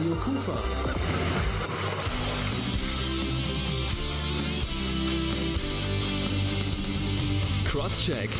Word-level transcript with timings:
Radio 0.00 0.14
Kufa. 0.14 0.58
Crosscheck. 7.66 8.30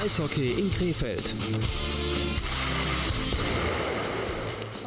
Eishockey 0.00 0.52
in 0.52 0.70
Krefeld. 0.70 1.34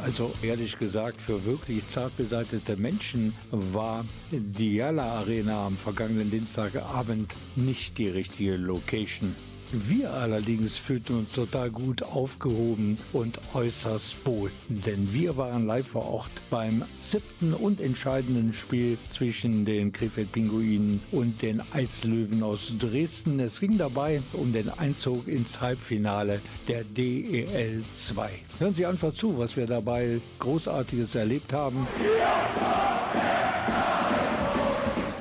Also 0.02 0.31
ehrlich 0.41 0.80
gesagt, 0.80 1.21
für 1.21 1.44
wirklich 1.44 1.86
zart 1.88 2.16
beseitete 2.16 2.77
Menschen 2.77 3.36
war 3.52 4.05
die 4.32 4.75
Jala 4.75 5.20
Arena 5.20 5.66
am 5.66 5.75
vergangenen 5.75 6.32
Dienstagabend 6.32 7.36
nicht 7.57 7.98
die 7.98 8.07
richtige 8.07 8.55
Location. 8.55 9.36
Wir 9.73 10.11
allerdings 10.13 10.77
fühlten 10.77 11.19
uns 11.19 11.31
total 11.34 11.71
gut 11.71 12.03
aufgehoben 12.03 12.98
und 13.13 13.39
äußerst 13.53 14.25
wohl, 14.25 14.52
denn 14.67 15.13
wir 15.13 15.38
waren 15.38 15.66
live 15.66 15.88
vor 15.88 16.05
Ort 16.05 16.31
beim 16.49 16.84
siebten 16.99 17.53
und 17.53 17.79
entscheidenden 17.79 18.52
Spiel 18.52 18.98
zwischen 19.12 19.63
den 19.63 19.93
Krefeld-Pinguinen 19.93 21.02
und 21.13 21.41
den 21.41 21.62
Eislöwen 21.71 22.43
aus 22.43 22.73
Dresden. 22.79 23.39
Es 23.39 23.62
ging 23.62 23.77
dabei 23.77 24.21
um 24.34 24.52
den 24.52 24.70
Einzug 24.70 25.29
ins 25.29 25.62
Halbfinale 25.62 26.41
der 26.67 26.84
DEL 26.84 27.85
2. 27.93 28.29
Hören 28.59 28.76
Sie 28.76 28.85
einfach 28.85 29.13
zu, 29.13 29.38
was 29.38 29.55
wir 29.55 29.67
dabei 29.67 30.20
Großartiges 30.40 31.15
erlebt 31.15 31.53
haben. 31.53 31.88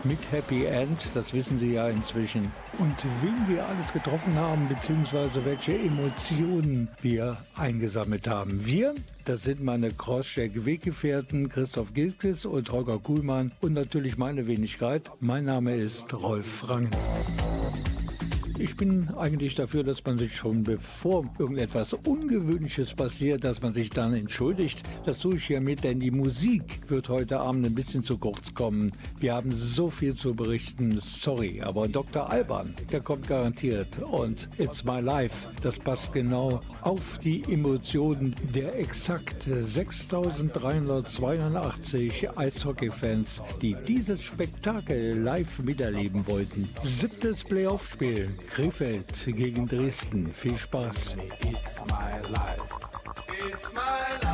Mit 0.02 0.32
Happy 0.32 0.64
End, 0.64 1.14
das 1.14 1.34
wissen 1.34 1.58
Sie 1.58 1.72
ja 1.72 1.88
inzwischen 1.88 2.50
und 2.78 2.94
wen 3.20 3.54
wir 3.54 3.66
alles 3.66 3.92
getroffen 3.92 4.34
haben, 4.34 4.66
beziehungsweise 4.66 5.44
welche 5.44 5.74
Emotionen 5.74 6.88
wir 7.02 7.36
eingesammelt 7.54 8.26
haben. 8.26 8.64
Wir, 8.64 8.94
das 9.26 9.42
sind 9.42 9.62
meine 9.62 9.90
Crosscheck-Weggefährten 9.90 11.50
Christoph 11.50 11.92
Gilkes 11.92 12.46
und 12.46 12.72
Holger 12.72 12.98
Kuhlmann 12.98 13.52
und 13.60 13.74
natürlich 13.74 14.16
meine 14.16 14.46
Wenigkeit. 14.46 15.10
Mein 15.20 15.44
Name 15.44 15.76
ist 15.76 16.14
Rolf 16.14 16.70
Rangen. 16.70 16.90
Ich 18.60 18.76
bin 18.76 19.08
eigentlich 19.16 19.54
dafür, 19.54 19.84
dass 19.84 20.04
man 20.04 20.18
sich 20.18 20.36
schon 20.36 20.64
bevor 20.64 21.24
irgendetwas 21.38 21.94
Ungewöhnliches 21.94 22.92
passiert, 22.92 23.42
dass 23.42 23.62
man 23.62 23.72
sich 23.72 23.88
dann 23.88 24.12
entschuldigt. 24.12 24.82
Das 25.06 25.18
tue 25.18 25.36
ich 25.36 25.46
hiermit, 25.46 25.82
denn 25.82 25.98
die 25.98 26.10
Musik 26.10 26.80
wird 26.88 27.08
heute 27.08 27.40
Abend 27.40 27.64
ein 27.64 27.74
bisschen 27.74 28.02
zu 28.02 28.18
kurz 28.18 28.52
kommen. 28.52 28.92
Wir 29.18 29.34
haben 29.34 29.50
so 29.50 29.88
viel 29.88 30.14
zu 30.14 30.34
berichten. 30.34 30.98
Sorry, 31.00 31.62
aber 31.62 31.88
Dr. 31.88 32.28
Alban, 32.28 32.74
der 32.92 33.00
kommt 33.00 33.28
garantiert. 33.28 33.98
Und 34.02 34.50
It's 34.58 34.84
My 34.84 35.00
Life, 35.00 35.48
das 35.62 35.78
passt 35.78 36.12
genau 36.12 36.60
auf 36.82 37.16
die 37.16 37.42
Emotionen 37.44 38.36
der 38.54 38.78
exakt 38.78 39.48
6382 39.48 42.28
Eishockey-Fans, 42.36 43.40
die 43.62 43.74
dieses 43.88 44.22
Spektakel 44.22 45.18
live 45.18 45.60
miterleben 45.60 46.26
wollten. 46.26 46.68
Siebtes 46.82 47.42
Playoff-Spiel. 47.44 48.28
Krefeld 48.50 49.06
gegen 49.26 49.66
Dresden. 49.66 50.32
Viel 50.34 50.58
Spaß. 50.58 51.16
It's 51.40 51.78
my 51.86 52.28
life. 52.30 52.62
It's 53.28 53.72
my 53.72 53.80
life. 54.22 54.29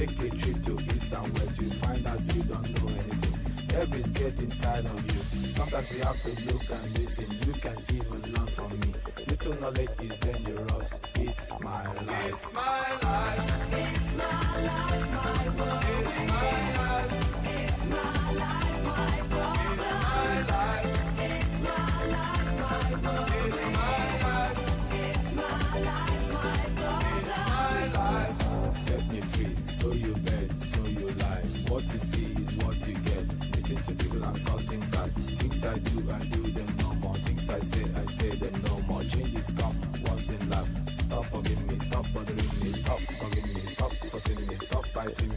Take 0.00 0.12
a 0.12 0.30
trip 0.30 0.64
to 0.64 0.78
east 0.94 1.12
and 1.12 1.38
west. 1.38 1.60
You 1.60 1.68
find 1.72 2.06
out 2.06 2.18
you 2.34 2.42
don't 2.44 2.70
know 2.72 2.88
anything. 2.88 3.76
Everybody's 3.76 4.10
getting 4.12 4.50
tired 4.52 4.86
of 4.86 5.14
you. 5.14 5.20
Sometimes 5.50 5.92
we 5.92 5.98
have 5.98 6.22
to 6.22 6.30
look 6.46 6.70
and 6.70 6.98
listen. 6.98 7.26
You 7.46 7.52
can 7.52 7.76
even 7.92 8.32
learn 8.32 8.46
from 8.46 8.70
me. 8.80 8.94
Little 9.28 9.60
knowledge 9.60 9.90
is 10.00 10.16
dangerous. 10.16 11.00
It's 11.16 11.60
my 11.60 11.84
life. 11.84 12.32
It's 12.32 12.54
my 12.54 12.96
life. 13.02 13.72
It's 13.74 14.16
my 14.16 14.62
life, 14.64 15.12
my 15.12 15.64
world. 15.64 15.84
It's 15.84 16.32
my 16.32 16.76
life. 16.78 17.39
Me, 45.06 45.29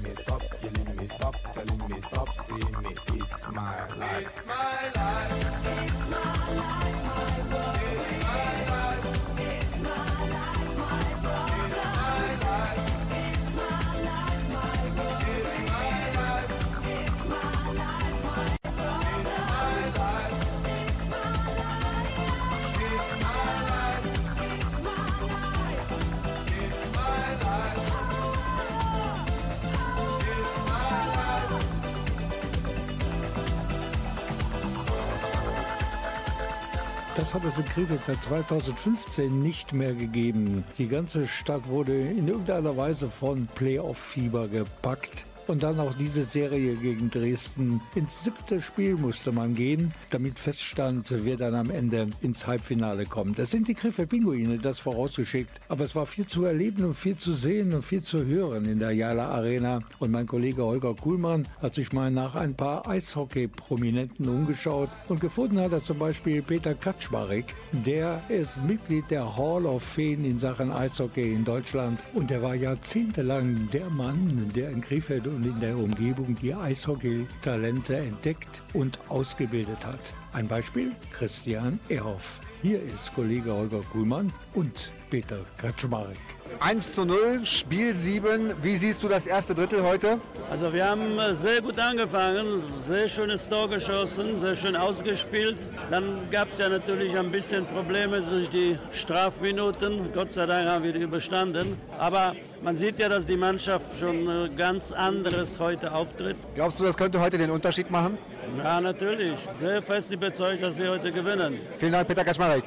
Das 37.15 37.35
hat 37.35 37.45
es 37.45 37.59
in 37.59 37.65
Krefeld 37.65 38.03
seit 38.05 38.23
2015 38.23 39.43
nicht 39.43 39.71
mehr 39.71 39.93
gegeben. 39.93 40.63
Die 40.79 40.87
ganze 40.87 41.27
Stadt 41.27 41.67
wurde 41.67 41.93
in 41.93 42.27
irgendeiner 42.27 42.75
Weise 42.75 43.07
von 43.07 43.47
Playoff-Fieber 43.53 44.47
gepackt. 44.47 45.27
Und 45.47 45.63
dann 45.63 45.79
auch 45.79 45.93
diese 45.93 46.23
Serie 46.23 46.75
gegen 46.75 47.09
Dresden. 47.09 47.81
Ins 47.95 48.23
siebte 48.23 48.61
Spiel 48.61 48.95
musste 48.95 49.31
man 49.31 49.55
gehen, 49.55 49.93
damit 50.09 50.39
feststand, 50.39 51.13
wer 51.25 51.35
dann 51.35 51.55
am 51.55 51.69
Ende 51.69 52.07
ins 52.21 52.47
Halbfinale 52.47 53.05
kommt. 53.05 53.39
Es 53.39 53.51
sind 53.51 53.67
die 53.67 53.73
Krefeld 53.73 54.09
Pinguine, 54.09 54.57
das 54.57 54.79
vorausgeschickt. 54.79 55.59
Aber 55.67 55.83
es 55.83 55.95
war 55.95 56.05
viel 56.05 56.25
zu 56.25 56.45
erleben 56.45 56.85
und 56.85 56.93
viel 56.93 57.17
zu 57.17 57.33
sehen 57.33 57.73
und 57.73 57.83
viel 57.83 58.01
zu 58.01 58.25
hören 58.25 58.65
in 58.65 58.79
der 58.79 58.91
Jala 58.91 59.29
Arena. 59.29 59.81
Und 59.99 60.11
mein 60.11 60.27
Kollege 60.27 60.63
Holger 60.63 60.93
Kuhlmann 60.93 61.47
hat 61.61 61.75
sich 61.75 61.91
mal 61.91 62.09
nach 62.09 62.35
ein 62.35 62.55
paar 62.55 62.87
Eishockey-Prominenten 62.87 64.27
umgeschaut 64.29 64.89
und 65.09 65.19
gefunden 65.19 65.59
hat 65.59 65.71
er 65.71 65.83
zum 65.83 65.99
Beispiel 65.99 66.41
Peter 66.41 66.73
Kaczmarek. 66.73 67.53
Der 67.85 68.21
ist 68.29 68.63
Mitglied 68.63 69.09
der 69.11 69.35
Hall 69.37 69.65
of 69.65 69.83
Fame 69.83 70.25
in 70.25 70.39
Sachen 70.39 70.71
Eishockey 70.71 71.33
in 71.33 71.43
Deutschland. 71.43 72.03
Und 72.13 72.31
er 72.31 72.41
war 72.41 72.55
jahrzehntelang 72.55 73.69
der 73.73 73.89
Mann, 73.89 74.51
der 74.55 74.69
in 74.69 74.81
Krefeld 74.81 75.27
und 75.33 75.45
in 75.45 75.59
der 75.59 75.77
Umgebung 75.77 76.35
die 76.41 76.53
Eishockey-Talente 76.53 77.97
entdeckt 77.97 78.61
und 78.73 78.99
ausgebildet 79.09 79.85
hat. 79.85 80.13
Ein 80.31 80.47
Beispiel? 80.47 80.91
Christian 81.11 81.79
Ehrhoff. 81.89 82.39
Hier 82.61 82.81
ist 82.81 83.13
Kollege 83.13 83.53
Holger 83.53 83.81
Kuhlmann 83.91 84.31
und 84.53 84.91
Peter 85.09 85.39
Kaczmarek. 85.57 86.32
1 86.59 86.93
zu 86.93 87.05
0, 87.05 87.45
Spiel 87.45 87.95
7. 87.95 88.53
Wie 88.61 88.77
siehst 88.77 89.03
du 89.03 89.07
das 89.07 89.25
erste 89.25 89.53
Drittel 89.55 89.83
heute? 89.83 90.19
Also 90.49 90.73
wir 90.73 90.89
haben 90.89 91.17
äh, 91.19 91.33
sehr 91.33 91.61
gut 91.61 91.79
angefangen, 91.79 92.63
sehr 92.81 93.09
schönes 93.09 93.47
Tor 93.47 93.69
geschossen, 93.69 94.39
sehr 94.39 94.55
schön 94.55 94.75
ausgespielt. 94.75 95.57
Dann 95.89 96.29
gab 96.31 96.51
es 96.53 96.59
ja 96.59 96.69
natürlich 96.69 97.17
ein 97.17 97.31
bisschen 97.31 97.65
Probleme 97.65 98.21
durch 98.21 98.49
die 98.49 98.77
Strafminuten. 98.91 100.11
Gott 100.13 100.31
sei 100.31 100.45
Dank 100.45 100.67
haben 100.67 100.83
wir 100.83 100.93
die 100.93 101.01
überstanden. 101.01 101.77
Aber 101.97 102.35
man 102.61 102.75
sieht 102.75 102.99
ja, 102.99 103.09
dass 103.09 103.25
die 103.25 103.37
Mannschaft 103.37 103.99
schon 103.99 104.27
äh, 104.27 104.49
ganz 104.55 104.91
anderes 104.91 105.59
heute 105.59 105.91
auftritt. 105.93 106.37
Glaubst 106.55 106.79
du, 106.79 106.83
das 106.83 106.95
könnte 106.97 107.19
heute 107.19 107.37
den 107.37 107.51
Unterschied 107.51 107.89
machen? 107.89 108.17
Ja, 108.57 108.79
natürlich. 108.79 109.37
Sehr 109.53 109.81
fest 109.81 110.11
überzeugt, 110.11 110.61
dass 110.61 110.77
wir 110.77 110.91
heute 110.91 111.11
gewinnen. 111.11 111.59
Vielen 111.77 111.93
Dank, 111.93 112.07
Peter 112.07 112.23
Kaczmarek. 112.23 112.63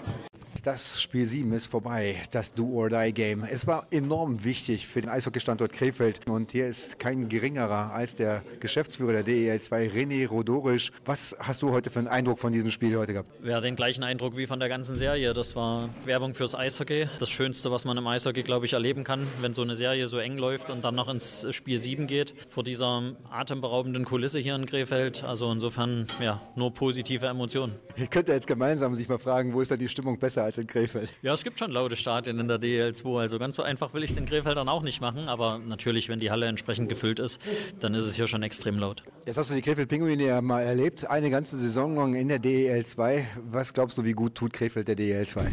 Das 0.67 1.01
Spiel 1.01 1.29
7 1.29 1.53
ist 1.53 1.67
vorbei, 1.67 2.17
das 2.33 2.53
Do-or-Die-Game. 2.53 3.45
Es 3.49 3.69
war 3.69 3.87
enorm 3.93 4.43
wichtig 4.43 4.89
für 4.89 5.01
den 5.01 5.09
Eishockeystandort 5.09 5.73
Krefeld. 5.73 6.29
Und 6.29 6.51
hier 6.51 6.67
ist 6.67 6.99
kein 6.99 7.29
geringerer 7.29 7.93
als 7.93 8.17
der 8.17 8.43
Geschäftsführer 8.59 9.13
der 9.13 9.25
DEL2, 9.25 9.93
René 9.93 10.27
Rodorisch. 10.27 10.91
Was 11.05 11.37
hast 11.39 11.63
du 11.63 11.71
heute 11.71 11.91
für 11.91 12.01
einen 12.01 12.09
Eindruck 12.09 12.41
von 12.41 12.53
diesem 12.53 12.73
Spiel 12.73 12.99
heute 12.99 13.13
gehabt? 13.13 13.31
Ja, 13.45 13.61
den 13.61 13.77
gleichen 13.77 14.03
Eindruck 14.03 14.37
wie 14.37 14.49
von 14.49 14.59
der 14.59 14.69
ganzen 14.69 14.97
Serie. 14.97 15.35
Das 15.35 15.55
war 15.55 15.91
Werbung 16.05 16.35
fürs 16.35 16.57
Eishockey. 16.57 17.07
Das 17.21 17.31
Schönste, 17.31 17.71
was 17.71 17.85
man 17.85 17.97
im 17.97 18.07
Eishockey, 18.09 18.43
glaube 18.43 18.67
ich, 18.67 18.73
erleben 18.73 19.05
kann, 19.05 19.29
wenn 19.41 19.55
so 19.55 19.63
eine 19.63 19.77
Serie 19.77 20.09
so 20.09 20.19
eng 20.19 20.37
läuft 20.37 20.71
und 20.71 20.83
dann 20.83 20.97
noch 20.97 21.09
ins 21.09 21.47
Spiel 21.55 21.79
7 21.79 22.09
geht. 22.09 22.35
Vor 22.49 22.65
dieser 22.65 23.15
atemberaubenden 23.31 24.05
Kulisse 24.05 24.41
hier 24.41 24.57
in 24.57 24.67
Krefeld. 24.67 25.23
Also 25.23 25.49
insofern, 25.53 26.09
ja, 26.21 26.43
nur 26.57 26.75
positive 26.75 27.27
Emotionen. 27.27 27.77
Ich 27.95 28.11
könnte 28.11 28.33
jetzt 28.33 28.49
gemeinsam 28.49 28.97
sich 28.97 29.09
mal 29.09 29.19
fragen, 29.19 29.55
wo 29.55 29.61
ist 29.61 29.71
da 29.71 29.77
die 29.77 29.89
Stimmung 29.89 30.19
besser 30.19 30.43
als 30.43 30.56
in 30.59 30.67
Krefeld? 30.67 31.11
Ja, 31.23 31.35
es 31.35 31.45
gibt 31.45 31.59
schon 31.59 31.71
laute 31.71 31.97
Stadien 31.97 32.39
in 32.39 32.49
der 32.49 32.59
DL2. 32.59 33.21
Also 33.21 33.39
ganz 33.39 33.57
so 33.57 33.63
einfach 33.63 33.95
will 33.95 34.03
ich 34.03 34.11
es 34.11 34.17
den 34.17 34.27
Krefeldern 34.27 34.69
auch 34.69 34.83
nicht 34.83 35.01
machen. 35.01 35.29
Aber 35.29 35.59
natürlich, 35.59 36.09
wenn 36.09 36.19
die 36.19 36.31
Halle 36.31 36.47
entsprechend 36.47 36.89
gefüllt 36.89 37.19
ist, 37.19 37.41
dann 37.81 37.95
ist 37.95 38.07
es 38.07 38.15
hier 38.15 38.29
schon 38.29 38.43
extrem 38.43 38.79
laut. 38.79 39.03
Jetzt 39.25 39.37
hast 39.37 39.51
du 39.51 39.55
die 39.55 39.63
Krefeld 39.63 39.89
Pinguine 39.89 40.27
ja 40.27 40.41
mal 40.41 40.63
erlebt, 40.63 41.09
eine 41.09 41.31
ganze 41.31 41.57
Saison 41.57 41.95
lang 41.95 42.15
in 42.15 42.29
der 42.29 42.39
DEL2. 42.39 43.25
Was 43.51 43.73
glaubst 43.73 43.99
du, 43.99 44.05
wie 44.05 44.13
gut 44.13 44.35
tut 44.35 44.53
Krefeld 44.53 44.89
der 44.89 44.97
DEL2? 44.97 45.47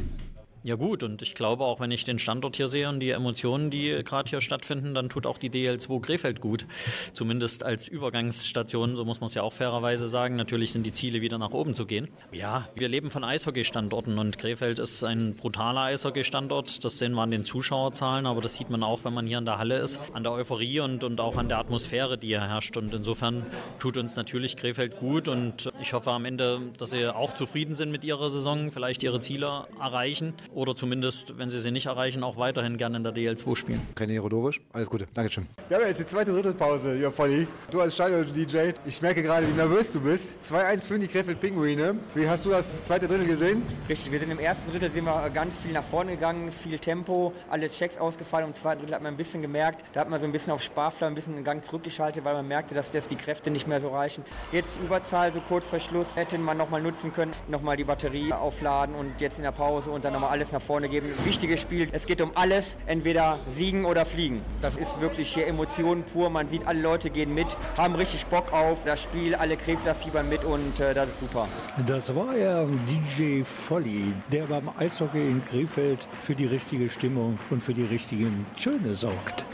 Ja 0.66 0.76
gut, 0.76 1.04
und 1.04 1.22
ich 1.22 1.36
glaube 1.36 1.66
auch, 1.66 1.82
wenn 1.82 1.92
ich 1.92 2.06
den 2.06 2.20
Standort 2.20 2.56
hier 2.56 2.70
sehe 2.70 2.88
und 2.88 3.02
die 3.02 3.10
Emotionen, 3.10 3.70
die 3.70 4.02
gerade 4.06 4.30
hier 4.30 4.40
stattfinden, 4.40 4.94
dann 4.94 5.10
tut 5.10 5.26
auch 5.26 5.38
die 5.38 5.50
DL2 5.50 6.02
Krefeld 6.02 6.40
gut. 6.40 6.66
Zumindest 7.12 7.66
als 7.66 7.90
Übergangsstation, 7.90 8.96
so 8.96 9.04
muss 9.04 9.20
man 9.20 9.28
es 9.28 9.36
ja 9.36 9.42
auch 9.44 9.52
fairerweise 9.52 10.08
sagen. 10.08 10.38
Natürlich 10.38 10.72
sind 10.72 10.86
die 10.86 10.94
Ziele 10.94 11.20
wieder 11.20 11.38
nach 11.38 11.52
oben 11.52 11.76
zu 11.76 11.86
gehen. 11.86 12.08
Ja, 12.32 12.70
wir 12.76 12.88
leben 12.88 13.12
von 13.12 13.26
Eishockey-Standorten 13.26 14.18
und 14.18 14.38
Krefeld 14.38 14.80
ist 14.80 15.04
ein 15.04 15.36
brutaler 15.36 15.82
Eishockey-Standort. 15.82 16.86
Das 16.86 16.98
sehen 16.98 17.12
wir 17.12 17.24
an 17.24 17.32
den 17.32 17.44
Zuschauerzahlen, 17.44 18.26
aber 18.26 18.40
das 18.40 18.56
sieht 18.56 18.70
man 18.70 18.84
auch, 18.84 19.04
wenn 19.04 19.14
man 19.14 19.28
hier 19.28 19.40
in 19.40 19.46
der 19.46 19.58
Halle 19.58 19.80
ist, 19.80 20.00
an 20.14 20.24
der 20.24 20.32
Euphorie 20.32 20.80
und, 20.80 21.04
und 21.04 21.20
auch 21.20 21.36
an 21.36 21.50
der 21.50 21.58
Atmosphäre, 21.58 22.18
die 22.18 22.28
hier 22.28 22.48
herrscht. 22.48 22.78
Und 22.78 22.94
insofern 22.94 23.46
tut 23.80 23.98
uns 23.98 24.16
natürlich 24.16 24.56
Krefeld 24.56 24.98
gut 24.98 25.28
und 25.28 25.70
ich 25.82 25.92
hoffe 25.92 26.12
am 26.12 26.24
Ende, 26.24 26.62
dass 26.78 26.92
sie 26.92 27.14
auch 27.14 27.34
zufrieden 27.34 27.76
sind 27.76 27.92
mit 27.92 28.06
ihrer 28.06 28.30
Saison, 28.30 28.72
vielleicht 28.72 29.04
ihre 29.04 29.20
Ziele 29.20 29.68
erreichen 29.78 30.34
oder 30.54 30.76
zumindest, 30.76 31.38
wenn 31.38 31.50
sie 31.50 31.60
sie 31.60 31.72
nicht 31.72 31.88
erreichen, 31.88 32.24
auch 32.24 32.38
weiterhin 32.38 32.78
gerne 32.78 32.98
in 32.98 33.04
der 33.04 33.14
DL2 33.14 33.56
spielen. 33.56 33.82
René 33.96 34.20
Rodorisch, 34.20 34.62
alles 34.72 34.90
Gute, 34.90 35.08
Dankeschön. 35.14 35.48
Wir 35.68 35.78
haben 35.78 35.88
jetzt 35.88 36.00
die 36.00 36.06
zweite 36.06 36.32
Drittelpause, 36.32 36.96
ja 36.96 37.12
Volli. 37.12 37.48
Du 37.72 37.82
als 37.82 37.96
Stadion-DJ, 37.96 38.74
ich 38.86 39.02
merke 39.02 39.24
gerade, 39.24 39.48
wie 39.48 39.54
nervös 39.54 39.92
du 39.92 40.02
bist. 40.02 40.28
2-1 40.48 40.88
für 40.88 41.00
die 41.00 41.08
Krefeld 41.08 41.40
Pinguine. 41.40 41.96
Wie 42.16 42.28
hast 42.28 42.46
du 42.46 42.50
das 42.50 42.72
zweite 42.84 43.08
Drittel 43.08 43.28
gesehen? 43.28 43.64
Richtig, 43.90 44.12
wir 44.12 44.20
sind 44.20 44.32
im 44.32 44.40
ersten 44.40 44.72
Drittel 44.72 44.92
sind 44.92 45.06
wir 45.06 45.30
ganz 45.30 45.58
viel 45.58 45.72
nach 45.72 45.84
vorne 45.84 46.12
gegangen, 46.12 46.52
viel 46.52 46.78
Tempo, 46.80 47.34
alle 47.50 47.70
Checks 47.70 47.98
ausgefallen. 47.98 48.48
Im 48.48 48.54
zweiten 48.54 48.82
Drittel 48.82 48.96
hat 48.96 49.02
man 49.02 49.14
ein 49.14 49.18
bisschen 49.18 49.42
gemerkt, 49.42 49.84
da 49.94 50.02
hat 50.02 50.10
man 50.10 50.20
so 50.20 50.26
ein 50.26 50.32
bisschen 50.32 50.54
auf 50.54 50.62
Sparflamme 50.62 51.14
ein 51.14 51.16
bisschen 51.16 51.36
den 51.36 51.44
Gang 51.44 51.64
zurückgeschaltet, 51.64 52.24
weil 52.24 52.34
man 52.34 52.48
merkte, 52.48 52.76
dass 52.76 52.94
jetzt 52.94 53.12
die 53.12 53.16
Kräfte 53.16 53.52
nicht 53.52 53.68
mehr 53.68 53.82
so 53.82 53.90
reichen. 53.90 54.24
Jetzt 54.52 54.80
Überzahl, 54.80 55.34
so 55.34 55.42
kurz 55.42 55.66
vor 55.66 55.80
Schluss, 55.80 56.16
hätte 56.16 56.38
man 56.38 56.58
nochmal 56.58 56.82
nutzen 56.82 57.14
können, 57.14 57.32
nochmal 57.48 57.78
die 57.78 57.84
Batterie 57.84 58.34
aufladen 58.34 58.96
und 58.96 59.20
jetzt 59.20 59.38
in 59.38 59.44
der 59.44 59.52
Pause 59.52 59.92
und 59.92 60.04
dann 60.06 60.14
nochmal 60.14 60.32
alles 60.44 60.52
nach 60.52 60.62
vorne 60.62 60.90
geben. 60.90 61.12
Wichtiges 61.24 61.62
Spiel. 61.62 61.88
Es 61.94 62.06
geht 62.06 62.20
um 62.20 62.32
alles, 62.36 62.76
entweder 62.86 63.40
siegen 63.50 63.86
oder 63.86 64.06
fliegen. 64.06 64.42
Das 64.62 64.76
ist 64.76 65.00
wirklich 65.00 65.34
hier 65.34 65.48
Emotionen 65.48 66.04
pur. 66.04 66.30
Man 66.30 66.50
sieht, 66.50 66.68
alle 66.68 66.82
Leute 66.82 67.10
gehen 67.10 67.34
mit, 67.34 67.56
haben 67.78 67.96
richtig 67.96 68.26
Bock 68.26 68.52
auf 68.52 68.84
das 68.84 69.02
Spiel. 69.02 69.36
Alle 69.36 69.56
Krefler 69.56 69.96
fiebern 69.96 70.28
mit 70.28 70.44
und 70.44 70.82
äh, 70.82 70.94
das 70.94 71.08
ist 71.10 71.22
super. 71.22 71.48
Das 71.88 72.14
war 72.14 72.36
ja 72.36 72.66
DJ 72.66 73.44
Volli, 73.44 74.12
der 74.34 74.44
beim 74.44 74.70
Eishockey 74.78 75.30
in 75.30 75.42
Krefeld 75.46 76.06
für 76.22 76.36
die 76.36 76.46
richtige 76.46 76.90
Stimmung 76.90 77.40
und 77.50 77.64
für 77.64 77.74
die 77.74 77.86
richtigen 77.86 78.46
Töne 78.62 78.96
sorgt. 78.96 79.46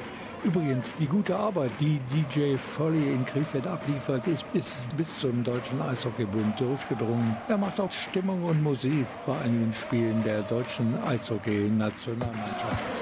Übrigens, 0.44 0.94
die 0.94 1.06
gute 1.06 1.36
Arbeit, 1.36 1.72
die 1.82 2.00
DJ 2.14 2.56
Folly 2.56 3.12
in 3.12 3.26
Krefeld 3.26 3.68
abliefert, 3.68 4.26
ist 4.28 4.50
bis, 4.54 4.82
bis 4.96 5.20
zum 5.20 5.44
Deutschen 5.44 5.82
Eishockeybund 5.82 6.60
durchgedrungen. 6.60 7.36
Er 7.50 7.58
macht 7.58 7.80
auch 7.80 7.92
Stimmung 7.92 8.44
und 8.44 8.64
Musik 8.64 9.06
bei 9.26 9.38
einigen 9.38 9.74
Spielen 9.74 10.24
der 10.24 10.42
deutschen 10.44 10.98
Eishockey-Nationalmannschaft. 11.04 13.02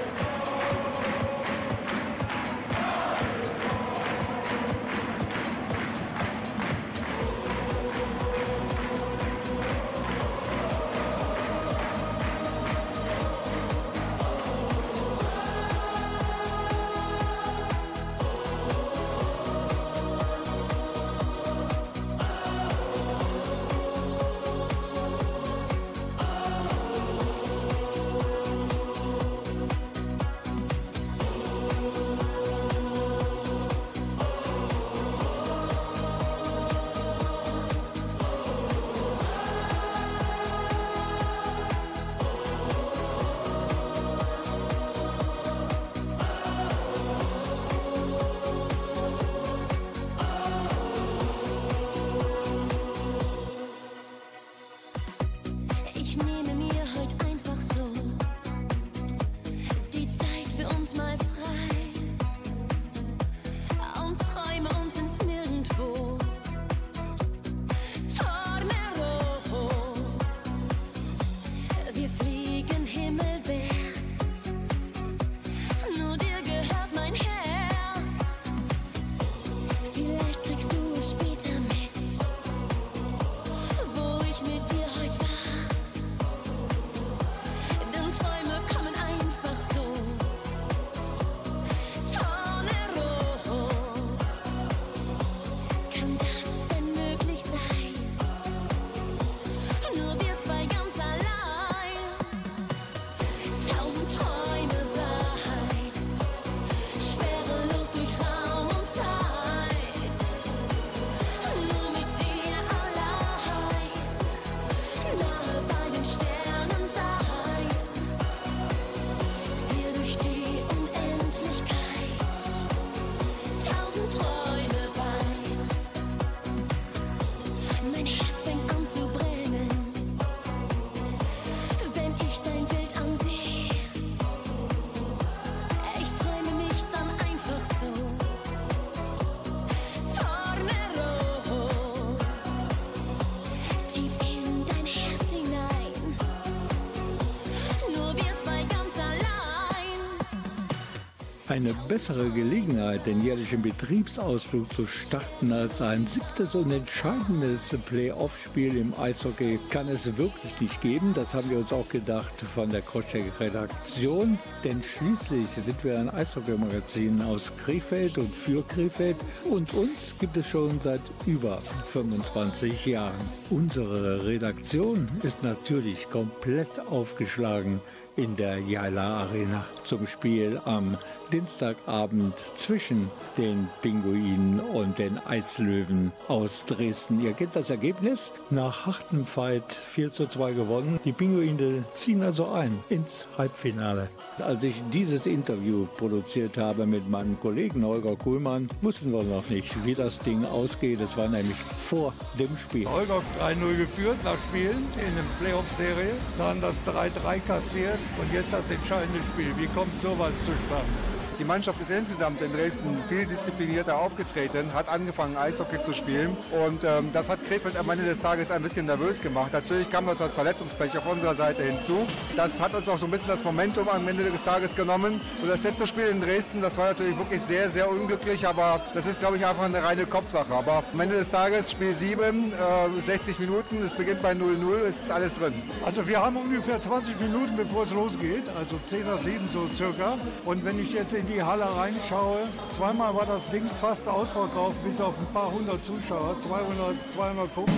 Bessere 151.88 152.28
Gelegenheit, 152.30 153.06
den 153.06 153.24
jährlichen 153.24 153.62
Betriebsausflug 153.62 154.70
zu 154.74 154.86
starten 154.86 155.50
als 155.52 155.80
ein 155.80 156.06
siebtes 156.06 156.54
und 156.54 156.70
entscheidendes 156.70 157.74
Playoff-Spiel 157.86 158.76
im 158.76 158.92
Eishockey 158.98 159.58
kann 159.70 159.88
es 159.88 160.18
wirklich 160.18 160.60
nicht 160.60 160.80
geben. 160.82 161.14
Das 161.14 161.32
haben 161.32 161.48
wir 161.48 161.58
uns 161.58 161.72
auch 161.72 161.88
gedacht 161.88 162.34
von 162.42 162.68
der 162.68 162.82
Crosscheck-Redaktion. 162.82 164.38
Denn 164.64 164.82
schließlich 164.82 165.48
sind 165.48 165.82
wir 165.82 165.98
ein 165.98 166.10
Eishockey-Magazin 166.10 167.22
aus 167.22 167.52
Krefeld 167.64 168.18
und 168.18 168.34
für 168.34 168.62
Krefeld 168.66 169.16
und 169.50 169.72
uns 169.72 170.14
gibt 170.18 170.36
es 170.36 170.46
schon 170.46 170.78
seit 170.80 171.00
über 171.24 171.58
25 171.86 172.84
Jahren. 172.84 173.14
Unsere 173.48 174.26
Redaktion 174.26 175.08
ist 175.22 175.42
natürlich 175.42 176.10
komplett 176.10 176.80
aufgeschlagen 176.90 177.80
in 178.18 178.34
der 178.34 178.58
Jaila 178.58 179.20
Arena 179.20 179.64
zum 179.84 180.04
Spiel 180.04 180.60
am 180.64 180.98
Dienstagabend 181.32 182.38
zwischen 182.56 183.10
den 183.36 183.68
Pinguinen 183.82 184.60
und 184.60 184.98
den 184.98 185.18
Eislöwen 185.18 186.12
aus 186.26 186.64
Dresden. 186.66 187.20
Ihr 187.20 187.32
kennt 187.32 187.56
das 187.56 187.70
Ergebnis. 187.70 188.32
Nach 188.50 188.86
hartem 188.86 189.24
Fight 189.24 189.72
4 189.72 190.12
zu 190.12 190.26
2 190.26 190.52
gewonnen. 190.52 191.00
Die 191.04 191.12
Pinguine 191.12 191.84
ziehen 191.94 192.22
also 192.22 192.50
ein 192.50 192.78
ins 192.88 193.28
Halbfinale. 193.36 194.08
Als 194.38 194.62
ich 194.62 194.82
dieses 194.92 195.26
Interview 195.26 195.86
produziert 195.96 196.58
habe 196.58 196.86
mit 196.86 197.08
meinem 197.08 197.38
Kollegen 197.40 197.84
Holger 197.84 198.16
Kuhlmann, 198.16 198.68
wussten 198.80 199.12
wir 199.12 199.22
noch 199.22 199.48
nicht, 199.50 199.84
wie 199.84 199.94
das 199.94 200.18
Ding 200.20 200.44
ausgeht. 200.44 201.00
Es 201.00 201.16
war 201.16 201.28
nämlich 201.28 201.56
vor 201.78 202.12
dem 202.38 202.56
Spiel. 202.56 202.88
Holger 202.88 203.22
3-0 203.40 203.76
geführt 203.76 204.16
nach 204.24 204.38
Spielen 204.48 204.86
in 204.96 205.14
der 205.14 205.24
Playoff-Serie, 205.40 206.14
dann 206.38 206.60
das 206.60 206.74
3-3 206.86 207.40
kassiert 207.46 207.98
und 208.20 208.32
jetzt 208.32 208.52
das 208.52 208.64
entscheidende 208.70 209.20
Spiel. 209.32 209.52
Wie 209.56 209.66
kommt 209.68 209.92
sowas 210.02 210.32
zustande? 210.44 211.17
Die 211.38 211.44
Mannschaft 211.44 211.80
ist 211.80 211.90
insgesamt 211.90 212.42
in 212.42 212.52
Dresden 212.52 213.00
viel 213.08 213.24
disziplinierter 213.24 213.96
aufgetreten, 213.96 214.74
hat 214.74 214.88
angefangen 214.88 215.36
Eishockey 215.36 215.80
zu 215.80 215.94
spielen 215.94 216.36
und 216.66 216.82
ähm, 216.82 217.10
das 217.12 217.28
hat 217.28 217.44
Krefeld 217.44 217.76
am 217.76 217.88
Ende 217.90 218.06
des 218.06 218.18
Tages 218.18 218.50
ein 218.50 218.60
bisschen 218.60 218.86
nervös 218.86 219.20
gemacht. 219.20 219.52
Natürlich 219.52 219.88
kam 219.88 220.06
das 220.06 220.34
Verletzungspech 220.34 220.98
auf 220.98 221.06
unserer 221.06 221.36
Seite 221.36 221.62
hinzu. 221.62 222.04
Das 222.34 222.58
hat 222.60 222.74
uns 222.74 222.88
auch 222.88 222.98
so 222.98 223.04
ein 223.04 223.12
bisschen 223.12 223.28
das 223.28 223.44
Momentum 223.44 223.88
am 223.88 224.08
Ende 224.08 224.24
des 224.24 224.42
Tages 224.42 224.74
genommen. 224.74 225.20
Und 225.40 225.48
das 225.48 225.62
letzte 225.62 225.86
Spiel 225.86 226.08
in 226.08 226.20
Dresden, 226.20 226.60
das 226.60 226.76
war 226.76 226.88
natürlich 226.88 227.16
wirklich 227.16 227.40
sehr, 227.42 227.70
sehr 227.70 227.88
unglücklich, 227.88 228.44
aber 228.44 228.80
das 228.92 229.06
ist, 229.06 229.20
glaube 229.20 229.36
ich, 229.36 229.46
einfach 229.46 229.64
eine 229.64 229.80
reine 229.80 230.06
Kopfsache. 230.06 230.52
Aber 230.52 230.82
am 230.92 230.98
Ende 230.98 231.18
des 231.18 231.30
Tages 231.30 231.70
Spiel 231.70 231.94
7, 231.94 232.52
äh, 232.52 233.00
60 233.06 233.38
Minuten, 233.38 233.80
es 233.84 233.94
beginnt 233.94 234.22
bei 234.22 234.32
0-0, 234.32 234.80
es 234.88 235.02
ist 235.02 235.10
alles 235.12 235.34
drin. 235.34 235.54
Also 235.84 236.08
wir 236.08 236.20
haben 236.20 236.36
ungefähr 236.36 236.80
20 236.80 237.20
Minuten, 237.20 237.56
bevor 237.56 237.84
es 237.84 237.92
losgeht, 237.92 238.42
also 238.58 238.76
10 238.82 239.06
nach 239.06 239.18
7 239.18 239.48
so 239.52 239.68
circa. 239.76 240.18
Und 240.44 240.64
wenn 240.64 240.80
ich 240.80 240.92
jetzt 240.92 241.14
in 241.14 241.27
die 241.28 241.42
Halle 241.42 241.66
reinschaue, 241.76 242.48
zweimal 242.68 243.14
war 243.14 243.26
das 243.26 243.48
Ding 243.50 243.68
fast 243.80 244.06
ausverkauft, 244.08 244.82
bis 244.84 245.00
auf 245.00 245.14
ein 245.18 245.32
paar 245.32 245.52
hundert 245.52 245.84
Zuschauer, 245.84 246.36
200, 246.40 246.96
250. 247.14 247.74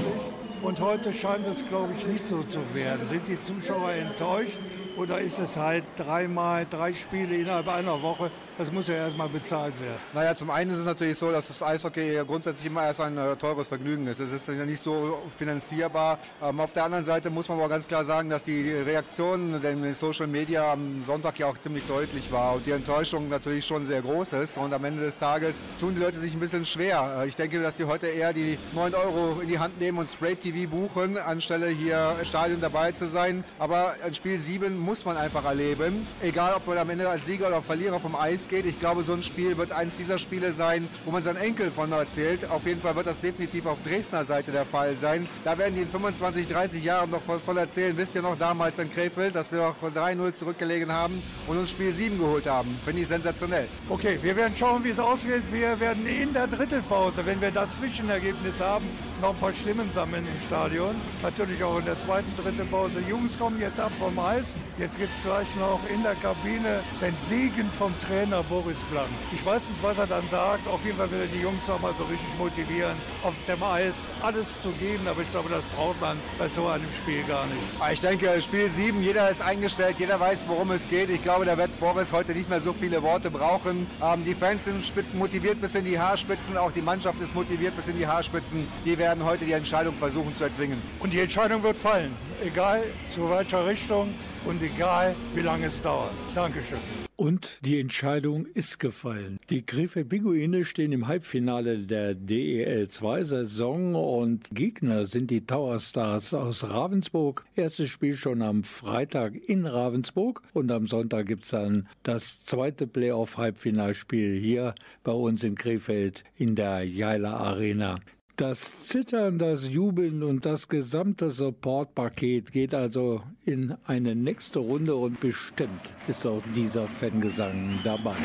Und 0.62 0.80
heute 0.80 1.12
scheint 1.12 1.46
es, 1.46 1.66
glaube 1.68 1.92
ich, 1.96 2.06
nicht 2.06 2.26
so 2.26 2.42
zu 2.42 2.60
werden. 2.74 3.06
Sind 3.08 3.26
die 3.26 3.42
Zuschauer 3.42 3.92
enttäuscht 3.92 4.58
oder 4.96 5.20
ist 5.20 5.38
es 5.38 5.56
halt 5.56 5.84
dreimal, 5.96 6.66
drei 6.68 6.92
Spiele 6.92 7.36
innerhalb 7.36 7.68
einer 7.68 8.00
Woche? 8.02 8.30
Das 8.60 8.70
muss 8.70 8.88
ja 8.88 8.94
erstmal 8.94 9.28
bezahlt 9.30 9.72
werden. 9.80 9.98
Naja, 10.12 10.36
zum 10.36 10.50
einen 10.50 10.70
ist 10.70 10.80
es 10.80 10.84
natürlich 10.84 11.16
so, 11.16 11.32
dass 11.32 11.48
das 11.48 11.62
Eishockey 11.62 12.20
grundsätzlich 12.26 12.66
immer 12.66 12.84
erst 12.84 13.00
ein 13.00 13.16
äh, 13.16 13.34
teures 13.36 13.68
Vergnügen 13.68 14.06
ist. 14.06 14.20
Es 14.20 14.32
ist 14.32 14.46
ja 14.48 14.66
nicht 14.66 14.82
so 14.82 15.18
finanzierbar. 15.38 16.18
Ähm, 16.42 16.60
auf 16.60 16.74
der 16.74 16.84
anderen 16.84 17.04
Seite 17.04 17.30
muss 17.30 17.48
man 17.48 17.58
aber 17.58 17.70
ganz 17.70 17.88
klar 17.88 18.04
sagen, 18.04 18.28
dass 18.28 18.44
die 18.44 18.70
Reaktion 18.70 19.54
in 19.54 19.82
den 19.82 19.94
Social 19.94 20.26
Media 20.26 20.72
am 20.72 21.02
Sonntag 21.02 21.38
ja 21.38 21.46
auch 21.46 21.56
ziemlich 21.56 21.86
deutlich 21.86 22.30
war 22.30 22.56
und 22.56 22.66
die 22.66 22.72
Enttäuschung 22.72 23.30
natürlich 23.30 23.64
schon 23.64 23.86
sehr 23.86 24.02
groß 24.02 24.34
ist. 24.34 24.58
Und 24.58 24.74
am 24.74 24.84
Ende 24.84 25.04
des 25.04 25.16
Tages 25.16 25.62
tun 25.78 25.94
die 25.94 26.02
Leute 26.02 26.18
sich 26.18 26.34
ein 26.34 26.40
bisschen 26.40 26.66
schwer. 26.66 27.22
Äh, 27.22 27.28
ich 27.28 27.36
denke, 27.36 27.62
dass 27.62 27.78
die 27.78 27.86
heute 27.86 28.08
eher 28.08 28.34
die 28.34 28.58
9 28.74 28.94
Euro 28.94 29.40
in 29.40 29.48
die 29.48 29.58
Hand 29.58 29.80
nehmen 29.80 29.96
und 29.96 30.10
Spray 30.10 30.36
TV 30.36 30.68
buchen, 30.68 31.16
anstelle 31.16 31.68
hier 31.68 32.16
im 32.18 32.26
Stadion 32.26 32.60
dabei 32.60 32.92
zu 32.92 33.08
sein. 33.08 33.42
Aber 33.58 33.94
ein 34.04 34.12
Spiel 34.12 34.38
7 34.38 34.78
muss 34.78 35.06
man 35.06 35.16
einfach 35.16 35.46
erleben. 35.46 36.06
Egal, 36.20 36.52
ob 36.54 36.66
man 36.66 36.76
am 36.76 36.90
Ende 36.90 37.08
als 37.08 37.24
Sieger 37.24 37.48
oder 37.48 37.62
Verlierer 37.62 37.98
vom 37.98 38.14
Eis 38.14 38.49
geht. 38.50 38.66
Ich 38.66 38.78
glaube, 38.78 39.02
so 39.02 39.14
ein 39.14 39.22
Spiel 39.22 39.56
wird 39.56 39.72
eines 39.72 39.96
dieser 39.96 40.18
Spiele 40.18 40.52
sein, 40.52 40.88
wo 41.06 41.10
man 41.10 41.22
seinen 41.22 41.36
Enkel 41.36 41.70
von 41.70 41.90
erzählt. 41.92 42.50
Auf 42.50 42.66
jeden 42.66 42.82
Fall 42.82 42.94
wird 42.96 43.06
das 43.06 43.20
definitiv 43.20 43.64
auf 43.64 43.78
Dresdner 43.82 44.24
Seite 44.24 44.52
der 44.52 44.66
Fall 44.66 44.98
sein. 44.98 45.26
Da 45.44 45.56
werden 45.56 45.76
die 45.76 45.82
in 45.82 45.88
25, 45.88 46.46
30 46.48 46.84
Jahren 46.84 47.10
noch 47.10 47.22
voll, 47.22 47.40
voll 47.40 47.56
erzählen. 47.56 47.96
Wisst 47.96 48.14
ihr 48.14 48.22
noch 48.22 48.36
damals 48.36 48.78
in 48.78 48.90
Krefeld, 48.90 49.34
dass 49.34 49.50
wir 49.50 49.60
noch 49.60 49.76
3-0 49.80 50.34
zurückgelegen 50.34 50.92
haben 50.92 51.22
und 51.46 51.56
uns 51.56 51.70
Spiel 51.70 51.94
7 51.94 52.18
geholt 52.18 52.46
haben. 52.46 52.78
Finde 52.84 53.02
ich 53.02 53.08
sensationell. 53.08 53.68
Okay, 53.88 54.18
wir 54.20 54.36
werden 54.36 54.54
schauen, 54.56 54.82
wie 54.84 54.90
es 54.90 54.98
ausgeht. 54.98 55.42
Wir 55.52 55.78
werden 55.78 56.06
in 56.06 56.32
der 56.32 56.48
Drittelpause, 56.48 57.24
wenn 57.24 57.40
wir 57.40 57.52
das 57.52 57.76
Zwischenergebnis 57.76 58.60
haben, 58.60 58.86
noch 59.20 59.30
ein 59.30 59.36
paar 59.36 59.52
Stimmen 59.52 59.90
sammeln 59.92 60.26
im 60.26 60.46
Stadion. 60.46 60.94
Natürlich 61.22 61.62
auch 61.62 61.78
in 61.78 61.84
der 61.84 61.98
zweiten 61.98 62.30
Drittelpause. 62.36 63.00
Jungs 63.08 63.38
kommen 63.38 63.60
jetzt 63.60 63.78
ab 63.78 63.92
vom 63.98 64.18
Eis. 64.18 64.54
Jetzt 64.78 64.98
gibt 64.98 65.12
es 65.14 65.22
gleich 65.22 65.46
noch 65.56 65.80
in 65.92 66.02
der 66.02 66.14
Kabine 66.14 66.80
den 67.00 67.14
Segen 67.28 67.70
vom 67.78 67.92
Trainer 68.00 68.42
Boris 68.44 68.78
Blank. 68.90 69.10
Ich 69.34 69.44
weiß 69.44 69.62
nicht, 69.68 69.82
was 69.82 69.98
er 69.98 70.06
dann 70.06 70.26
sagt. 70.30 70.66
Auf 70.66 70.84
jeden 70.84 70.96
Fall 70.96 71.10
will 71.10 71.20
er 71.20 71.26
die 71.26 71.42
Jungs 71.42 71.66
noch 71.68 71.80
mal 71.80 71.92
so 71.98 72.04
richtig 72.04 72.28
motivieren, 72.38 72.96
auf 73.22 73.34
dem 73.46 73.62
Eis 73.62 73.94
alles 74.22 74.60
zu 74.62 74.70
geben. 74.72 75.06
Aber 75.06 75.20
ich 75.20 75.30
glaube, 75.30 75.50
das 75.50 75.64
braucht 75.76 76.00
man 76.00 76.16
bei 76.38 76.48
so 76.48 76.66
einem 76.66 76.88
Spiel 77.02 77.22
gar 77.24 77.46
nicht. 77.46 77.62
Ah, 77.78 77.92
ich 77.92 78.00
denke, 78.00 78.40
Spiel 78.40 78.70
7, 78.70 79.02
jeder 79.02 79.30
ist 79.30 79.42
eingestellt, 79.42 79.96
jeder 79.98 80.18
weiß, 80.18 80.38
worum 80.46 80.70
es 80.70 80.88
geht. 80.88 81.10
Ich 81.10 81.22
glaube, 81.22 81.44
da 81.44 81.58
wird 81.58 81.78
Boris 81.78 82.12
heute 82.12 82.32
nicht 82.32 82.48
mehr 82.48 82.60
so 82.60 82.72
viele 82.72 83.02
Worte 83.02 83.30
brauchen. 83.30 83.86
Ähm, 84.02 84.24
die 84.24 84.34
Fans 84.34 84.64
sind 84.64 84.80
motiviert 85.14 85.60
bis 85.60 85.74
in 85.74 85.84
die 85.84 85.98
Haarspitzen, 85.98 86.56
auch 86.56 86.72
die 86.72 86.82
Mannschaft 86.82 87.20
ist 87.20 87.34
motiviert 87.34 87.76
bis 87.76 87.86
in 87.86 87.98
die 87.98 88.06
Haarspitzen. 88.06 88.66
Die 88.84 88.96
werden 88.96 89.09
heute 89.18 89.44
die 89.44 89.52
Entscheidung 89.52 89.94
versuchen 89.94 90.34
zu 90.36 90.44
erzwingen. 90.44 90.80
Und 91.00 91.12
die 91.12 91.20
Entscheidung 91.20 91.62
wird 91.62 91.76
fallen, 91.76 92.12
egal 92.44 92.84
zu 93.14 93.28
welcher 93.28 93.66
Richtung 93.66 94.14
und 94.44 94.62
egal 94.62 95.14
wie 95.34 95.40
lange 95.40 95.66
es 95.66 95.82
dauert. 95.82 96.12
Dankeschön. 96.34 96.78
Und 97.20 97.66
die 97.66 97.78
Entscheidung 97.78 98.46
ist 98.46 98.78
gefallen. 98.78 99.38
Die 99.50 99.60
Krefeld 99.60 100.08
Pinguine 100.08 100.64
stehen 100.64 100.90
im 100.90 101.06
Halbfinale 101.06 101.80
der 101.80 102.14
DEL2-Saison 102.14 103.94
und 103.94 104.48
Gegner 104.54 105.04
sind 105.04 105.30
die 105.30 105.44
Tower 105.44 105.78
Stars 105.80 106.32
aus 106.32 106.70
Ravensburg. 106.70 107.44
Erstes 107.56 107.90
Spiel 107.90 108.14
schon 108.14 108.40
am 108.40 108.64
Freitag 108.64 109.34
in 109.34 109.66
Ravensburg 109.66 110.40
und 110.54 110.72
am 110.72 110.86
Sonntag 110.86 111.26
gibt 111.26 111.44
es 111.44 111.50
dann 111.50 111.86
das 112.04 112.46
zweite 112.46 112.86
Playoff-Halbfinalspiel 112.86 114.40
hier 114.40 114.74
bei 115.04 115.12
uns 115.12 115.44
in 115.44 115.56
Krefeld 115.56 116.24
in 116.38 116.54
der 116.54 116.84
Jaila 116.84 117.36
Arena. 117.36 118.00
Das 118.40 118.86
Zittern, 118.86 119.38
das 119.38 119.68
Jubeln 119.68 120.22
und 120.22 120.46
das 120.46 120.66
gesamte 120.66 121.28
Support-Paket 121.28 122.50
geht 122.52 122.74
also 122.74 123.20
in 123.44 123.76
eine 123.84 124.14
nächste 124.14 124.60
Runde 124.60 124.94
und 124.94 125.20
bestimmt 125.20 125.92
ist 126.08 126.24
auch 126.24 126.40
dieser 126.54 126.86
Fangesang 126.86 127.78
dabei. 127.84 128.16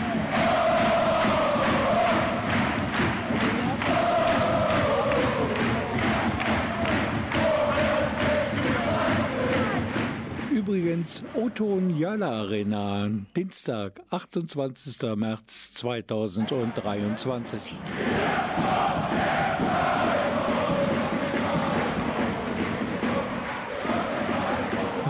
Übrigens 10.49 11.25
Oton 11.33 11.89
Jala 11.97 12.39
Arena, 12.39 13.09
Dienstag, 13.35 13.99
28. 14.11 15.13
März 15.17 15.73
2023. 15.73 17.61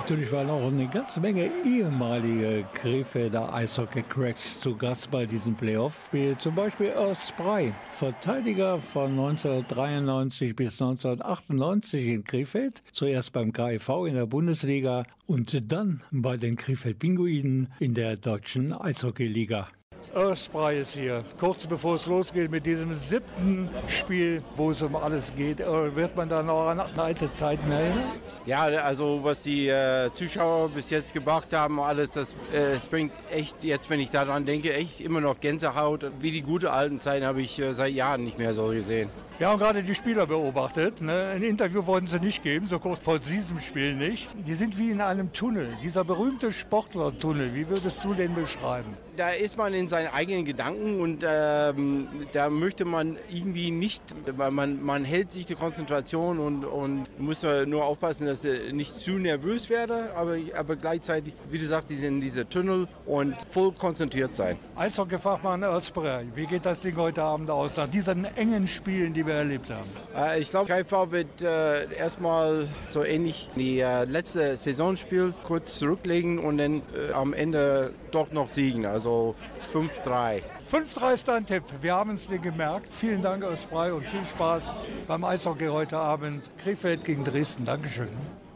Natürlich 0.06 0.32
waren 0.32 0.52
auch 0.52 0.68
eine 0.68 0.88
ganze 0.88 1.20
Menge 1.20 1.50
ehemalige 1.66 2.64
Krefelder 2.76 3.52
Eishockey-Cracks 3.52 4.62
zu 4.62 4.78
Gast 4.78 5.10
bei 5.10 5.26
diesem 5.26 5.56
Playoff-Spiel. 5.56 6.38
Zum 6.38 6.54
Beispiel 6.54 6.94
Urs 6.96 7.30
Sprey, 7.30 7.74
Verteidiger 7.90 8.78
von 8.78 9.14
1993 9.14 10.56
bis 10.56 10.80
1998 10.80 12.08
in 12.08 12.24
Krefeld. 12.24 12.84
Zuerst 12.92 13.34
beim 13.34 13.52
KIV 13.52 14.06
in 14.08 14.14
der 14.14 14.28
Bundesliga 14.28 15.06
und 15.26 15.72
dann 15.72 16.02
bei 16.12 16.38
den 16.38 16.56
Krefeld 16.56 17.00
Pinguinen 17.00 17.70
in 17.80 17.96
der 17.96 18.16
deutschen 18.16 18.74
Eishockey-Liga. 18.74 19.70
Earthspray 20.16 20.80
ist 20.80 20.94
hier. 20.94 21.26
Kurz 21.40 21.68
bevor 21.68 21.96
es 21.96 22.06
losgeht 22.06 22.50
mit 22.50 22.66
diesem 22.66 22.98
siebten 22.98 23.70
Spiel, 23.90 24.42
wo 24.56 24.72
es 24.72 24.82
um 24.82 24.96
alles 24.96 25.34
geht, 25.36 25.60
äh, 25.60 25.96
wird 25.96 26.16
man 26.16 26.30
dann 26.30 26.50
auch 26.50 26.68
an 26.68 26.80
alte 26.80 27.32
Zeiten 27.34 27.70
erinnern? 27.70 28.12
Ja, 28.46 28.62
also 28.62 29.20
was 29.24 29.44
die 29.44 29.68
äh, 29.68 30.10
Zuschauer 30.14 30.70
bis 30.70 30.90
jetzt 30.90 31.14
gebracht 31.14 31.52
haben, 31.54 31.80
alles, 31.82 32.12
das, 32.12 32.32
äh, 32.54 32.74
das 32.74 32.88
bringt 32.88 33.12
echt, 33.30 33.64
jetzt 33.64 33.90
wenn 33.90 34.00
ich 34.00 34.10
daran 34.10 34.46
denke, 34.46 34.74
echt 34.74 35.02
immer 35.02 35.20
noch 35.20 35.40
Gänsehaut. 35.42 36.06
Wie 36.20 36.32
die 36.32 36.44
gute 36.44 36.72
alten 36.72 37.00
Zeiten 37.02 37.26
habe 37.26 37.42
ich 37.42 37.60
äh, 37.60 37.74
seit 37.74 37.94
Jahren 37.94 38.24
nicht 38.24 38.38
mehr 38.38 38.54
so 38.54 38.68
gesehen. 38.68 39.10
Wir 39.38 39.50
haben 39.50 39.60
gerade 39.60 39.84
die 39.84 39.96
Spieler 39.96 40.26
beobachtet. 40.26 41.02
Ne? 41.02 41.32
Ein 41.36 41.44
Interview 41.44 41.86
wollten 41.86 42.08
sie 42.08 42.22
nicht 42.22 42.42
geben, 42.42 42.68
so 42.68 42.80
kurz 42.80 43.00
vor 43.00 43.20
diesem 43.20 43.60
Spiel 43.60 43.94
nicht. 43.94 44.30
Die 44.48 44.54
sind 44.54 44.78
wie 44.78 44.92
in 44.92 45.02
einem 45.02 45.34
Tunnel, 45.34 45.76
dieser 45.84 46.06
berühmte 46.06 46.54
Sportlertunnel. 46.54 47.54
Wie 47.54 47.68
würdest 47.68 48.02
du 48.06 48.14
den 48.14 48.34
beschreiben? 48.34 48.96
Da 49.18 49.30
ist 49.30 49.58
man 49.58 49.74
in 49.74 49.88
seinen 49.88 50.08
eigenen 50.08 50.46
Gedanken 50.46 51.00
und 51.00 51.24
ähm, 51.28 52.08
da 52.34 52.50
möchte 52.50 52.86
man 52.86 53.18
irgendwie 53.30 53.72
nicht, 53.72 54.04
man, 54.38 54.84
man 54.84 55.06
hält 55.06 55.32
sich 55.32 55.46
die 55.46 55.56
Konzentration 55.56 56.40
und, 56.40 56.66
und 56.66 57.20
muss 57.20 57.46
nur 57.66 57.86
aufpassen, 57.86 58.28
dass 58.28 58.44
er 58.44 58.74
nicht 58.74 58.92
zu 58.92 59.12
nervös 59.12 59.70
werde, 59.70 60.16
aber, 60.16 60.38
aber 60.56 60.76
gleichzeitig, 60.76 61.34
wie 61.50 61.58
du 61.58 61.68
sagst, 61.68 61.90
die 61.90 61.96
sind 61.96 62.16
in 62.16 62.22
diese 62.22 62.48
Tunnel 62.48 62.88
und 63.06 63.36
voll 63.52 63.72
konzentriert 63.74 64.36
sein. 64.36 64.58
Eishockey-Fachmann 64.76 65.64
Özbre, 65.64 66.24
wie 66.36 66.46
geht 66.46 66.66
das 66.66 66.80
Ding 66.80 66.96
heute 66.98 67.24
Abend 67.24 67.50
aus, 67.50 67.78
nach 67.78 67.88
diesen 67.88 68.26
engen 68.36 68.68
Spielen, 68.68 69.14
die 69.14 69.26
wir 69.26 69.36
erlebt 69.36 69.70
haben? 69.70 69.90
Äh, 70.16 70.40
ich 70.40 70.50
glaube, 70.50 70.72
KV 70.72 71.12
wird 71.12 71.42
äh, 71.42 71.94
erstmal 71.94 72.68
so 72.88 73.04
ähnlich 73.04 73.50
wie 73.56 73.80
äh, 73.80 74.06
letzte 74.06 74.56
Saisonspiel 74.58 75.34
kurz 75.44 75.80
zurücklegen 75.80 76.40
und 76.40 76.58
dann 76.58 76.82
äh, 76.94 77.14
am 77.14 77.34
Ende 77.34 77.94
doch 78.12 78.32
noch 78.32 78.50
siegen, 78.50 78.86
also 78.86 79.05
5-3. 79.10 80.42
5-3 80.72 81.14
ist 81.14 81.28
dein 81.28 81.46
Tipp. 81.46 81.64
Wir 81.82 81.96
haben 81.96 82.12
es 82.12 82.28
dir 82.28 82.40
gemerkt. 82.40 82.94
Vielen 82.94 83.22
Dank, 83.22 83.44
Özbrei, 83.44 83.94
und 83.94 84.06
viel 84.06 84.24
Spaß 84.24 84.74
beim 85.08 85.24
Eishockey 85.24 85.68
heute 85.68 85.98
Abend. 85.98 86.44
Krefeld 86.58 87.04
gegen 87.04 87.24
Dresden. 87.24 87.66
Dankeschön. 87.66 88.10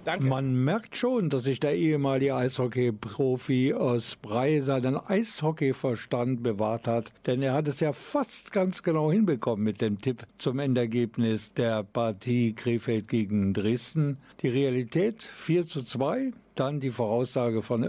Danke. 0.05 0.25
Man 0.25 0.63
merkt 0.63 0.95
schon, 0.95 1.29
dass 1.29 1.43
sich 1.43 1.59
der 1.59 1.75
ehemalige 1.75 2.35
Eishockey-Profi 2.35 3.73
aus 3.73 4.15
Brei 4.15 4.61
seinen 4.61 4.97
Eishockey-Verstand 4.97 6.41
bewahrt 6.41 6.87
hat, 6.87 7.11
denn 7.25 7.41
er 7.41 7.53
hat 7.53 7.67
es 7.67 7.79
ja 7.79 7.93
fast 7.93 8.51
ganz 8.51 8.81
genau 8.81 9.11
hinbekommen 9.11 9.63
mit 9.63 9.81
dem 9.81 9.99
Tipp 9.99 10.23
zum 10.37 10.59
Endergebnis 10.59 11.53
der 11.53 11.83
Partie 11.83 12.53
Krefeld 12.53 13.07
gegen 13.07 13.53
Dresden. 13.53 14.17
Die 14.41 14.47
Realität 14.47 15.21
4 15.21 15.67
zu 15.67 15.83
2, 15.83 16.31
dann 16.59 16.79
die 16.79 16.91
Voraussage 16.91 17.61
von 17.61 17.81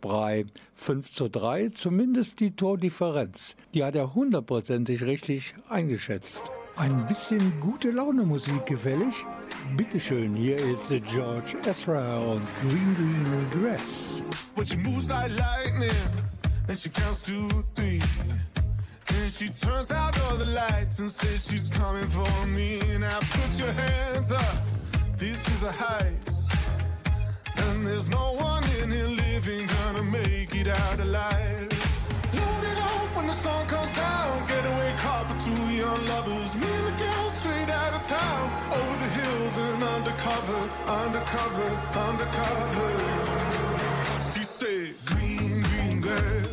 Brei 0.00 0.46
5 0.76 1.10
zu 1.10 1.28
3, 1.28 1.70
zumindest 1.70 2.40
die 2.40 2.54
Tordifferenz. 2.54 3.56
Die 3.74 3.84
hat 3.84 3.96
er 3.96 4.14
hundertprozentig 4.14 5.02
richtig 5.02 5.54
eingeschätzt. 5.68 6.50
Ein 6.76 7.06
bisschen 7.06 7.60
gute 7.60 7.90
Laune 7.90 8.22
Musik 8.22 8.64
gefällig? 8.66 9.14
Bitteschön, 9.76 10.34
hier 10.34 10.58
ist 10.58 10.88
George 11.04 11.56
Ezra 11.66 12.18
und 12.18 12.42
Green 12.62 12.94
Green 12.94 13.50
Grass. 13.50 14.22
But 14.54 14.68
she 14.68 14.76
moves 14.76 15.08
like 15.08 15.30
lightning, 15.36 15.90
and 16.68 16.78
she 16.78 16.88
counts 16.88 17.22
to 17.22 17.48
three. 17.74 18.00
And 19.08 19.30
she 19.30 19.50
turns 19.50 19.90
out 19.90 20.18
all 20.22 20.38
the 20.38 20.50
lights 20.50 21.00
and 21.00 21.10
says 21.10 21.46
she's 21.48 21.68
coming 21.68 22.06
for 22.06 22.46
me. 22.46 22.80
Now 22.98 23.18
put 23.18 23.58
your 23.58 23.72
hands 23.72 24.32
up, 24.32 24.56
this 25.18 25.46
is 25.48 25.62
a 25.64 25.70
heist. 25.70 26.41
There's 27.84 28.10
no 28.10 28.32
one 28.32 28.64
in 28.80 28.90
here 28.90 29.06
living 29.08 29.66
gonna 29.66 30.02
make 30.02 30.54
it 30.54 30.68
out 30.68 31.00
alive. 31.00 31.68
Load 32.34 32.64
it 32.72 32.78
up 32.78 33.16
when 33.16 33.26
the 33.26 33.34
sun 33.34 33.66
comes 33.66 33.92
down. 33.94 34.32
Car 35.02 35.24
for 35.26 35.38
two 35.44 35.62
young 35.74 36.06
lovers. 36.06 36.54
Me 36.54 36.66
and 36.78 36.86
the 36.86 36.92
girl 37.02 37.30
straight 37.30 37.70
out 37.70 37.94
of 37.94 38.04
town. 38.04 38.44
Over 38.70 38.96
the 39.04 39.10
hills 39.18 39.58
and 39.58 39.82
undercover, 39.82 40.60
undercover, 40.86 41.70
undercover. 42.08 42.90
She 44.20 44.44
said, 44.44 44.94
Green, 45.06 45.62
green 45.62 46.00
grass, 46.00 46.51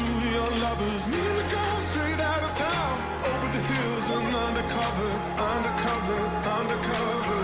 two 0.00 0.16
young 0.36 0.54
lovers. 0.64 1.02
Me 1.08 1.18
and 1.30 1.38
the 1.40 1.46
girl 1.54 1.78
straight 1.92 2.20
out 2.20 2.42
of 2.48 2.52
town. 2.56 2.94
Over 3.30 3.48
the 3.56 3.62
hills 3.72 4.06
and 4.16 4.34
undercover, 4.46 5.10
undercover, 5.52 6.20
undercover. 6.58 7.42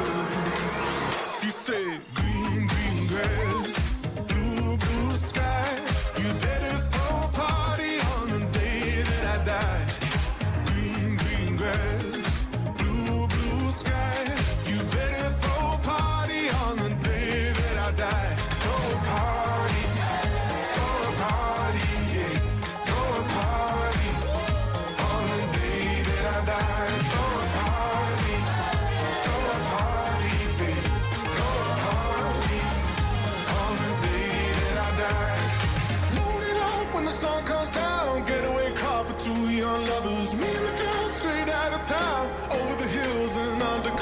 She 1.37 1.51
said, 1.51 2.01
Green, 2.15 2.63
green 2.73 3.01
grass, 3.13 3.56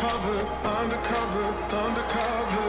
undercover, 0.05 0.39
undercover, 0.67 1.47
undercover. 1.73 2.69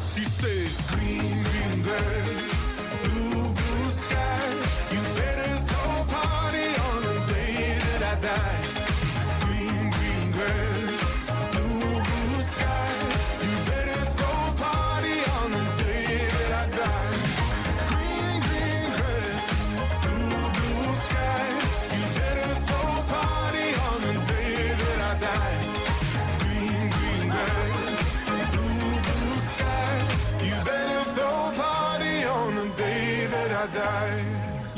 She 0.00 0.24
said, 0.24 0.70
Green, 0.88 1.42
green 1.44 1.82
grass, 1.82 2.68
blue, 3.02 3.52
blue 3.52 3.90
sky. 3.90 4.48
You 4.90 5.00
better 5.20 5.56
throw 5.68 6.02
a 6.02 6.04
party 6.06 6.68
on 6.88 7.02
the 7.02 7.32
day 7.32 7.78
that 7.98 8.02
I 8.16 8.20
die. 8.20 8.67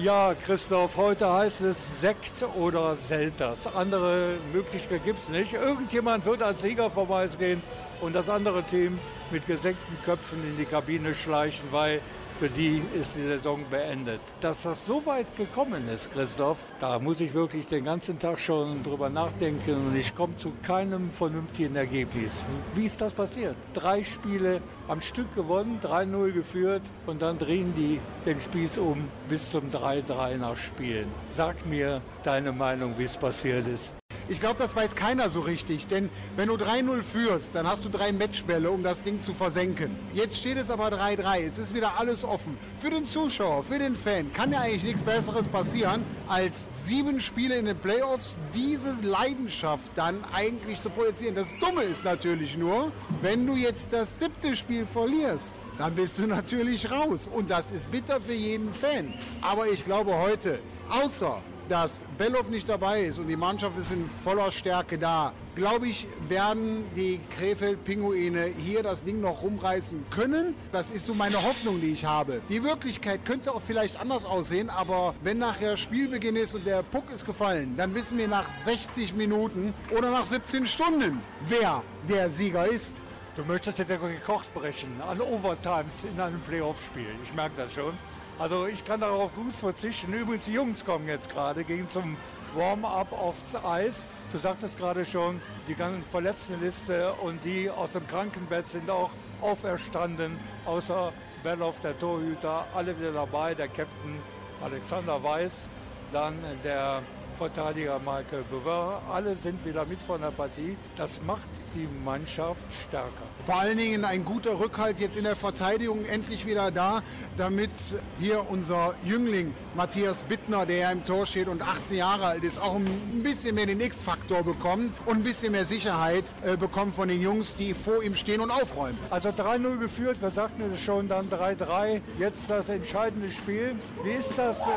Ja, 0.02 0.34
Christoph, 0.46 0.96
heute 0.96 1.30
heißt 1.30 1.60
es 1.60 2.00
Sekt 2.00 2.42
oder 2.56 2.94
Selters. 2.94 3.66
Andere 3.66 4.38
Möglichkeit 4.50 5.04
gibt 5.04 5.22
es 5.22 5.28
nicht. 5.28 5.52
Irgendjemand 5.52 6.24
wird 6.24 6.42
als 6.42 6.62
Sieger 6.62 6.90
vorbeigehen 6.90 7.62
und 8.00 8.14
das 8.14 8.30
andere 8.30 8.62
Team 8.62 8.98
mit 9.30 9.46
gesenkten 9.46 9.98
Köpfen 10.02 10.42
in 10.42 10.56
die 10.56 10.64
Kabine 10.64 11.14
schleichen, 11.14 11.66
weil 11.70 12.00
für 12.40 12.48
die 12.48 12.81
ist 12.98 13.16
die 13.16 13.22
Saison 13.22 13.62
beendet. 13.70 14.22
Dass 14.40 14.62
das 14.62 14.87
so 14.87 15.05
weit 15.05 15.26
gekommen 15.37 15.87
ist, 15.88 16.11
Christoph, 16.11 16.57
da 16.79 16.98
muss 16.98 17.20
ich 17.20 17.35
wirklich 17.35 17.66
den 17.66 17.85
ganzen 17.85 18.18
Tag 18.18 18.40
schon 18.40 18.83
drüber 18.83 19.11
nachdenken 19.11 19.88
und 19.88 19.94
ich 19.94 20.14
komme 20.14 20.35
zu 20.38 20.50
keinem 20.62 21.11
vernünftigen 21.11 21.76
Ergebnis. 21.76 22.42
Wie 22.74 22.87
ist 22.87 22.98
das 22.98 23.12
passiert? 23.12 23.57
Drei 23.74 24.03
Spiele 24.03 24.62
am 24.88 25.03
Stück 25.03 25.35
gewonnen, 25.35 25.81
3-0 25.83 26.33
geführt 26.33 26.83
und 27.05 27.20
dann 27.20 27.38
drehen 27.38 27.74
die 27.76 28.00
den 28.24 28.40
Spieß 28.40 28.79
um 28.79 29.07
bis 29.29 29.50
zum 29.50 29.70
3-3 29.70 30.38
nach 30.38 30.57
Spielen. 30.57 31.09
Sag 31.26 31.66
mir 31.66 32.00
deine 32.24 32.53
Meinung, 32.53 32.94
wie 32.96 33.05
es 33.05 33.18
passiert 33.18 33.68
ist. 33.68 33.99
Ich 34.30 34.38
glaube, 34.38 34.60
das 34.60 34.76
weiß 34.76 34.94
keiner 34.94 35.28
so 35.28 35.40
richtig, 35.40 35.88
denn 35.88 36.08
wenn 36.36 36.46
du 36.46 36.54
3-0 36.54 37.02
führst, 37.02 37.52
dann 37.52 37.66
hast 37.66 37.84
du 37.84 37.88
drei 37.88 38.12
Matchbälle, 38.12 38.70
um 38.70 38.84
das 38.84 39.02
Ding 39.02 39.20
zu 39.20 39.34
versenken. 39.34 39.98
Jetzt 40.14 40.38
steht 40.38 40.56
es 40.56 40.70
aber 40.70 40.86
3-3, 40.86 41.46
es 41.46 41.58
ist 41.58 41.74
wieder 41.74 41.98
alles 41.98 42.22
offen. 42.22 42.56
Für 42.78 42.90
den 42.90 43.06
Zuschauer, 43.06 43.64
für 43.64 43.80
den 43.80 43.96
Fan 43.96 44.32
kann 44.32 44.52
ja 44.52 44.60
eigentlich 44.60 44.84
nichts 44.84 45.02
Besseres 45.02 45.48
passieren, 45.48 46.04
als 46.28 46.68
sieben 46.86 47.20
Spiele 47.20 47.56
in 47.56 47.64
den 47.64 47.76
Playoffs, 47.76 48.36
diese 48.54 48.92
Leidenschaft 49.02 49.90
dann 49.96 50.24
eigentlich 50.32 50.80
zu 50.80 50.90
projizieren. 50.90 51.34
Das 51.34 51.48
Dumme 51.58 51.82
ist 51.82 52.04
natürlich 52.04 52.56
nur, 52.56 52.92
wenn 53.22 53.44
du 53.48 53.56
jetzt 53.56 53.88
das 53.92 54.16
siebte 54.20 54.54
Spiel 54.54 54.86
verlierst, 54.86 55.50
dann 55.76 55.96
bist 55.96 56.18
du 56.18 56.28
natürlich 56.28 56.88
raus. 56.88 57.28
Und 57.34 57.50
das 57.50 57.72
ist 57.72 57.90
bitter 57.90 58.20
für 58.20 58.34
jeden 58.34 58.72
Fan. 58.74 59.12
Aber 59.42 59.66
ich 59.66 59.84
glaube 59.84 60.14
heute, 60.14 60.60
außer 60.88 61.42
dass 61.70 62.02
Bellow 62.18 62.42
nicht 62.50 62.68
dabei 62.68 63.04
ist 63.04 63.18
und 63.18 63.28
die 63.28 63.37
Mannschaft 63.37 63.78
ist 63.78 63.92
in 63.92 64.11
voller 64.24 64.50
Stärke 64.50 64.98
da, 64.98 65.33
glaube 65.54 65.87
ich, 65.87 66.06
werden 66.28 66.85
die 66.96 67.20
Krefeld-Pinguine 67.37 68.46
hier 68.59 68.83
das 68.83 69.04
Ding 69.04 69.20
noch 69.20 69.42
rumreißen 69.42 70.06
können. 70.11 70.54
Das 70.72 70.90
ist 70.90 71.06
so 71.06 71.14
meine 71.14 71.37
Hoffnung, 71.37 71.80
die 71.80 71.92
ich 71.92 72.04
habe. 72.04 72.40
Die 72.48 72.64
Wirklichkeit 72.64 73.24
könnte 73.24 73.54
auch 73.54 73.62
vielleicht 73.62 74.00
anders 74.00 74.24
aussehen, 74.24 74.68
aber 74.68 75.14
wenn 75.22 75.38
nachher 75.38 75.76
Spielbeginn 75.76 76.35
ist 76.35 76.56
und 76.56 76.66
der 76.66 76.83
Puck 76.83 77.04
ist 77.14 77.24
gefallen, 77.24 77.74
dann 77.76 77.94
wissen 77.94 78.18
wir 78.18 78.26
nach 78.26 78.48
60 78.64 79.14
Minuten 79.14 79.72
oder 79.96 80.11
nach 80.11 80.26
17 80.26 80.66
Stunden, 80.66 81.20
wer 81.48 81.85
der 82.09 82.30
Sieger 82.30 82.66
ist. 82.66 82.94
Du 83.37 83.44
möchtest 83.44 83.78
ja 83.78 83.85
den 83.85 84.00
Rekord 84.00 84.52
brechen 84.54 85.00
an 85.09 85.20
Overtimes 85.20 86.02
in 86.02 86.20
einem 86.20 86.40
Playoff-Spiel. 86.40 87.06
Ich 87.22 87.33
merke 87.33 87.52
das 87.59 87.72
schon. 87.72 87.92
Also 88.40 88.66
ich 88.66 88.83
kann 88.87 89.00
darauf 89.00 89.35
gut 89.35 89.55
verzichten. 89.55 90.14
Übrigens, 90.14 90.46
die 90.46 90.55
Jungs 90.55 90.83
kommen 90.83 91.07
jetzt 91.07 91.29
gerade, 91.29 91.62
gehen 91.62 91.87
zum 91.90 92.16
Warm-up 92.55 93.12
aufs 93.12 93.55
Eis. 93.55 94.07
Du 94.33 94.38
sagtest 94.38 94.79
gerade 94.79 95.05
schon, 95.05 95.42
die 95.68 95.74
ganzen 95.74 96.03
Verletztenliste 96.05 97.12
und 97.22 97.44
die 97.44 97.68
aus 97.68 97.90
dem 97.90 98.07
Krankenbett 98.07 98.66
sind 98.66 98.88
auch 98.88 99.11
auferstanden, 99.42 100.38
außer 100.64 101.12
Belloff, 101.42 101.81
der 101.81 101.98
Torhüter, 101.98 102.64
alle 102.74 102.98
wieder 102.98 103.12
dabei, 103.12 103.55
der 103.55 103.68
Captain 103.68 104.22
Alexander 104.64 105.22
Weiß, 105.22 105.68
dann 106.11 106.37
der 106.64 107.03
Verteidiger 107.37 107.98
Michael 107.98 108.44
Bewer. 108.50 109.03
Alle 109.12 109.37
sind 109.37 109.62
wieder 109.66 109.85
mit 109.85 110.00
von 110.03 110.20
der 110.20 110.31
Partie. 110.31 110.79
Das 110.96 111.20
macht 111.22 111.48
die 111.74 111.88
Mannschaft 112.05 112.61
stärker. 112.70 113.11
Vor 113.50 113.58
allen 113.58 113.78
Dingen 113.78 114.04
ein 114.04 114.24
guter 114.24 114.60
Rückhalt 114.60 115.00
jetzt 115.00 115.16
in 115.16 115.24
der 115.24 115.34
Verteidigung 115.34 116.04
endlich 116.04 116.46
wieder 116.46 116.70
da, 116.70 117.02
damit 117.36 117.72
hier 118.20 118.48
unser 118.48 118.94
Jüngling 119.04 119.52
Matthias 119.74 120.22
Bittner, 120.22 120.66
der 120.66 120.76
ja 120.76 120.90
im 120.92 121.04
Tor 121.04 121.26
steht 121.26 121.48
und 121.48 121.60
18 121.60 121.96
Jahre 121.96 122.26
alt 122.26 122.44
ist, 122.44 122.60
auch 122.60 122.76
ein 122.76 122.86
bisschen 123.24 123.56
mehr 123.56 123.66
den 123.66 123.80
X-Faktor 123.80 124.44
bekommt 124.44 124.92
und 125.04 125.16
ein 125.16 125.22
bisschen 125.24 125.50
mehr 125.50 125.64
Sicherheit 125.64 126.22
äh, 126.44 126.56
bekommt 126.56 126.94
von 126.94 127.08
den 127.08 127.20
Jungs, 127.20 127.56
die 127.56 127.74
vor 127.74 128.04
ihm 128.04 128.14
stehen 128.14 128.40
und 128.40 128.52
aufräumen. 128.52 128.98
Also 129.10 129.30
3-0 129.30 129.78
geführt, 129.78 130.22
wir 130.22 130.30
sagten 130.30 130.62
es 130.72 130.80
schon, 130.80 131.08
dann 131.08 131.28
3-3. 131.28 132.02
Jetzt 132.20 132.48
das 132.48 132.68
entscheidende 132.68 133.32
Spiel. 133.32 133.74
Wie 134.04 134.10
ist 134.10 134.32
das? 134.36 134.60
Äh, 134.60 134.70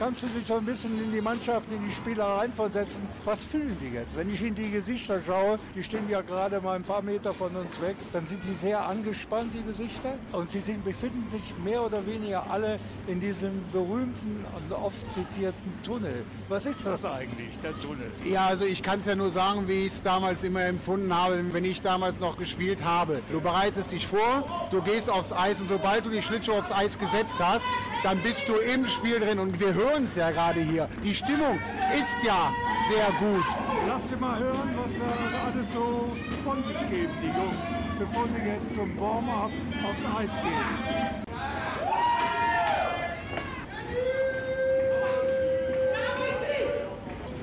kannst 0.00 0.24
du 0.24 0.26
dich 0.26 0.48
so 0.48 0.56
ein 0.56 0.64
bisschen 0.64 1.00
in 1.00 1.12
die 1.12 1.20
Mannschaft, 1.20 1.70
in 1.70 1.86
die 1.86 1.92
Spieler 1.92 2.24
reinversetzen? 2.24 3.02
Was 3.24 3.44
fühlen 3.44 3.76
die 3.80 3.94
jetzt? 3.94 4.16
Wenn 4.16 4.34
ich 4.34 4.42
in 4.42 4.56
die 4.56 4.68
Gesichter 4.68 5.20
schaue, 5.24 5.60
die 5.76 5.84
stehen 5.84 6.10
ja 6.10 6.22
gerade 6.22 6.60
mal 6.60 6.74
ein 6.74 6.82
paar 6.82 7.02
Meter 7.02 7.32
von 7.32 7.54
uns 7.54 7.80
weg, 7.80 7.94
dann 8.16 8.24
sind 8.24 8.42
die 8.48 8.54
sehr 8.54 8.80
angespannt, 8.80 9.52
die 9.52 9.62
Gesichter. 9.62 10.14
Und 10.32 10.50
sie 10.50 10.60
sind, 10.60 10.82
befinden 10.82 11.28
sich 11.28 11.42
mehr 11.62 11.82
oder 11.82 12.06
weniger 12.06 12.50
alle 12.50 12.78
in 13.06 13.20
diesem 13.20 13.62
berühmten 13.72 14.42
und 14.56 14.72
oft 14.74 15.10
zitierten 15.10 15.72
Tunnel. 15.84 16.24
Was 16.48 16.64
ist 16.64 16.86
das 16.86 17.04
eigentlich, 17.04 17.50
der 17.62 17.74
Tunnel? 17.74 18.10
Ja, 18.24 18.46
also 18.46 18.64
ich 18.64 18.82
kann 18.82 19.00
es 19.00 19.06
ja 19.06 19.14
nur 19.14 19.30
sagen, 19.30 19.68
wie 19.68 19.84
ich 19.84 19.92
es 19.92 20.02
damals 20.02 20.42
immer 20.44 20.64
empfunden 20.64 21.14
habe, 21.14 21.44
wenn 21.52 21.66
ich 21.66 21.82
damals 21.82 22.18
noch 22.18 22.38
gespielt 22.38 22.82
habe. 22.82 23.20
Du 23.30 23.38
bereitest 23.38 23.92
dich 23.92 24.06
vor, 24.06 24.68
du 24.70 24.80
gehst 24.80 25.10
aufs 25.10 25.32
Eis 25.32 25.60
und 25.60 25.68
sobald 25.68 26.06
du 26.06 26.10
die 26.10 26.22
Schlittschuhe 26.22 26.58
aufs 26.58 26.72
Eis 26.72 26.98
gesetzt 26.98 27.36
hast, 27.38 27.66
dann 28.02 28.22
bist 28.22 28.48
du 28.48 28.54
im 28.54 28.86
Spiel 28.86 29.20
drin 29.20 29.38
und 29.38 29.60
wir 29.60 29.74
hören 29.74 30.04
es 30.04 30.14
ja 30.14 30.30
gerade 30.30 30.60
hier. 30.60 30.88
Die 31.04 31.14
Stimmung 31.14 31.58
ist 31.94 32.16
ja 32.24 32.52
sehr 32.90 33.06
gut. 33.18 33.44
Lass 33.86 34.08
sie 34.08 34.16
mal 34.16 34.38
hören, 34.38 34.74
was 34.76 34.90
äh, 34.90 35.36
alles 35.44 35.72
so 35.72 36.12
von 36.44 36.62
sich 36.62 36.78
geben, 36.90 37.12
die 37.22 37.26
Jungs, 37.26 37.95
bevor 37.98 38.26
sie 38.28 38.48
jetzt 38.48 38.74
zum 38.74 38.98
Warm-up 39.00 39.50
aufs 39.84 40.18
Eis 40.18 40.34
gehen. 40.42 41.26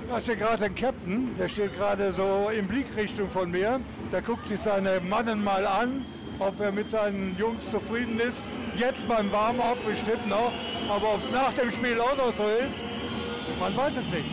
Da 0.10 0.20
hier 0.20 0.36
gerade 0.36 0.66
ein 0.66 0.76
Captain, 0.76 1.36
der 1.40 1.50
steht 1.50 1.76
gerade 1.76 2.12
so 2.12 2.50
in 2.56 2.68
Blickrichtung 2.68 3.30
von 3.32 3.50
mir. 3.50 3.80
Der 4.12 4.22
guckt 4.22 4.46
sich 4.46 4.60
seine 4.60 5.00
Mannen 5.00 5.44
mal 5.44 5.66
an, 5.66 6.06
ob 6.38 6.60
er 6.60 6.72
mit 6.72 6.88
seinen 6.88 7.36
Jungs 7.40 7.72
zufrieden 7.72 8.20
ist. 8.20 8.48
Jetzt 8.76 9.08
beim 9.08 9.32
Warm-up 9.32 9.84
bestimmt 9.84 10.28
noch, 10.28 10.52
aber 10.88 11.16
ob 11.16 11.24
es 11.24 11.32
nach 11.32 11.54
dem 11.54 11.72
Spiel 11.72 12.00
auch 12.00 12.16
noch 12.16 12.32
so 12.32 12.44
ist, 12.64 12.84
man 13.60 13.76
weiß 13.76 13.98
es 13.98 14.08
nicht. 14.10 14.26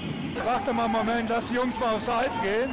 Warte 0.45 0.73
mal 0.75 0.85
einen 0.85 0.93
Moment, 0.93 1.31
dass 1.31 1.47
die 1.47 1.55
Jungs 1.55 1.79
mal 1.81 1.95
aufs 1.95 2.09
Eis 2.09 2.39
gehen. 2.43 2.71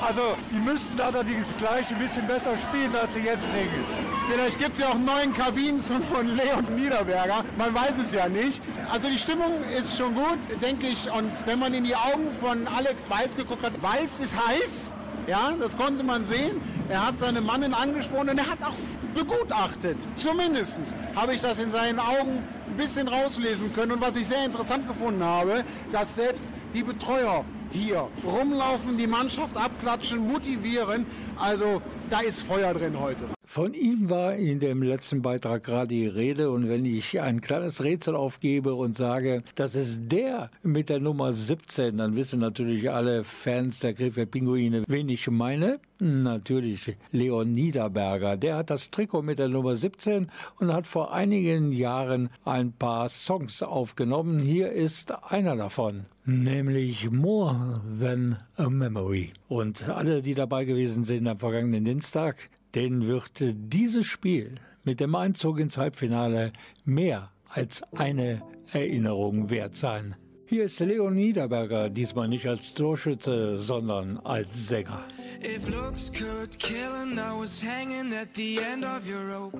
Also, 0.00 0.36
die 0.52 0.58
müssten 0.58 1.00
allerdings 1.00 1.54
gleich 1.58 1.90
ein 1.90 1.98
bisschen 1.98 2.26
besser 2.26 2.52
spielen, 2.56 2.94
als 2.94 3.14
sie 3.14 3.20
jetzt 3.20 3.52
singen. 3.52 3.84
Vielleicht 4.30 4.58
gibt 4.58 4.72
es 4.72 4.78
ja 4.78 4.88
auch 4.88 4.98
neuen 4.98 5.34
Kabinensong 5.34 6.02
von 6.04 6.36
Leon 6.36 6.64
Niederberger. 6.76 7.44
Man 7.56 7.74
weiß 7.74 7.94
es 8.02 8.12
ja 8.12 8.28
nicht. 8.28 8.62
Also 8.90 9.08
die 9.08 9.18
Stimmung 9.18 9.64
ist 9.76 9.96
schon 9.96 10.14
gut, 10.14 10.38
denke 10.62 10.86
ich. 10.86 11.10
Und 11.10 11.32
wenn 11.46 11.58
man 11.58 11.74
in 11.74 11.84
die 11.84 11.96
Augen 11.96 12.32
von 12.40 12.68
Alex 12.68 13.10
Weiß 13.10 13.36
geguckt 13.36 13.64
hat, 13.64 13.82
Weiß 13.82 14.20
ist 14.20 14.36
heiß. 14.36 14.92
Ja, 15.26 15.52
das 15.58 15.76
konnte 15.76 16.04
man 16.04 16.24
sehen. 16.26 16.60
Er 16.88 17.06
hat 17.06 17.18
seine 17.18 17.40
Mannen 17.40 17.74
angesprochen 17.74 18.30
und 18.30 18.38
er 18.38 18.48
hat 18.48 18.62
auch 18.62 18.74
begutachtet. 19.14 19.96
Zumindest 20.16 20.78
habe 21.16 21.34
ich 21.34 21.40
das 21.40 21.58
in 21.58 21.72
seinen 21.72 21.98
Augen 21.98 22.44
ein 22.66 22.76
bisschen 22.76 23.08
rauslesen 23.08 23.74
können. 23.74 23.92
Und 23.92 24.00
was 24.00 24.14
ich 24.16 24.26
sehr 24.26 24.44
interessant 24.44 24.86
gefunden 24.86 25.24
habe, 25.24 25.64
dass 25.90 26.14
selbst 26.14 26.44
die 26.72 26.82
Betreuer 26.82 27.44
hier 27.70 28.08
rumlaufen, 28.24 28.96
die 28.96 29.06
Mannschaft 29.06 29.56
abklatschen, 29.56 30.18
motivieren. 30.18 31.06
Also 31.36 31.82
da 32.10 32.20
ist 32.20 32.42
Feuer 32.42 32.74
drin 32.74 32.98
heute. 32.98 33.24
Von 33.50 33.72
ihm 33.72 34.10
war 34.10 34.34
in 34.34 34.60
dem 34.60 34.82
letzten 34.82 35.22
Beitrag 35.22 35.64
gerade 35.64 35.88
die 35.88 36.06
Rede 36.06 36.50
und 36.50 36.68
wenn 36.68 36.84
ich 36.84 37.18
ein 37.20 37.40
kleines 37.40 37.82
Rätsel 37.82 38.14
aufgebe 38.14 38.74
und 38.74 38.94
sage, 38.94 39.42
das 39.54 39.74
ist 39.74 40.02
der 40.12 40.50
mit 40.62 40.90
der 40.90 41.00
Nummer 41.00 41.32
17, 41.32 41.96
dann 41.96 42.14
wissen 42.14 42.40
natürlich 42.40 42.90
alle 42.90 43.24
Fans 43.24 43.80
der 43.80 43.94
Krefeld 43.94 44.30
Pinguine, 44.30 44.84
wen 44.86 45.08
ich 45.08 45.30
meine. 45.30 45.80
Natürlich 45.98 46.96
Leon 47.10 47.52
Niederberger. 47.52 48.36
Der 48.36 48.56
hat 48.56 48.70
das 48.70 48.90
Trikot 48.90 49.22
mit 49.22 49.38
der 49.38 49.48
Nummer 49.48 49.74
17 49.74 50.30
und 50.60 50.72
hat 50.72 50.86
vor 50.86 51.12
einigen 51.12 51.72
Jahren 51.72 52.28
ein 52.44 52.72
paar 52.72 53.08
Songs 53.08 53.62
aufgenommen. 53.62 54.40
Hier 54.40 54.70
ist 54.70 55.12
einer 55.32 55.56
davon, 55.56 56.04
nämlich 56.28 57.10
More 57.10 57.80
Than 58.00 58.38
a 58.56 58.68
Memory. 58.68 59.32
Und 59.48 59.88
alle, 59.88 60.22
die 60.22 60.34
dabei 60.34 60.64
gewesen 60.64 61.02
sind 61.04 61.26
am 61.26 61.38
vergangenen 61.38 61.84
Dienstag, 61.84 62.50
denen 62.74 63.06
wird 63.06 63.42
dieses 63.42 64.06
Spiel 64.06 64.56
mit 64.84 65.00
dem 65.00 65.14
Einzug 65.14 65.58
ins 65.58 65.78
Halbfinale 65.78 66.52
mehr 66.84 67.30
als 67.48 67.82
eine 67.94 68.42
Erinnerung 68.72 69.50
wert 69.50 69.74
sein. 69.74 70.16
Hier 70.46 70.64
ist 70.64 70.80
Leon 70.80 71.14
Niederberger, 71.14 71.90
diesmal 71.90 72.28
nicht 72.28 72.46
als 72.46 72.72
Torschütze, 72.74 73.58
sondern 73.58 74.18
als 74.18 74.68
Sänger. 74.68 75.04
If 75.42 75.68
looks 75.68 76.10
could 76.10 76.58
kill 76.58 76.90
and 77.02 77.18
I 77.18 77.38
was 77.38 77.62
hanging 77.62 78.12
at 78.12 78.34
the 78.34 78.58
end 78.58 78.84
of 78.84 79.06
your 79.06 79.26
rope, 79.28 79.58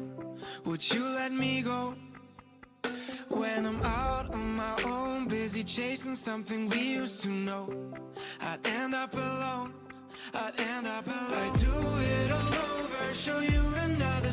would 0.64 0.82
you 0.82 1.04
let 1.04 1.32
me 1.32 1.62
go? 1.62 1.94
When 3.28 3.66
I'm 3.66 3.82
out 3.82 4.32
on 4.32 4.56
my 4.56 4.82
own, 4.84 5.28
busy 5.28 5.62
chasing 5.62 6.14
something 6.14 6.68
we 6.68 6.80
used 7.00 7.22
to 7.22 7.28
know, 7.28 7.68
I'd 8.40 8.66
end 8.66 8.94
up 8.94 9.12
alone. 9.14 9.74
I'd 10.34 10.58
end 10.58 10.86
up 10.86 11.06
alone. 11.06 11.32
I 11.32 11.56
do 11.56 11.74
it 12.14 12.32
all 12.32 12.54
over, 12.80 13.14
show 13.14 13.40
you 13.40 13.62
another 13.76 14.27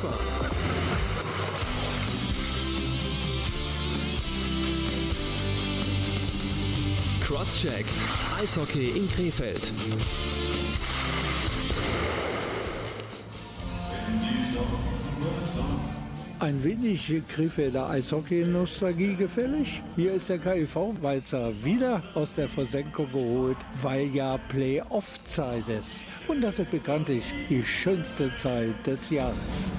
Kufa. 0.00 0.08
Crosscheck. 7.20 7.84
Eishockey 8.38 8.96
in 8.96 9.08
Krefeld. 9.08 10.59
Ein 16.50 16.64
wenig 16.64 17.22
Krefelder 17.28 17.88
Eishockey-Nostalgie 17.90 19.14
gefällig. 19.14 19.84
Hier 19.94 20.14
ist 20.14 20.28
der 20.30 20.40
KIV-Walzer 20.40 21.52
wieder 21.62 22.02
aus 22.16 22.34
der 22.34 22.48
Versenkung 22.48 23.06
geholt, 23.12 23.58
weil 23.82 24.08
ja 24.08 24.36
Playoff-Zeit 24.48 25.68
ist. 25.68 26.04
Und 26.26 26.40
das 26.40 26.58
ist 26.58 26.72
bekanntlich 26.72 27.22
die 27.48 27.62
schönste 27.62 28.34
Zeit 28.34 28.84
des 28.84 29.10
Jahres. 29.10 29.72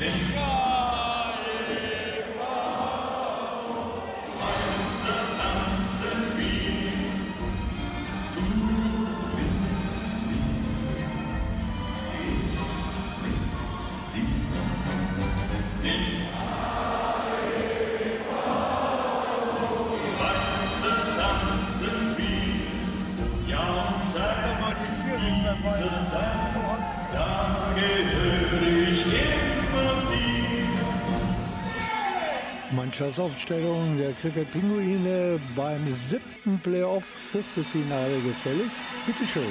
Mannschaftsaufstellung 34.21 34.33
der 34.33 34.43
Pinguine 34.43 35.39
beim 35.55 35.87
siebten 35.87 36.59
Playoff-Viertelfinale 36.59 38.21
gefällig. 38.21 38.71
Bitte 39.05 39.25
schön. 39.25 39.43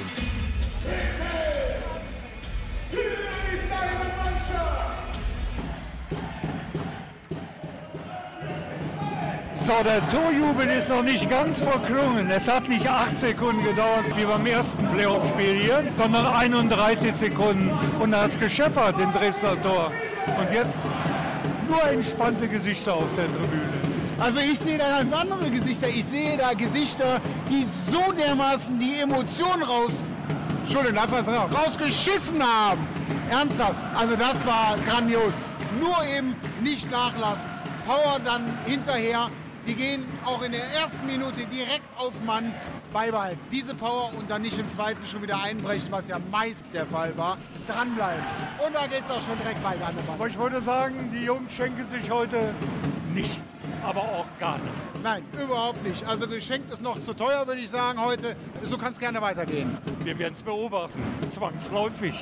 So, 9.61 9.73
der 9.83 10.07
Torjubel 10.09 10.67
ist 10.67 10.89
noch 10.89 11.03
nicht 11.03 11.29
ganz 11.29 11.61
verklungen. 11.61 12.29
Es 12.29 12.47
hat 12.47 12.67
nicht 12.67 12.87
acht 12.87 13.17
Sekunden 13.17 13.63
gedauert 13.63 14.05
wie 14.15 14.25
beim 14.25 14.45
ersten 14.45 14.87
Playoff-Spiel 14.91 15.61
hier, 15.61 15.83
sondern 15.97 16.25
31 16.25 17.13
Sekunden. 17.13 17.71
Und 17.99 18.11
da 18.11 18.23
hat 18.23 18.31
es 18.31 18.39
gescheppert, 18.39 18.97
den 18.97 19.11
Dresdner 19.13 19.61
Tor. 19.61 19.91
Und 20.39 20.51
jetzt 20.51 20.79
nur 21.67 21.83
entspannte 21.83 22.47
Gesichter 22.47 22.95
auf 22.95 23.13
der 23.13 23.31
Tribüne. 23.31 23.80
Also 24.21 24.39
ich 24.39 24.59
sehe 24.59 24.77
da 24.77 24.99
ganz 24.99 25.11
andere 25.11 25.49
Gesichter. 25.49 25.89
Ich 25.89 26.05
sehe 26.05 26.37
da 26.37 26.53
Gesichter, 26.53 27.19
die 27.49 27.65
so 27.89 28.11
dermaßen 28.11 28.79
die 28.79 28.99
Emotionen 28.99 29.63
raus, 29.63 30.05
Entschuldigung, 30.59 30.99
rausgeschissen 30.99 32.39
haben. 32.39 32.87
Ernsthaft. 33.31 33.75
Also 33.95 34.15
das 34.15 34.45
war 34.45 34.77
grandios. 34.87 35.33
Nur 35.79 36.05
eben 36.05 36.35
nicht 36.61 36.89
nachlassen. 36.91 37.49
Power 37.87 38.19
dann 38.23 38.43
hinterher. 38.67 39.31
Die 39.65 39.73
gehen 39.73 40.05
auch 40.23 40.43
in 40.43 40.51
der 40.51 40.65
ersten 40.65 41.07
Minute 41.07 41.47
direkt 41.47 41.87
auf 41.97 42.13
Mann 42.23 42.53
beibehalten. 42.93 43.39
Diese 43.51 43.73
Power 43.73 44.11
und 44.15 44.29
dann 44.29 44.43
nicht 44.43 44.57
im 44.59 44.69
zweiten 44.69 45.03
schon 45.07 45.23
wieder 45.23 45.41
einbrechen, 45.41 45.91
was 45.91 46.07
ja 46.07 46.19
meist 46.31 46.75
der 46.75 46.85
Fall 46.85 47.17
war. 47.17 47.39
Dranbleiben. 47.67 48.23
Und 48.63 48.75
da 48.75 48.85
geht 48.85 49.03
es 49.03 49.09
auch 49.09 49.21
schon 49.21 49.37
direkt 49.39 49.63
weiter 49.63 49.87
an 49.87 49.95
der 49.95 50.03
Ball. 50.03 50.15
Aber 50.15 50.27
ich 50.27 50.37
wollte 50.37 50.61
sagen, 50.61 51.09
die 51.11 51.25
Jungs 51.25 51.51
schenken 51.53 51.87
sich 51.87 52.09
heute 52.11 52.53
nichts, 53.13 53.67
aber 53.83 54.01
auch 54.01 54.25
gar 54.39 54.57
nicht. 54.57 55.03
Nein, 55.03 55.23
überhaupt 55.41 55.83
nicht. 55.85 56.05
Also 56.05 56.27
geschenkt 56.27 56.71
ist 56.71 56.81
noch 56.81 56.99
zu 56.99 57.13
teuer, 57.13 57.45
würde 57.47 57.61
ich 57.61 57.69
sagen 57.69 57.99
heute. 57.99 58.35
So 58.63 58.77
kann 58.77 58.91
es 58.93 58.99
gerne 58.99 59.21
weitergehen. 59.21 59.77
Wir 60.03 60.17
werden 60.17 60.33
es 60.33 60.41
beobachten, 60.41 61.01
zwangsläufig. 61.27 62.13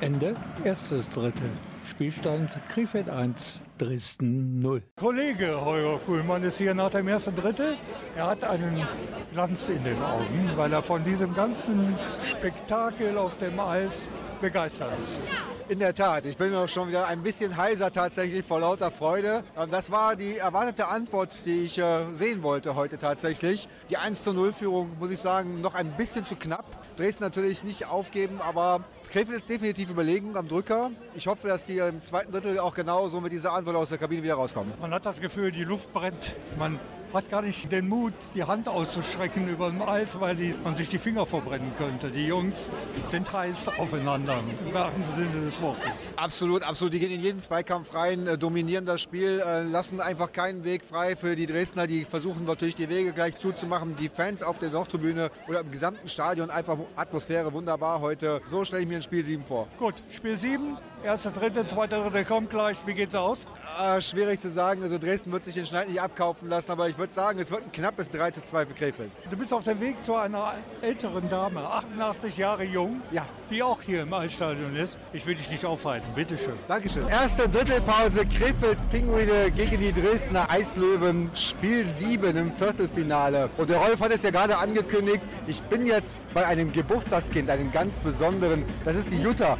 Ende 0.00 0.34
erstes 0.64 1.08
Drittel. 1.10 1.50
Spielstand 1.84 2.58
Krefeld 2.68 3.08
1, 3.08 3.62
Dresden 3.78 4.60
0. 4.60 4.82
Kollege 4.96 5.60
Holger 5.60 5.98
Kuhlmann 6.04 6.42
ist 6.42 6.58
hier 6.58 6.74
nach 6.74 6.90
dem 6.90 7.08
ersten 7.08 7.34
Drittel. 7.34 7.76
Er 8.16 8.26
hat 8.26 8.44
einen 8.44 8.86
Glanz 9.32 9.68
in 9.68 9.82
den 9.84 10.02
Augen, 10.02 10.52
weil 10.56 10.72
er 10.72 10.82
von 10.82 11.02
diesem 11.04 11.34
ganzen 11.34 11.96
Spektakel 12.22 13.16
auf 13.16 13.38
dem 13.38 13.58
Eis 13.58 14.10
begeistert 14.40 14.90
ist. 15.02 15.20
In 15.68 15.78
der 15.78 15.94
Tat, 15.94 16.24
ich 16.26 16.36
bin 16.36 16.54
auch 16.54 16.68
schon 16.68 16.88
wieder 16.88 17.06
ein 17.06 17.22
bisschen 17.22 17.56
heiser 17.56 17.92
tatsächlich 17.92 18.44
vor 18.44 18.60
lauter 18.60 18.90
Freude. 18.90 19.44
Ähm, 19.56 19.70
Das 19.70 19.90
war 19.90 20.16
die 20.16 20.38
erwartete 20.38 20.88
Antwort, 20.88 21.30
die 21.44 21.60
ich 21.62 21.78
äh, 21.78 22.12
sehen 22.12 22.42
wollte 22.42 22.74
heute 22.74 22.98
tatsächlich. 22.98 23.68
Die 23.88 23.96
1 23.96 24.24
zu 24.24 24.32
0 24.32 24.52
Führung, 24.52 24.96
muss 24.98 25.10
ich 25.10 25.20
sagen, 25.20 25.60
noch 25.60 25.74
ein 25.74 25.92
bisschen 25.96 26.26
zu 26.26 26.34
knapp. 26.36 26.64
Dresden 26.96 27.22
natürlich 27.22 27.62
nicht 27.62 27.86
aufgeben, 27.86 28.40
aber 28.40 28.84
Krefeld 29.10 29.38
ist 29.38 29.48
definitiv 29.48 29.90
überlegen 29.90 30.36
am 30.36 30.48
Drücker. 30.48 30.90
Ich 31.14 31.28
hoffe, 31.28 31.48
dass 31.48 31.64
die 31.64 31.78
im 31.78 32.02
zweiten 32.02 32.32
Drittel 32.32 32.58
auch 32.58 32.74
genauso 32.74 33.20
mit 33.20 33.32
dieser 33.32 33.52
Antwort 33.52 33.76
aus 33.76 33.88
der 33.90 33.98
Kabine 33.98 34.22
wieder 34.22 34.34
rauskommen. 34.34 34.72
Man 34.80 34.92
hat 34.92 35.06
das 35.06 35.20
Gefühl, 35.20 35.50
die 35.52 35.64
Luft 35.64 35.92
brennt. 35.92 36.34
Man 36.58 36.78
hat 37.12 37.28
gar 37.28 37.42
nicht 37.42 37.70
den 37.70 37.88
Mut, 37.88 38.12
die 38.34 38.44
Hand 38.44 38.68
auszustrecken 38.68 39.48
über 39.48 39.70
dem 39.70 39.82
Eis, 39.82 40.20
weil 40.20 40.36
die, 40.36 40.54
man 40.62 40.74
sich 40.74 40.88
die 40.88 40.98
Finger 40.98 41.26
verbrennen 41.26 41.72
könnte. 41.76 42.10
Die 42.10 42.26
Jungs 42.26 42.70
sind 43.08 43.32
heiß 43.32 43.68
aufeinander, 43.78 44.42
im 44.64 44.72
wahrsten 44.72 45.04
Sinne 45.04 45.40
des 45.42 45.60
Wortes. 45.60 46.12
Absolut, 46.16 46.62
absolut. 46.62 46.94
Die 46.94 47.00
gehen 47.00 47.10
in 47.10 47.20
jeden 47.20 47.40
Zweikampf 47.40 47.94
rein, 47.94 48.26
äh, 48.26 48.38
dominieren 48.38 48.86
das 48.86 49.00
Spiel, 49.00 49.42
äh, 49.44 49.62
lassen 49.62 50.00
einfach 50.00 50.32
keinen 50.32 50.64
Weg 50.64 50.84
frei 50.84 51.16
für 51.16 51.36
die 51.36 51.46
Dresdner. 51.46 51.86
Die 51.86 52.04
versuchen 52.04 52.44
natürlich 52.44 52.74
die 52.74 52.88
Wege 52.88 53.12
gleich 53.12 53.38
zuzumachen. 53.38 53.96
Die 53.96 54.08
Fans 54.08 54.42
auf 54.42 54.58
der 54.58 54.70
Nordtribüne 54.70 55.30
oder 55.48 55.60
im 55.60 55.70
gesamten 55.70 56.08
Stadion 56.08 56.50
einfach 56.50 56.78
Atmosphäre 56.96 57.52
wunderbar 57.52 58.00
heute. 58.00 58.40
So 58.44 58.64
stelle 58.64 58.82
ich 58.82 58.88
mir 58.88 58.96
ein 58.96 59.02
Spiel 59.02 59.24
7 59.24 59.44
vor. 59.44 59.68
Gut, 59.78 59.94
Spiel 60.10 60.36
7, 60.36 60.78
erste, 61.04 61.30
dritte, 61.30 61.64
zweite, 61.64 61.96
dritte 61.96 62.24
kommt 62.24 62.50
gleich. 62.50 62.76
Wie 62.86 62.94
geht's 62.94 63.14
aus? 63.14 63.46
Äh, 63.78 64.00
schwierig 64.00 64.40
zu 64.40 64.50
sagen. 64.50 64.82
Also 64.82 64.98
Dresden 64.98 65.32
wird 65.32 65.44
sich 65.44 65.54
den 65.54 65.66
Schneid 65.66 65.88
nicht 65.88 66.00
abkaufen 66.00 66.48
lassen, 66.48 66.70
aber 66.70 66.88
ich 66.88 66.98
würde 66.98 67.12
sagen, 67.12 67.38
es 67.38 67.50
wird 67.50 67.62
ein 67.62 67.72
knappes 67.72 68.10
3 68.10 68.30
zu 68.32 68.42
2 68.42 68.66
für 68.66 68.74
Krefeld. 68.74 69.10
Du 69.30 69.36
bist 69.36 69.52
auf 69.52 69.64
dem 69.64 69.80
Weg 69.80 70.02
zu 70.02 70.14
einer 70.14 70.54
älteren 70.82 71.28
Dame, 71.28 71.60
88 71.60 72.36
Jahre 72.36 72.64
jung, 72.64 73.00
ja. 73.10 73.26
die 73.48 73.62
auch 73.62 73.80
hier 73.80 74.02
im 74.02 74.12
Eisstadion 74.12 74.76
ist. 74.76 74.98
Ich 75.12 75.24
will 75.26 75.34
dich 75.34 75.50
nicht 75.50 75.64
aufhalten, 75.64 76.06
bitteschön. 76.14 76.54
Dankeschön. 76.68 77.06
Erste 77.08 77.48
Drittelpause, 77.48 78.26
Krefeld 78.26 78.78
Pinguine 78.90 79.50
gegen 79.50 79.80
die 79.80 79.92
Dresdner 79.92 80.50
Eislöwen, 80.50 81.30
Spiel 81.34 81.86
7 81.86 82.36
im 82.36 82.52
Viertelfinale. 82.52 83.48
Und 83.56 83.70
der 83.70 83.78
Rolf 83.78 84.00
hat 84.00 84.12
es 84.12 84.22
ja 84.22 84.30
gerade 84.30 84.58
angekündigt, 84.58 85.20
ich 85.46 85.60
bin 85.62 85.86
jetzt 85.86 86.16
bei 86.34 86.46
einem 86.46 86.72
Geburtstagskind, 86.72 87.48
einem 87.48 87.72
ganz 87.72 87.98
besonderen, 88.00 88.64
das 88.84 88.96
ist 88.96 89.10
die 89.10 89.20
Jutta. 89.20 89.56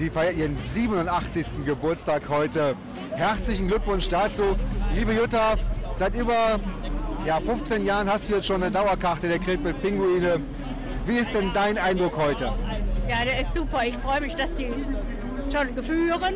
Sie 0.00 0.08
feiert 0.08 0.38
ihren 0.38 0.56
87. 0.56 1.66
Geburtstag 1.66 2.22
heute. 2.30 2.74
Herzlichen 3.10 3.68
Glückwunsch 3.68 4.08
dazu. 4.08 4.56
Liebe 4.94 5.12
Jutta, 5.12 5.56
seit 5.98 6.14
über 6.14 6.58
ja, 7.26 7.38
15 7.38 7.84
Jahren 7.84 8.10
hast 8.10 8.26
du 8.26 8.32
jetzt 8.32 8.46
schon 8.46 8.62
eine 8.62 8.72
Dauerkarte 8.72 9.28
der 9.28 9.38
Krefeld 9.38 9.82
Pinguine. 9.82 10.40
Wie 11.04 11.18
ist 11.18 11.34
denn 11.34 11.52
dein 11.52 11.76
Eindruck 11.76 12.16
heute? 12.16 12.44
Ja, 13.10 13.26
der 13.26 13.42
ist 13.42 13.52
super. 13.52 13.84
Ich 13.84 13.94
freue 13.98 14.22
mich, 14.22 14.34
dass 14.34 14.54
die 14.54 14.72
schon 15.52 15.84
führen 15.84 16.34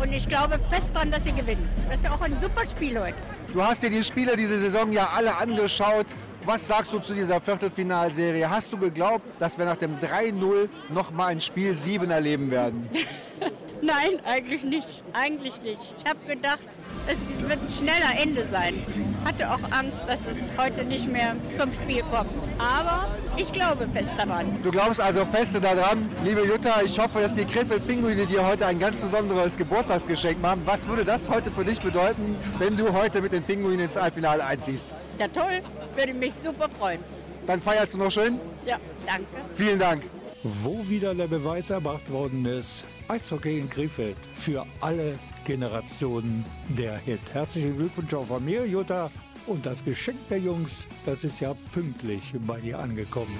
und 0.00 0.12
ich 0.12 0.26
glaube 0.26 0.58
fest 0.68 0.88
daran, 0.92 1.12
dass 1.12 1.22
sie 1.22 1.32
gewinnen. 1.32 1.68
Das 1.88 1.98
ist 1.98 2.04
ja 2.06 2.12
auch 2.12 2.20
ein 2.22 2.40
super 2.40 2.66
Spiel 2.68 2.98
heute. 2.98 3.18
Du 3.52 3.62
hast 3.62 3.84
dir 3.84 3.90
die 3.90 4.02
Spiele 4.02 4.36
diese 4.36 4.60
Saison 4.60 4.90
ja 4.90 5.10
alle 5.16 5.36
angeschaut. 5.36 6.06
Was 6.46 6.64
sagst 6.64 6.92
du 6.92 7.00
zu 7.00 7.12
dieser 7.12 7.40
Viertelfinalserie? 7.40 8.48
Hast 8.48 8.72
du 8.72 8.78
geglaubt, 8.78 9.24
dass 9.40 9.58
wir 9.58 9.64
nach 9.64 9.74
dem 9.74 9.98
3-0 9.98 10.68
noch 10.90 11.10
mal 11.10 11.26
ein 11.26 11.40
Spiel 11.40 11.74
7 11.74 12.08
erleben 12.08 12.52
werden? 12.52 12.88
Nein, 13.82 14.20
eigentlich 14.24 14.62
nicht. 14.62 15.02
Eigentlich 15.12 15.60
nicht. 15.62 15.80
Ich 15.98 16.08
habe 16.08 16.20
gedacht, 16.24 16.60
es 17.08 17.26
wird 17.26 17.50
ein 17.50 17.68
schneller 17.68 18.22
Ende 18.22 18.44
sein. 18.44 18.86
Hatte 19.24 19.50
auch 19.50 19.58
Angst, 19.76 20.04
dass 20.06 20.24
es 20.24 20.48
heute 20.56 20.84
nicht 20.84 21.10
mehr 21.10 21.34
zum 21.52 21.72
Spiel 21.72 22.02
kommt. 22.02 22.30
Aber 22.58 23.08
ich 23.36 23.50
glaube 23.50 23.88
fest 23.92 24.10
daran. 24.16 24.62
Du 24.62 24.70
glaubst 24.70 25.00
also 25.00 25.26
fest 25.26 25.50
daran, 25.60 26.08
liebe 26.24 26.46
Jutta, 26.46 26.80
ich 26.84 26.96
hoffe, 26.96 27.22
dass 27.22 27.34
die 27.34 27.44
Krefeld-Pinguine 27.44 28.24
dir 28.24 28.46
heute 28.46 28.66
ein 28.66 28.78
ganz 28.78 29.00
besonderes 29.00 29.56
Geburtstagsgeschenk 29.56 30.40
machen. 30.40 30.62
Was 30.64 30.86
würde 30.86 31.04
das 31.04 31.28
heute 31.28 31.50
für 31.50 31.64
dich 31.64 31.80
bedeuten, 31.80 32.36
wenn 32.60 32.76
du 32.76 32.92
heute 32.92 33.20
mit 33.20 33.32
den 33.32 33.42
Pinguinen 33.42 33.80
ins 33.80 33.96
Halbfinale 33.96 34.44
einziehst? 34.44 34.86
Ja 35.18 35.28
toll, 35.28 35.62
würde 35.94 36.14
mich 36.14 36.34
super 36.34 36.68
freuen. 36.78 37.00
Dann 37.46 37.62
feierst 37.62 37.94
du 37.94 37.98
noch 37.98 38.10
schön? 38.10 38.38
Ja, 38.66 38.78
danke. 39.06 39.26
Vielen 39.54 39.78
Dank. 39.78 40.02
Wo 40.42 40.86
wieder 40.88 41.14
der 41.14 41.26
Beweis 41.26 41.70
erbracht 41.70 42.10
worden 42.10 42.44
ist, 42.44 42.84
Eishockey 43.08 43.58
in 43.58 43.70
Krefeld 43.70 44.16
für 44.36 44.66
alle 44.80 45.18
Generationen 45.44 46.44
der 46.68 46.96
Hit. 46.98 47.32
Herzlichen 47.32 47.76
Glückwunsch 47.76 48.12
auch 48.14 48.26
von 48.26 48.44
mir, 48.44 48.66
Jutta. 48.66 49.10
Und 49.46 49.64
das 49.64 49.84
Geschenk 49.84 50.18
der 50.28 50.38
Jungs, 50.38 50.86
das 51.04 51.22
ist 51.24 51.40
ja 51.40 51.54
pünktlich 51.72 52.34
bei 52.46 52.60
dir 52.60 52.78
angekommen. 52.80 53.36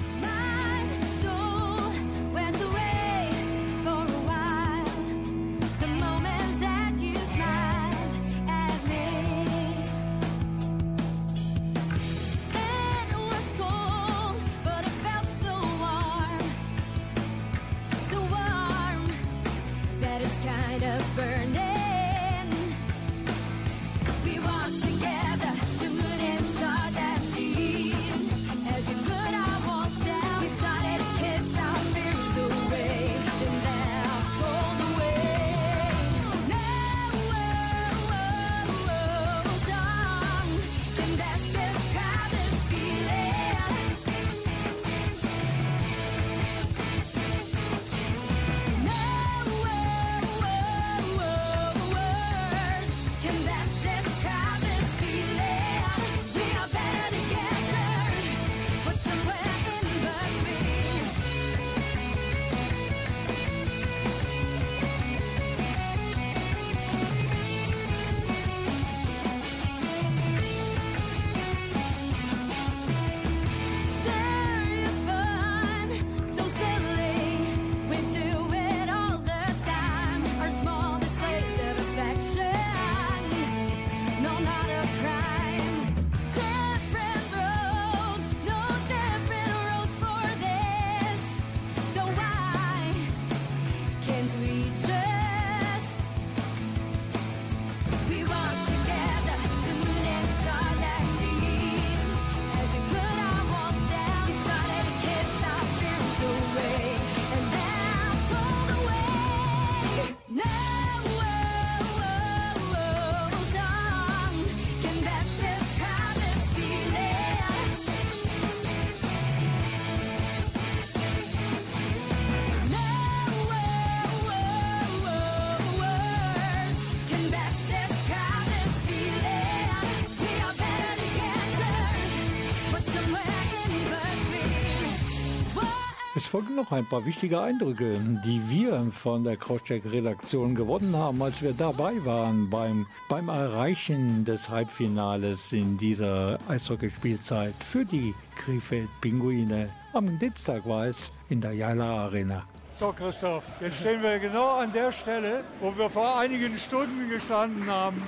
Es 136.26 136.32
folgen 136.32 136.56
noch 136.56 136.72
ein 136.72 136.84
paar 136.84 137.06
wichtige 137.06 137.40
Eindrücke, 137.40 138.00
die 138.24 138.42
wir 138.50 138.90
von 138.90 139.22
der 139.22 139.36
Crosscheck-Redaktion 139.36 140.56
gewonnen 140.56 140.96
haben, 140.96 141.22
als 141.22 141.40
wir 141.40 141.52
dabei 141.52 142.04
waren 142.04 142.50
beim, 142.50 142.88
beim 143.08 143.28
Erreichen 143.28 144.24
des 144.24 144.50
Halbfinales 144.50 145.52
in 145.52 145.78
dieser 145.78 146.36
Eishockeyspielzeit 146.48 147.54
für 147.64 147.84
die 147.84 148.12
Krefeld-Pinguine. 148.34 149.70
Am 149.92 150.18
Dienstag 150.18 150.66
war 150.66 150.86
es 150.86 151.12
in 151.28 151.40
der 151.40 151.52
Jala 151.52 152.06
Arena. 152.06 152.42
So, 152.80 152.92
Christoph, 152.92 153.44
jetzt 153.60 153.76
stehen 153.76 154.02
wir 154.02 154.18
genau 154.18 154.56
an 154.56 154.72
der 154.72 154.90
Stelle, 154.90 155.44
wo 155.60 155.78
wir 155.78 155.88
vor 155.88 156.18
einigen 156.18 156.58
Stunden 156.58 157.08
gestanden 157.08 157.70
haben, 157.70 158.02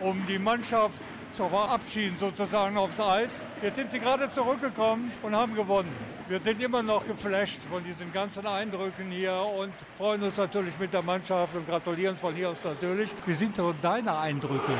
um 0.00 0.24
die 0.28 0.38
Mannschaft 0.38 1.00
zu 1.32 1.48
verabschieden, 1.48 2.16
sozusagen 2.16 2.78
aufs 2.78 3.00
Eis. 3.00 3.44
Jetzt 3.60 3.74
sind 3.74 3.90
sie 3.90 3.98
gerade 3.98 4.30
zurückgekommen 4.30 5.10
und 5.24 5.34
haben 5.34 5.56
gewonnen. 5.56 6.15
Wir 6.28 6.40
sind 6.40 6.60
immer 6.60 6.82
noch 6.82 7.06
geflasht 7.06 7.60
von 7.70 7.84
diesen 7.84 8.12
ganzen 8.12 8.44
Eindrücken 8.48 9.12
hier 9.12 9.32
und 9.32 9.72
freuen 9.96 10.20
uns 10.24 10.36
natürlich 10.36 10.76
mit 10.76 10.92
der 10.92 11.02
Mannschaft 11.02 11.54
und 11.54 11.68
gratulieren 11.68 12.16
von 12.16 12.34
hier 12.34 12.50
aus 12.50 12.64
natürlich. 12.64 13.08
Wie 13.24 13.32
sind 13.32 13.54
so 13.54 13.72
deine 13.80 14.18
Eindrücke? 14.18 14.72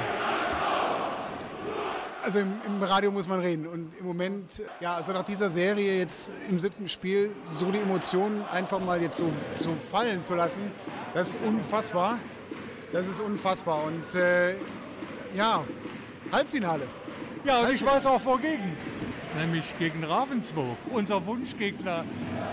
Also 2.24 2.40
im, 2.40 2.52
im, 2.66 2.82
Radio 2.82 3.12
muss 3.12 3.28
man 3.28 3.38
reden. 3.38 3.68
Und 3.68 3.92
im 3.96 4.06
Moment, 4.06 4.60
ja, 4.80 4.96
also 4.96 5.12
nach 5.12 5.22
dieser 5.22 5.48
Serie 5.48 6.00
jetzt 6.00 6.32
im 6.50 6.58
siebten 6.58 6.88
Spiel, 6.88 7.30
so 7.44 7.70
die 7.70 7.78
Emotionen 7.78 8.44
einfach 8.50 8.80
mal 8.80 9.00
jetzt 9.00 9.18
so, 9.18 9.30
so 9.60 9.76
fallen 9.88 10.22
zu 10.22 10.34
lassen, 10.34 10.72
das 11.14 11.28
ist 11.28 11.40
unfassbar. 11.44 12.18
Das 12.92 13.06
ist 13.06 13.20
unfassbar. 13.20 13.84
Und 13.84 14.16
äh, 14.16 14.56
ja, 15.32 15.62
Halbfinale. 16.32 16.88
Ja, 17.44 17.60
und 17.60 17.72
ich 17.72 17.86
weiß 17.86 18.04
auch 18.06 18.24
wogegen 18.24 18.76
nämlich 19.36 19.64
gegen 19.78 20.04
Ravensburg. 20.04 20.76
Unser 20.90 21.24
Wunschgegner, 21.26 22.04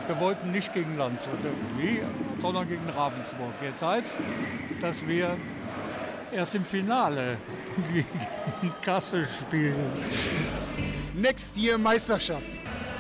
wir 0.08 0.20
wollten 0.20 0.52
nicht 0.52 0.74
gegen 0.74 0.96
Landshut 0.96 1.40
irgendwie, 1.44 2.02
sondern 2.42 2.68
gegen 2.68 2.88
Ravensburg. 2.90 3.54
Jetzt 3.62 3.82
heißt 3.82 4.20
es, 4.20 4.80
dass 4.82 5.08
wir 5.08 5.38
erst 6.32 6.56
im 6.56 6.66
Finale 6.66 7.38
gegen 7.94 8.74
Kassel 8.82 9.26
spielen. 9.26 9.92
Next 11.16 11.58
Year 11.58 11.78
Meisterschaft. 11.78 12.48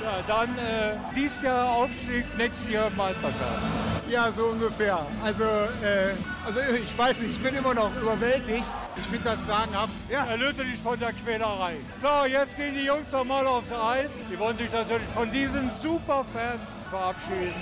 Ja, 0.04 0.22
dann 0.28 0.50
äh, 0.58 0.98
dies 1.15 1.41
Jahr 1.41 1.72
Aufstieg, 1.72 2.26
nächstes 2.38 2.69
Jahr 2.69 2.89
Meisterschaft. 2.89 3.62
Ja, 4.10 4.32
so 4.32 4.48
ungefähr. 4.48 5.06
Also, 5.24 5.43
äh, 5.43 6.13
also 6.45 6.60
ich 6.60 6.97
weiß 6.97 7.21
nicht, 7.21 7.32
ich 7.32 7.43
bin 7.43 7.56
immer 7.56 7.73
noch 7.73 7.91
überwältigt. 7.95 8.71
Ich 8.95 9.06
finde 9.06 9.29
das 9.29 9.45
sagenhaft. 9.45 9.93
Ja. 10.10 10.25
Erlöse 10.25 10.63
dich 10.63 10.79
von 10.79 10.99
der 10.99 11.13
Quälerei. 11.13 11.75
So, 11.99 12.25
jetzt 12.27 12.56
gehen 12.56 12.75
die 12.75 12.86
Jungs 12.86 13.12
nochmal 13.12 13.45
aufs 13.47 13.71
Eis. 13.71 14.25
Die 14.32 14.38
wollen 14.38 14.58
sich 14.58 14.71
natürlich 14.71 15.08
von 15.08 15.32
diesen 15.32 15.69
Superfans 15.69 16.71
verabschieden. 16.89 17.53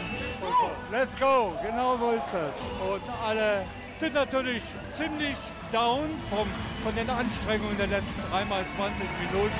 Let's 0.91 1.15
go. 1.19 1.53
Genau 1.63 1.97
so 1.97 2.11
ist 2.11 2.27
das. 2.33 2.89
Und 2.89 3.01
alle 3.23 3.63
sind 3.97 4.13
natürlich 4.13 4.63
ziemlich 4.91 5.35
down 5.71 6.09
vom, 6.29 6.47
von 6.83 6.95
den 6.95 7.09
Anstrengungen 7.09 7.77
der 7.77 7.87
letzten 7.87 8.21
dreimal 8.31 8.63
20 8.75 9.07
Minuten. 9.21 9.51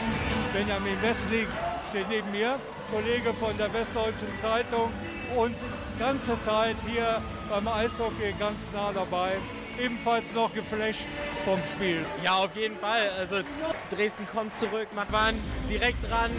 Benjamin 0.52 1.02
Westling 1.02 1.48
steht 1.90 2.10
neben 2.10 2.32
mir, 2.32 2.58
Kollege 2.92 3.34
von 3.36 3.56
der 3.58 3.72
Westdeutschen 3.74 4.38
Zeitung 4.38 4.92
und 5.36 5.56
ganze 6.00 6.40
Zeit 6.42 6.76
hier 6.88 7.22
beim 7.52 7.68
Eishockey 7.68 8.34
ganz 8.40 8.60
nah 8.74 8.94
dabei. 8.94 9.34
Ebenfalls 9.78 10.34
noch 10.34 10.54
geflasht 10.54 11.08
vom 11.44 11.60
Spiel. 11.74 12.06
Ja, 12.24 12.36
auf 12.38 12.56
jeden 12.56 12.78
Fall. 12.78 13.10
Also 13.20 13.42
Dresden 13.94 14.26
kommt 14.34 14.56
zurück, 14.56 14.88
wir 14.94 15.12
waren 15.12 15.36
direkt 15.70 16.10
dran. 16.10 16.32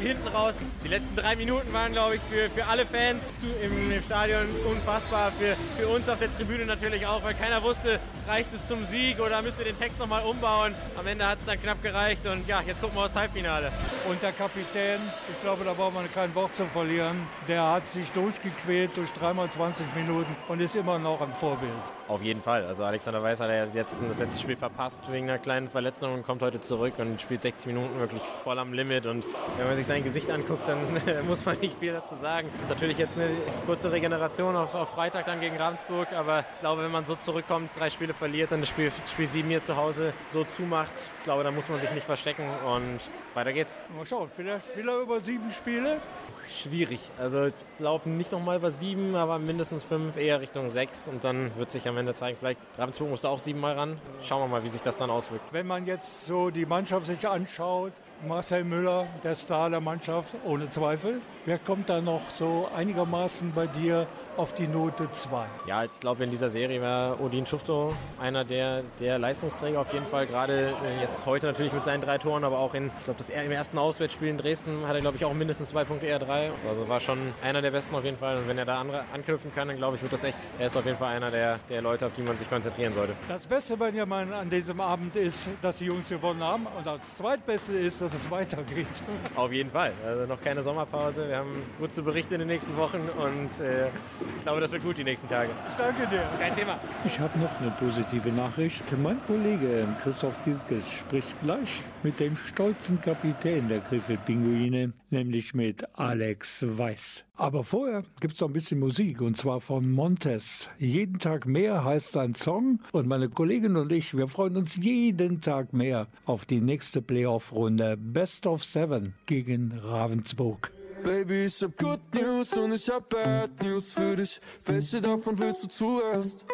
Hinten 0.00 0.28
raus. 0.28 0.54
Die 0.84 0.88
letzten 0.88 1.14
drei 1.16 1.36
Minuten 1.36 1.72
waren, 1.72 1.92
glaube 1.92 2.16
ich, 2.16 2.22
für, 2.30 2.50
für 2.50 2.66
alle 2.66 2.86
Fans 2.86 3.24
im, 3.62 3.92
im 3.92 4.02
Stadion 4.02 4.46
unfassbar. 4.68 5.32
Für, 5.38 5.56
für 5.78 5.88
uns 5.88 6.08
auf 6.08 6.18
der 6.18 6.34
Tribüne 6.36 6.66
natürlich 6.66 7.06
auch, 7.06 7.22
weil 7.22 7.34
keiner 7.34 7.62
wusste, 7.62 8.00
reicht 8.26 8.52
es 8.54 8.66
zum 8.66 8.84
Sieg 8.84 9.20
oder 9.20 9.42
müssen 9.42 9.58
wir 9.58 9.64
den 9.64 9.76
Text 9.76 9.98
nochmal 9.98 10.24
umbauen. 10.24 10.74
Am 10.96 11.06
Ende 11.06 11.26
hat 11.26 11.38
es 11.40 11.46
dann 11.46 11.60
knapp 11.60 11.82
gereicht 11.82 12.26
und 12.26 12.46
ja, 12.48 12.62
jetzt 12.66 12.80
gucken 12.80 12.96
wir 12.96 13.04
aufs 13.04 13.16
Halbfinale. 13.16 13.72
Und 14.08 14.22
der 14.22 14.32
Kapitän, 14.32 15.00
ich 15.30 15.40
glaube, 15.42 15.64
da 15.64 15.72
braucht 15.74 15.94
man 15.94 16.10
kein 16.12 16.34
Wort 16.34 16.56
zu 16.56 16.64
verlieren, 16.66 17.26
der 17.48 17.62
hat 17.62 17.86
sich 17.86 18.08
durchgequält 18.10 18.96
durch 18.96 19.12
dreimal 19.12 19.50
20 19.50 19.86
Minuten 19.94 20.34
und 20.48 20.60
ist 20.60 20.76
immer 20.76 20.98
noch 20.98 21.20
ein 21.20 21.32
Vorbild. 21.32 21.99
Auf 22.10 22.24
jeden 22.24 22.42
Fall. 22.42 22.66
Also 22.66 22.82
Alexander 22.82 23.22
Weiß 23.22 23.38
hat 23.38 23.50
ja 23.50 23.66
jetzt 23.66 24.02
das 24.02 24.18
letzte 24.18 24.42
Spiel 24.42 24.56
verpasst 24.56 25.00
wegen 25.12 25.30
einer 25.30 25.38
kleinen 25.38 25.68
Verletzung 25.68 26.12
und 26.12 26.24
kommt 26.24 26.42
heute 26.42 26.60
zurück 26.60 26.94
und 26.98 27.20
spielt 27.20 27.40
60 27.40 27.68
Minuten 27.68 28.00
wirklich 28.00 28.20
voll 28.42 28.58
am 28.58 28.72
Limit. 28.72 29.06
Und 29.06 29.24
wenn 29.56 29.68
man 29.68 29.76
sich 29.76 29.86
sein 29.86 30.02
Gesicht 30.02 30.28
anguckt, 30.28 30.66
dann 30.66 30.78
muss 31.28 31.44
man 31.44 31.56
nicht 31.60 31.78
viel 31.78 31.92
dazu 31.92 32.16
sagen. 32.16 32.48
Das 32.54 32.62
ist 32.62 32.68
natürlich 32.70 32.98
jetzt 32.98 33.16
eine 33.16 33.30
kurze 33.64 33.92
Regeneration 33.92 34.56
auf, 34.56 34.74
auf 34.74 34.88
Freitag 34.88 35.26
dann 35.26 35.38
gegen 35.38 35.56
Ravensburg, 35.56 36.12
aber 36.12 36.44
ich 36.52 36.58
glaube, 36.58 36.82
wenn 36.82 36.90
man 36.90 37.04
so 37.04 37.14
zurückkommt, 37.14 37.70
drei 37.78 37.90
Spiele 37.90 38.12
verliert, 38.12 38.50
dann 38.50 38.58
das 38.58 38.70
Spiel, 38.70 38.90
Spiel 39.06 39.28
7 39.28 39.48
hier 39.48 39.62
zu 39.62 39.76
Hause 39.76 40.12
so 40.32 40.44
zumacht, 40.56 40.90
ich 41.18 41.22
glaube, 41.22 41.44
da 41.44 41.52
muss 41.52 41.68
man 41.68 41.80
sich 41.80 41.92
nicht 41.92 42.06
verstecken 42.06 42.42
und 42.66 42.98
weiter 43.34 43.52
geht's. 43.52 43.78
Mal 43.96 44.04
schauen, 44.04 44.28
vielleicht 44.34 44.76
will 44.76 44.88
er 44.88 44.98
über 44.98 45.20
sieben 45.20 45.52
Spiele. 45.52 46.00
Schwierig. 46.48 46.98
Also 47.16 47.46
ich 47.46 47.54
glaube 47.78 48.10
nicht 48.10 48.32
nochmal 48.32 48.56
über 48.56 48.72
sieben, 48.72 49.14
aber 49.14 49.38
mindestens 49.38 49.84
fünf, 49.84 50.16
eher 50.16 50.40
Richtung 50.40 50.70
sechs 50.70 51.06
und 51.06 51.22
dann 51.22 51.56
wird 51.56 51.70
sich 51.70 51.86
am 51.86 51.99
Ende 52.00 52.14
zeigen, 52.14 52.36
vielleicht 52.38 52.60
Ravensburg 52.76 53.10
musste 53.10 53.28
auch 53.28 53.38
siebenmal 53.38 53.74
ran. 53.74 53.98
Schauen 54.22 54.42
wir 54.42 54.48
mal, 54.48 54.64
wie 54.64 54.68
sich 54.68 54.82
das 54.82 54.96
dann 54.96 55.10
auswirkt. 55.10 55.52
Wenn 55.52 55.66
man 55.66 55.86
jetzt 55.86 56.26
so 56.26 56.50
die 56.50 56.66
Mannschaft 56.66 57.06
sich 57.06 57.26
anschaut, 57.26 57.92
Marcel 58.26 58.64
Müller, 58.64 59.06
der 59.24 59.34
Star 59.34 59.70
der 59.70 59.80
Mannschaft, 59.80 60.34
ohne 60.44 60.68
Zweifel. 60.68 61.20
Wer 61.46 61.58
kommt 61.58 61.88
da 61.88 62.00
noch 62.00 62.22
so 62.34 62.68
einigermaßen 62.74 63.52
bei 63.54 63.66
dir 63.66 64.06
auf 64.36 64.54
die 64.54 64.66
Note 64.68 65.10
2? 65.10 65.46
Ja, 65.66 65.84
ich 65.84 66.00
glaube, 66.00 66.24
in 66.24 66.30
dieser 66.30 66.50
Serie 66.50 66.82
war 66.82 67.20
Odin 67.20 67.46
Schufto 67.46 67.94
einer 68.20 68.44
der, 68.44 68.82
der 68.98 69.18
Leistungsträger 69.18 69.80
auf 69.80 69.92
jeden 69.92 70.06
Fall. 70.06 70.26
Gerade 70.26 70.74
äh, 70.84 71.00
jetzt 71.00 71.24
heute 71.24 71.46
natürlich 71.46 71.72
mit 71.72 71.84
seinen 71.84 72.02
drei 72.02 72.18
Toren, 72.18 72.44
aber 72.44 72.58
auch 72.58 72.74
in, 72.74 72.90
ich 72.98 73.04
glaube, 73.04 73.18
das 73.18 73.30
im 73.30 73.52
ersten 73.52 73.78
Auswärtsspiel 73.78 74.28
in 74.28 74.38
Dresden 74.38 74.86
hat 74.86 74.94
er, 74.94 75.00
glaube 75.00 75.16
ich, 75.16 75.24
auch 75.24 75.32
mindestens 75.32 75.70
zwei 75.70 75.84
Punkte, 75.84 76.06
eher 76.06 76.18
drei. 76.18 76.50
Also 76.68 76.88
war 76.88 77.00
schon 77.00 77.32
einer 77.42 77.62
der 77.62 77.70
besten 77.70 77.94
auf 77.94 78.04
jeden 78.04 78.18
Fall. 78.18 78.38
Und 78.38 78.48
wenn 78.48 78.58
er 78.58 78.66
da 78.66 78.80
andere 78.80 79.04
anknüpfen 79.14 79.52
kann, 79.54 79.68
dann 79.68 79.76
glaube 79.78 79.96
ich, 79.96 80.02
wird 80.02 80.12
das 80.12 80.24
echt, 80.24 80.48
er 80.58 80.66
ist 80.66 80.76
auf 80.76 80.84
jeden 80.84 80.98
Fall 80.98 81.16
einer 81.16 81.30
der, 81.30 81.58
der 81.68 81.80
Leute, 81.80 82.06
auf 82.06 82.12
die 82.12 82.22
man 82.22 82.36
sich 82.36 82.48
konzentrieren 82.48 82.92
sollte. 82.92 83.14
Das 83.28 83.46
Beste 83.46 83.76
bei 83.76 83.90
Benjamin 83.90 84.32
an 84.32 84.50
diesem 84.50 84.80
Abend 84.80 85.16
ist, 85.16 85.48
dass 85.62 85.78
die 85.78 85.86
Jungs 85.86 86.08
gewonnen 86.08 86.42
haben. 86.42 86.66
Und 86.76 86.86
das 86.86 87.16
Zweitbeste 87.16 87.72
ist, 87.72 88.00
dass 88.00 88.09
es 88.14 88.30
weitergeht. 88.30 88.86
Auf 89.34 89.52
jeden 89.52 89.70
Fall. 89.70 89.92
Also 90.04 90.26
noch 90.26 90.40
keine 90.40 90.62
Sommerpause. 90.62 91.28
Wir 91.28 91.38
haben 91.38 91.62
gut 91.78 91.92
zu 91.92 92.02
berichten 92.02 92.34
in 92.34 92.40
den 92.40 92.48
nächsten 92.48 92.76
Wochen 92.76 93.08
und 93.18 93.60
äh, 93.60 93.88
ich 94.36 94.42
glaube, 94.42 94.60
das 94.60 94.72
wird 94.72 94.82
gut 94.82 94.98
die 94.98 95.04
nächsten 95.04 95.28
Tage. 95.28 95.50
Ich 95.68 95.76
danke 95.76 96.06
dir. 96.06 96.22
Kein 96.38 96.54
Thema. 96.54 96.78
Ich 97.04 97.18
habe 97.18 97.38
noch 97.38 97.60
eine 97.60 97.70
positive 97.72 98.30
Nachricht. 98.30 98.84
Mein 98.98 99.22
Kollege 99.22 99.86
Christoph 100.02 100.34
Gilkes 100.44 100.90
spricht 100.90 101.40
gleich 101.42 101.84
mit 102.02 102.20
dem 102.20 102.36
stolzen 102.36 103.00
Kapitän 103.00 103.68
der 103.68 103.80
Krefeld-Pinguine, 103.80 104.92
nämlich 105.10 105.54
mit 105.54 105.86
Alex 105.98 106.64
Weiß. 106.66 107.24
Aber 107.40 107.64
vorher 107.64 108.02
gibt 108.20 108.34
es 108.34 108.40
noch 108.40 108.50
ein 108.50 108.52
bisschen 108.52 108.78
Musik 108.78 109.22
und 109.22 109.34
zwar 109.34 109.62
von 109.62 109.90
Montes. 109.90 110.68
Jeden 110.78 111.18
Tag 111.18 111.46
mehr 111.46 111.86
heißt 111.86 112.12
sein 112.12 112.34
Song 112.34 112.80
und 112.92 113.08
meine 113.08 113.30
Kollegin 113.30 113.78
und 113.78 113.90
ich, 113.92 114.14
wir 114.14 114.28
freuen 114.28 114.58
uns 114.58 114.76
jeden 114.76 115.40
Tag 115.40 115.72
mehr 115.72 116.06
auf 116.26 116.44
die 116.44 116.60
nächste 116.60 117.00
Playoff-Runde 117.00 117.96
Best 117.96 118.46
of 118.46 118.62
Seven 118.62 119.14
gegen 119.24 119.72
Ravensburg. 119.72 120.70
Baby, 121.02 121.46
ich 121.46 121.62
hab 121.62 121.78
Good 121.78 122.00
News 122.12 122.58
und 122.58 122.74
ich 122.74 122.90
hab 122.90 123.08
Bad 123.08 123.62
News 123.62 123.94
für 123.94 124.16
dich. 124.16 124.38
Welche 124.66 125.00
davon 125.00 125.38
willst 125.38 125.64
du 125.64 125.68
zuerst? 125.68 126.44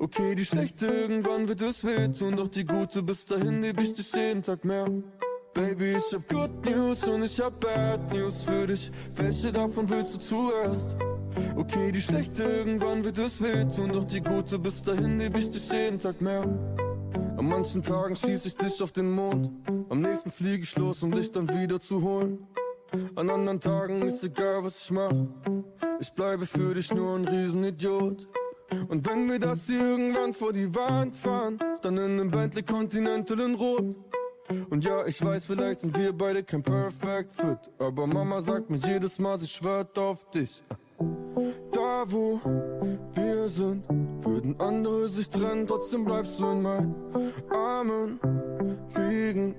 Okay, 0.00 0.34
die 0.34 0.44
schlechte, 0.44 0.86
irgendwann 0.86 1.46
wird 1.46 1.62
es 1.62 1.84
wehtun, 1.84 2.34
doch 2.34 2.48
die 2.48 2.64
gute, 2.64 3.04
bis 3.04 3.26
dahin 3.26 3.62
lieb 3.62 3.80
ich 3.80 3.94
dich 3.94 4.12
jeden 4.12 4.42
Tag 4.42 4.64
mehr. 4.64 4.88
Baby, 5.54 5.94
ich 5.96 6.12
hab 6.12 6.28
Good 6.28 6.64
News 6.64 7.08
und 7.08 7.22
ich 7.22 7.40
hab 7.40 7.60
Bad 7.60 8.12
News 8.12 8.42
für 8.42 8.66
dich. 8.66 8.90
Welche 9.14 9.52
davon 9.52 9.88
willst 9.88 10.16
du 10.16 10.18
zuerst? 10.18 10.96
Okay, 11.54 11.92
die 11.92 12.02
schlechte, 12.02 12.42
irgendwann 12.42 13.04
wird 13.04 13.18
es 13.18 13.40
wehtun, 13.40 13.92
doch 13.92 14.02
die 14.02 14.20
gute, 14.20 14.58
bis 14.58 14.82
dahin 14.82 15.20
lieb 15.20 15.36
ich 15.38 15.48
dich 15.50 15.70
jeden 15.70 16.00
Tag 16.00 16.20
mehr. 16.20 16.42
An 16.42 17.48
manchen 17.48 17.84
Tagen 17.84 18.16
schieß 18.16 18.46
ich 18.46 18.56
dich 18.56 18.82
auf 18.82 18.90
den 18.90 19.12
Mond, 19.12 19.52
am 19.90 20.00
nächsten 20.00 20.32
flieg 20.32 20.64
ich 20.64 20.76
los, 20.76 21.04
um 21.04 21.12
dich 21.12 21.30
dann 21.30 21.48
wieder 21.48 21.80
zu 21.80 22.02
holen. 22.02 22.48
An 23.14 23.30
anderen 23.30 23.60
Tagen 23.60 24.02
ist 24.02 24.24
egal, 24.24 24.64
was 24.64 24.82
ich 24.82 24.90
mach. 24.90 25.14
Ich 26.00 26.12
bleibe 26.12 26.46
für 26.46 26.74
dich 26.74 26.92
nur 26.92 27.16
ein 27.16 27.28
Riesenidiot. 27.28 28.26
Und 28.88 29.08
wenn 29.08 29.30
wir 29.30 29.38
das 29.38 29.68
irgendwann 29.70 30.32
vor 30.32 30.52
die 30.52 30.74
Wand 30.74 31.14
fahren, 31.14 31.60
dann 31.82 31.96
in 31.96 32.18
einem 32.18 32.30
Bentley 32.32 32.64
Continental 32.64 33.38
in 33.38 33.54
Rot. 33.54 33.96
Und 34.70 34.84
ja, 34.84 35.06
ich 35.06 35.24
weiß, 35.24 35.46
vielleicht 35.46 35.80
sind 35.80 35.96
wir 35.98 36.12
beide 36.12 36.42
kein 36.42 36.62
Perfect 36.62 37.32
Fit. 37.32 37.58
Aber 37.78 38.06
Mama 38.06 38.40
sagt 38.40 38.70
mir 38.70 38.78
jedes 38.78 39.18
Mal, 39.18 39.38
sie 39.38 39.48
schwört 39.48 39.98
auf 39.98 40.28
dich. 40.30 40.62
Da 41.72 42.04
wo 42.06 42.40
wir 43.14 43.48
sind, 43.48 43.84
würden 44.20 44.58
andere 44.60 45.08
sich 45.08 45.28
trennen, 45.28 45.66
trotzdem 45.66 46.04
bleibst 46.04 46.38
du 46.40 46.50
in 46.50 46.62
meinen 46.62 46.94
Armen 47.50 48.20
liegen. 48.96 49.54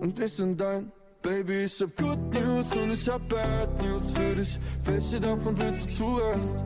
Und 0.00 0.20
ich 0.20 0.38
in 0.38 0.56
dein 0.56 0.92
Baby, 1.22 1.64
ich 1.64 1.80
hab 1.80 1.96
Good 1.96 2.32
News 2.32 2.76
und 2.76 2.92
ich 2.92 3.08
hab 3.08 3.28
Bad 3.28 3.82
News 3.82 4.12
für 4.12 4.36
dich. 4.36 4.60
Welche 4.84 5.18
davon 5.18 5.58
willst 5.58 5.86
du 5.86 5.94
zuerst? 5.94 6.64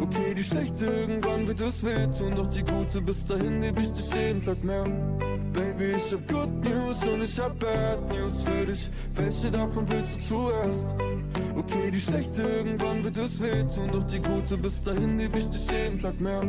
Okay, 0.00 0.34
die 0.34 0.42
schlechte, 0.42 0.86
irgendwann 0.86 1.46
wird 1.46 1.60
es 1.60 1.84
wehtun, 1.84 2.34
doch 2.34 2.46
die 2.46 2.64
gute, 2.64 3.02
bis 3.02 3.26
dahin 3.26 3.60
lieb 3.60 3.78
ich 3.78 3.92
dich 3.92 4.14
jeden 4.14 4.40
Tag 4.40 4.64
mehr. 4.64 4.86
Baby, 5.52 5.94
ich 5.96 6.12
hab 6.12 6.28
Good 6.28 6.64
News 6.64 7.08
und 7.08 7.22
ich 7.22 7.38
hab 7.40 7.58
Bad 7.58 8.08
News 8.08 8.44
für 8.44 8.66
dich. 8.66 8.90
Welche 9.14 9.50
davon 9.50 9.90
willst 9.90 10.16
du 10.16 10.20
zuerst? 10.20 10.94
Okay, 11.56 11.90
die 11.90 12.00
schlechte, 12.00 12.42
irgendwann 12.42 13.02
wird 13.02 13.16
es 13.16 13.42
wehtun, 13.42 13.90
doch 13.92 14.04
die 14.04 14.20
gute, 14.20 14.56
bis 14.56 14.82
dahin 14.82 15.18
lieb 15.18 15.36
ich 15.36 15.48
dich 15.48 15.70
jeden 15.70 15.98
Tag 15.98 16.20
mehr. 16.20 16.42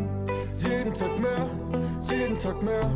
Jeden 0.58 0.94
Tag 0.94 1.20
mehr, 1.20 1.50
jeden 2.10 2.38
Tag 2.38 2.62
mehr. 2.62 2.90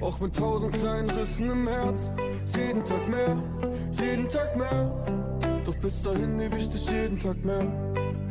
Auch 0.00 0.18
mit 0.20 0.34
tausend 0.34 0.74
kleinen 0.74 1.10
Rissen 1.10 1.50
im 1.50 1.68
Herz. 1.68 2.12
Jeden 2.56 2.84
Tag 2.84 3.06
mehr, 3.08 3.36
jeden 3.92 4.28
Tag 4.28 4.56
mehr. 4.56 4.90
Doch 5.64 5.76
bis 5.76 6.02
dahin 6.02 6.38
lieb 6.38 6.54
ich 6.56 6.68
dich 6.70 6.88
jeden 6.88 7.18
Tag 7.18 7.44
mehr. 7.44 7.66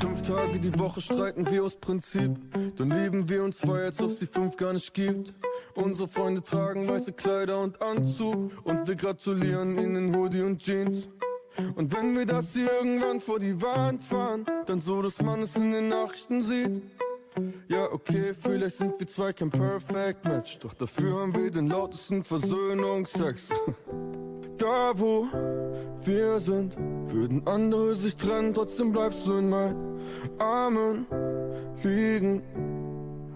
Fünf 0.02 0.24
Tage 0.24 0.60
die 0.60 0.80
Woche 0.80 1.00
streiten 1.00 1.50
wir 1.52 1.64
aus 1.64 1.76
Prinzip. 1.76 2.32
Dann 2.76 2.90
lieben 2.90 3.30
wir 3.30 3.44
uns 3.44 3.60
zwei, 3.60 3.84
als 3.84 4.02
ob 4.02 4.10
sie 4.10 4.26
fünf 4.26 4.58
gar 4.58 4.74
nicht 4.74 4.96
gibt. 4.96 5.36
Unsere 5.76 6.08
Freunde 6.08 6.42
tragen 6.42 6.88
weiße 6.88 7.14
Kleider 7.14 7.62
und 7.62 7.80
Anzug. 7.84 8.52
Und 8.64 8.88
wir 8.88 8.96
gratulieren 8.96 9.78
ihnen 9.78 10.16
Hoodie 10.16 10.42
und 10.42 10.60
Jeans. 10.60 11.08
Und 11.76 11.96
wenn 11.96 12.18
wir 12.18 12.26
das 12.26 12.54
hier 12.54 12.72
irgendwann 12.80 13.20
vor 13.20 13.40
die 13.40 13.62
Wand 13.62 14.02
fahren, 14.02 14.48
dann 14.66 14.80
so, 14.80 15.04
dass 15.04 15.22
man 15.22 15.42
es 15.42 15.56
in 15.56 15.72
den 15.72 15.90
Nachrichten 15.90 16.42
sieht. 16.42 16.82
Ja, 17.68 17.92
okay, 17.92 18.34
vielleicht 18.34 18.78
sind 18.78 19.00
wir 19.00 19.08
zwei 19.08 19.34
kein 19.34 19.52
Perfect 19.52 20.26
Match, 20.26 20.58
doch 20.60 20.74
dafür 20.74 21.22
haben 21.22 21.36
wir 21.36 21.50
den 21.52 21.68
lautesten 21.68 22.24
Versöhnungsex. 22.24 23.50
da 24.58 24.92
wo 24.96 25.28
wir 26.08 26.40
sind, 26.40 26.78
würden 27.08 27.46
andere 27.48 27.96
sich 27.96 28.16
trennen, 28.16 28.54
trotzdem 28.54 28.92
bleibst 28.92 29.28
du 29.28 29.38
in 29.38 29.50
meinen 29.50 30.00
Armen 30.40 31.06
liegen 31.84 32.42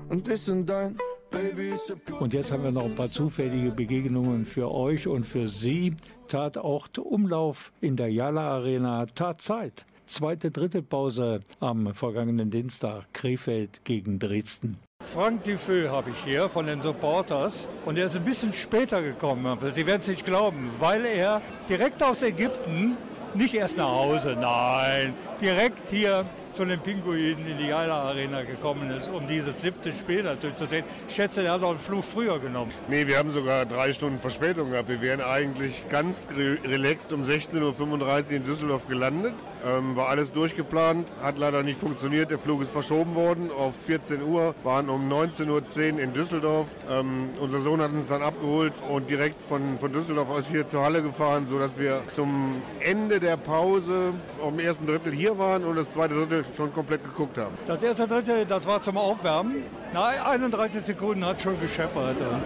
und 0.10 0.28
ich 0.28 0.48
in 0.48 0.66
dein 0.66 0.98
Baby. 1.32 1.74
Und 2.20 2.34
jetzt 2.34 2.52
haben 2.52 2.64
wir 2.64 2.72
noch 2.72 2.86
ein 2.86 2.96
paar 2.96 3.10
zufällige 3.10 3.72
Begegnungen 3.72 4.46
für 4.46 4.72
euch 4.72 5.08
und 5.08 5.26
für 5.26 5.48
Sie. 5.48 5.96
Tatort 6.28 6.98
Umlauf 6.98 7.72
in 7.82 7.98
der 7.98 8.12
Jala 8.12 8.56
Arena, 8.56 9.06
Tatzeit. 9.06 9.86
Zweite 10.06 10.52
Drittelpause 10.52 11.42
am 11.60 11.94
vergangenen 11.94 12.52
Dienstag, 12.52 13.12
Krefeld 13.14 13.84
gegen 13.84 14.20
Dresden. 14.20 14.78
Frank 15.14 15.44
Dufeux 15.44 15.90
habe 15.90 16.10
ich 16.10 16.18
hier 16.24 16.50
von 16.50 16.66
den 16.66 16.82
Supporters 16.82 17.68
und 17.86 17.98
er 17.98 18.06
ist 18.06 18.16
ein 18.16 18.26
bisschen 18.26 18.54
später 18.54 19.02
gekommen. 19.02 19.58
Sie 19.74 19.86
werden 19.86 20.02
es 20.02 20.08
nicht 20.08 20.26
glauben, 20.26 20.72
weil 20.80 21.06
er 21.06 21.42
direkt 21.70 22.02
aus 22.04 22.22
Ägypten, 22.22 22.98
nicht 23.34 23.54
erst 23.54 23.78
nach 23.78 23.90
Hause, 23.90 24.36
nein, 24.40 25.14
direkt 25.40 25.90
hier 25.90 26.26
zu 26.56 26.64
den 26.64 26.80
Pinguinen 26.80 27.46
in 27.46 27.58
die 27.58 27.68
Geiler 27.68 27.96
Arena 27.96 28.44
gekommen 28.44 28.90
ist, 28.92 29.10
um 29.10 29.28
dieses 29.28 29.62
siebte 29.62 29.92
Spiel 29.92 30.24
natürlich 30.24 30.56
zu 30.56 30.66
sehen. 30.66 30.86
Ich 31.10 31.16
schätze, 31.16 31.44
er 31.44 31.54
hat 31.54 31.64
auch 31.64 31.72
einen 31.72 31.80
Flug 31.80 32.06
früher 32.06 32.40
genommen. 32.40 32.72
Nee, 32.88 33.06
wir 33.08 33.18
haben 33.18 33.30
sogar 33.30 33.66
drei 33.66 33.92
Stunden 33.92 34.20
Verspätung 34.20 34.72
gehabt. 34.72 34.88
Wir 34.88 35.02
wären 35.02 35.20
eigentlich 35.20 35.84
ganz 35.90 36.28
re 36.36 36.58
relaxed 36.64 37.12
um 37.12 37.24
16.35 37.24 37.60
Uhr 37.62 38.32
in 38.38 38.46
Düsseldorf 38.46 38.88
gelandet. 38.88 39.34
Ähm, 39.66 39.98
war 39.98 40.08
alles 40.08 40.32
durchgeplant, 40.32 41.12
hat 41.22 41.38
leider 41.38 41.62
nicht 41.62 41.78
funktioniert. 41.78 42.32
Der 42.32 42.40
Flug 42.40 42.62
ist 42.62 42.72
verschoben 42.72 43.16
worden 43.16 43.52
auf 43.52 43.74
14 43.86 44.24
Uhr, 44.24 44.56
waren 44.64 44.90
um 44.90 45.12
19.10 45.12 45.94
Uhr 45.96 46.00
in 46.00 46.14
Düsseldorf. 46.14 46.68
Ähm, 46.90 47.30
unser 47.42 47.60
Sohn 47.60 47.82
hat 47.82 47.92
uns 47.92 48.08
dann 48.08 48.22
abgeholt 48.22 48.74
und 48.90 49.10
direkt 49.10 49.42
von, 49.42 49.78
von 49.78 49.92
Düsseldorf 49.92 50.30
aus 50.30 50.48
hier 50.48 50.68
zur 50.68 50.84
Halle 50.84 51.02
gefahren, 51.04 51.48
sodass 51.50 51.78
wir 51.78 52.04
zum 52.08 52.62
Ende 52.80 53.20
der 53.20 53.36
Pause 53.36 54.14
am 54.42 54.58
ersten 54.60 54.86
Drittel 54.86 55.12
hier 55.12 55.38
waren 55.38 55.66
und 55.66 55.76
das 55.76 55.90
zweite 55.90 56.14
Drittel 56.14 56.45
schon 56.56 56.74
komplett 56.74 57.04
geguckt 57.04 57.38
haben. 57.38 57.56
Das 57.68 57.82
erste 57.84 58.08
Drittel, 58.08 58.46
das 58.46 58.66
war 58.66 58.82
zum 58.82 58.98
Aufwärmen. 58.98 59.64
Nach 59.94 60.26
31 60.28 60.84
Sekunden 60.84 61.26
hat 61.26 61.42
schon 61.42 61.60
gescheppert. 61.60 62.18
Und 62.20 62.44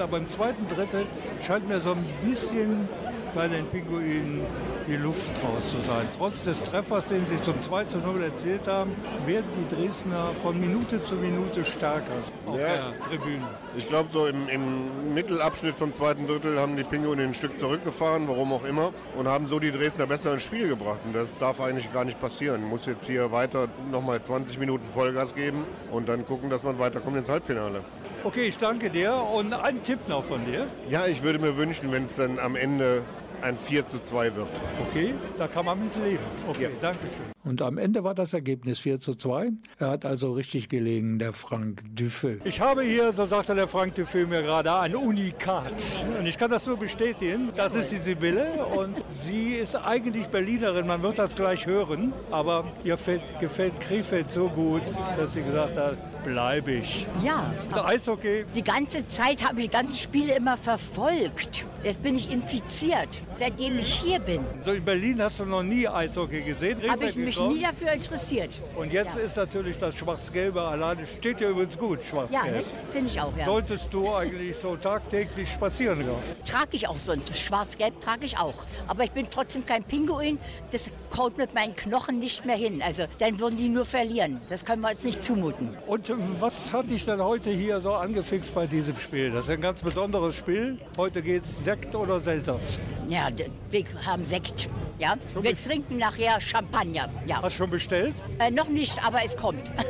aber 0.00 0.18
im 0.18 0.28
zweiten 0.28 0.66
Drittel 0.68 1.06
scheint 1.40 1.68
mir 1.68 1.80
so 1.80 1.92
ein 1.92 2.04
bisschen 2.24 2.88
bei 3.34 3.48
den 3.48 3.66
Pinguinen 3.66 4.42
die 4.86 4.96
Luft 4.96 5.32
raus 5.42 5.70
zu 5.70 5.80
sein. 5.80 6.06
Trotz 6.18 6.44
des 6.44 6.62
Treffers, 6.64 7.06
den 7.06 7.24
sie 7.26 7.40
zum 7.40 7.60
2 7.60 7.84
zu 7.84 7.98
0 7.98 8.22
erzielt 8.22 8.66
haben, 8.66 8.92
werden 9.26 9.46
die 9.56 9.74
Dresdner 9.74 10.32
von 10.42 10.60
Minute 10.60 11.02
zu 11.02 11.14
Minute 11.14 11.64
stärker 11.64 12.12
auf 12.46 12.58
ja, 12.58 12.66
der 12.66 13.00
Tribüne. 13.08 13.48
Ich 13.76 13.88
glaube, 13.88 14.08
so 14.10 14.26
im, 14.26 14.48
im, 14.48 15.14
Mittelabschnitt 15.14 15.74
vom 15.74 15.94
zweiten 15.94 16.26
Drittel 16.26 16.58
haben 16.58 16.76
die 16.76 16.84
Pinguine 16.84 17.22
ein 17.22 17.34
Stück 17.34 17.58
zurückgefahren, 17.58 18.28
warum 18.28 18.52
auch 18.52 18.64
immer, 18.64 18.92
und 19.16 19.28
haben 19.28 19.46
so 19.46 19.58
die 19.58 19.72
Dresdner 19.72 20.06
besser 20.06 20.34
ins 20.34 20.42
Spiel 20.42 20.68
gebracht. 20.68 21.00
Und 21.04 21.14
das 21.14 21.36
darf 21.38 21.60
eigentlich 21.60 21.92
gar 21.92 22.04
nicht 22.04 22.20
passieren. 22.20 22.64
Muss 22.64 22.86
jetzt 22.86 23.06
hier 23.06 23.32
weiter 23.32 23.68
nochmal 23.90 24.22
20 24.22 24.58
Minuten 24.58 24.86
Vollgas 24.92 25.34
geben 25.34 25.64
und 25.90 26.08
dann 26.08 26.26
gucken, 26.26 26.50
dass 26.50 26.64
man 26.64 26.78
weiterkommt 26.78 27.16
ins 27.16 27.28
Halbfinale. 27.28 27.82
Okay, 28.24 28.42
ich 28.42 28.56
danke 28.56 28.88
dir 28.88 29.14
und 29.14 29.52
einen 29.52 29.82
Tipp 29.82 30.08
noch 30.08 30.24
von 30.24 30.44
dir. 30.44 30.68
Ja, 30.88 31.06
ich 31.06 31.22
würde 31.22 31.40
mir 31.40 31.56
wünschen, 31.56 31.90
wenn 31.90 32.04
es 32.04 32.16
dann 32.16 32.38
am 32.38 32.54
Ende 32.54 33.02
ein 33.42 33.56
4 33.56 33.86
zu 33.86 33.98
2 34.02 34.36
wird. 34.36 34.48
Okay, 34.88 35.14
da 35.36 35.48
kann 35.48 35.64
man 35.64 35.82
mit 35.82 35.96
leben. 35.96 36.22
Okay, 36.48 36.62
ja. 36.62 36.68
danke 36.80 37.00
schön. 37.08 37.32
Und 37.44 37.60
am 37.60 37.76
Ende 37.76 38.04
war 38.04 38.14
das 38.14 38.32
Ergebnis 38.32 38.78
4 38.78 39.00
zu 39.00 39.16
2. 39.16 39.50
Er 39.80 39.90
hat 39.90 40.04
also 40.04 40.32
richtig 40.32 40.68
gelegen, 40.68 41.18
der 41.18 41.32
Frank 41.32 41.82
Dufeu. 41.96 42.36
Ich 42.44 42.60
habe 42.60 42.82
hier, 42.82 43.12
so 43.12 43.26
sagte 43.26 43.56
der 43.56 43.66
Frank 43.66 43.96
Dufeu 43.96 44.26
mir 44.26 44.42
gerade, 44.42 44.72
ein 44.72 44.94
Unikat. 44.94 45.74
Und 46.16 46.24
ich 46.24 46.38
kann 46.38 46.52
das 46.52 46.64
nur 46.66 46.76
bestätigen. 46.76 47.50
Das 47.56 47.74
ist 47.74 47.90
die 47.90 47.98
Sibylle 47.98 48.64
und 48.66 49.02
sie 49.08 49.54
ist 49.54 49.74
eigentlich 49.74 50.28
Berlinerin. 50.28 50.86
Man 50.86 51.02
wird 51.02 51.18
das 51.18 51.34
gleich 51.34 51.66
hören. 51.66 52.12
Aber 52.30 52.64
ihr 52.84 52.96
gefällt 53.40 53.80
Krefeld 53.80 54.30
so 54.30 54.48
gut, 54.48 54.82
dass 55.16 55.32
sie 55.32 55.42
gesagt 55.42 55.76
hat, 55.76 55.96
bleibe 56.24 56.72
ich. 56.72 57.06
Ja. 57.24 57.52
Der 57.74 57.84
Eishockey. 57.86 58.44
Die 58.54 58.62
ganze 58.62 59.06
Zeit 59.08 59.46
habe 59.46 59.60
ich 59.60 59.66
die 59.66 59.72
ganzen 59.72 59.98
Spiele 59.98 60.34
immer 60.36 60.56
verfolgt. 60.56 61.64
Jetzt 61.82 62.02
bin 62.02 62.14
ich 62.14 62.30
infiziert, 62.30 63.08
seitdem 63.32 63.78
ich 63.78 63.94
hier 63.94 64.20
bin. 64.20 64.44
So 64.64 64.72
in 64.72 64.84
Berlin 64.84 65.20
hast 65.20 65.40
du 65.40 65.44
noch 65.44 65.64
nie 65.64 65.88
Eishockey 65.88 66.42
gesehen? 66.42 66.78
Habe 66.88 67.06
ich 67.06 67.16
mich 67.16 67.38
nie 67.38 67.62
dafür 67.62 67.92
interessiert. 67.92 68.50
Und 68.76 68.92
jetzt 68.92 69.16
ja. 69.16 69.22
ist 69.22 69.36
natürlich 69.36 69.76
das 69.78 69.96
Schwarz-Gelbe 69.96 70.62
alleine, 70.62 71.04
steht 71.06 71.40
dir 71.40 71.48
übrigens 71.48 71.76
gut, 71.76 72.04
Schwarz-Gelb. 72.04 72.66
Ja, 72.66 72.92
finde 72.92 73.10
ich 73.10 73.20
auch, 73.20 73.36
ja. 73.36 73.44
Solltest 73.44 73.92
du 73.92 74.14
eigentlich 74.14 74.56
so 74.56 74.76
tagtäglich 74.76 75.50
spazieren 75.50 75.98
gehen? 75.98 76.14
Trage 76.44 76.68
ich 76.72 76.86
auch 76.86 76.98
sonst. 76.98 77.36
Schwarz-Gelb 77.36 78.00
trage 78.00 78.26
ich 78.26 78.38
auch. 78.38 78.64
Aber 78.86 79.02
ich 79.02 79.10
bin 79.10 79.26
trotzdem 79.28 79.66
kein 79.66 79.82
Pinguin. 79.82 80.38
Das 80.70 80.88
kommt 81.10 81.36
mit 81.36 81.52
meinen 81.52 81.74
Knochen 81.74 82.20
nicht 82.20 82.44
mehr 82.44 82.56
hin. 82.56 82.80
Also 82.80 83.06
dann 83.18 83.40
würden 83.40 83.56
die 83.56 83.68
nur 83.68 83.84
verlieren. 83.84 84.40
Das 84.48 84.64
können 84.64 84.82
wir 84.82 84.90
uns 84.90 85.04
nicht 85.04 85.24
zumuten. 85.24 85.76
Und 85.86 86.11
was 86.40 86.72
hat 86.72 86.90
dich 86.90 87.04
denn 87.04 87.22
heute 87.22 87.50
hier 87.50 87.80
so 87.80 87.94
angefixt 87.94 88.54
bei 88.54 88.66
diesem 88.66 88.98
Spiel? 88.98 89.30
Das 89.30 89.46
ist 89.46 89.50
ein 89.50 89.60
ganz 89.60 89.82
besonderes 89.82 90.36
Spiel. 90.36 90.78
Heute 90.96 91.22
geht 91.22 91.44
es 91.44 91.64
Sekt 91.64 91.94
oder 91.94 92.20
Selters? 92.20 92.78
Ja, 93.08 93.28
wir 93.70 93.84
haben 94.04 94.24
Sekt. 94.24 94.68
Ja? 94.98 95.16
wir 95.40 95.54
trinken 95.54 95.98
nachher 95.98 96.40
Champagner. 96.40 97.08
Ja. 97.26 97.42
Hast 97.42 97.54
du 97.54 97.62
schon 97.62 97.70
bestellt? 97.70 98.14
Äh, 98.38 98.50
noch 98.50 98.68
nicht, 98.68 99.04
aber 99.04 99.18
es 99.24 99.36
kommt. 99.36 99.70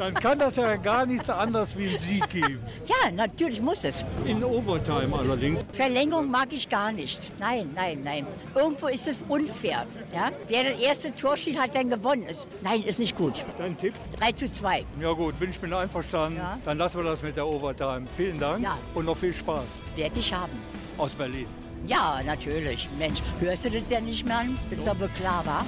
Dann 0.00 0.14
kann 0.14 0.38
das 0.38 0.56
ja 0.56 0.76
gar 0.76 1.04
nichts 1.04 1.28
anderes 1.28 1.76
wie 1.76 1.90
ein 1.90 1.98
Sieg 1.98 2.26
geben. 2.30 2.58
Ja, 2.86 3.10
natürlich 3.10 3.60
muss 3.60 3.84
es. 3.84 4.06
In 4.24 4.42
Overtime 4.42 5.14
allerdings. 5.14 5.62
Verlängerung 5.74 6.30
mag 6.30 6.48
ich 6.52 6.70
gar 6.70 6.90
nicht. 6.90 7.30
Nein, 7.38 7.70
nein, 7.74 8.00
nein. 8.02 8.26
Irgendwo 8.54 8.86
ist 8.86 9.06
es 9.06 9.20
unfair. 9.28 9.86
Ja? 10.14 10.30
Wer 10.48 10.72
das 10.72 10.80
erste 10.80 11.14
Tor 11.14 11.36
schießt, 11.36 11.58
hat 11.58 11.74
dann 11.74 11.90
gewonnen. 11.90 12.22
Ist, 12.22 12.48
nein, 12.62 12.82
ist 12.82 12.98
nicht 12.98 13.14
gut. 13.14 13.44
Dein 13.58 13.76
Tipp? 13.76 13.92
3 14.18 14.32
zu 14.32 14.50
2. 14.50 14.86
Ja 15.02 15.12
gut, 15.12 15.38
bin 15.38 15.49
ich 15.50 15.62
mit 15.62 15.72
einverstanden. 15.72 16.38
Ja. 16.38 16.58
Dann 16.64 16.78
lassen 16.78 16.98
wir 16.98 17.04
das 17.04 17.22
mit 17.22 17.36
der 17.36 17.46
Overtime. 17.46 18.06
Vielen 18.16 18.38
Dank 18.38 18.62
ja. 18.62 18.78
und 18.94 19.04
noch 19.04 19.16
viel 19.16 19.32
Spaß. 19.32 19.64
Werde 19.96 20.18
ich 20.18 20.32
haben. 20.32 20.52
Aus 20.98 21.12
Berlin. 21.12 21.46
Ja, 21.86 22.20
natürlich. 22.24 22.88
Mensch, 22.98 23.22
hörst 23.40 23.64
du 23.64 23.70
das 23.70 23.86
denn 23.86 24.04
nicht 24.04 24.26
mehr 24.26 24.38
an? 24.38 24.58
Ist 24.70 24.86
doch 24.86 24.98
wohl 25.00 25.08
klar, 25.08 25.42
wa? 25.46 25.64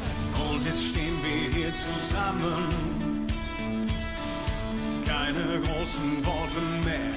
Und 0.50 0.64
jetzt 0.64 0.84
stehen 0.84 1.16
wir 1.22 1.54
hier 1.54 1.72
zusammen 1.72 2.92
keine 5.32 5.60
großen 5.60 6.26
Worte 6.26 6.60
mehr. 6.84 7.12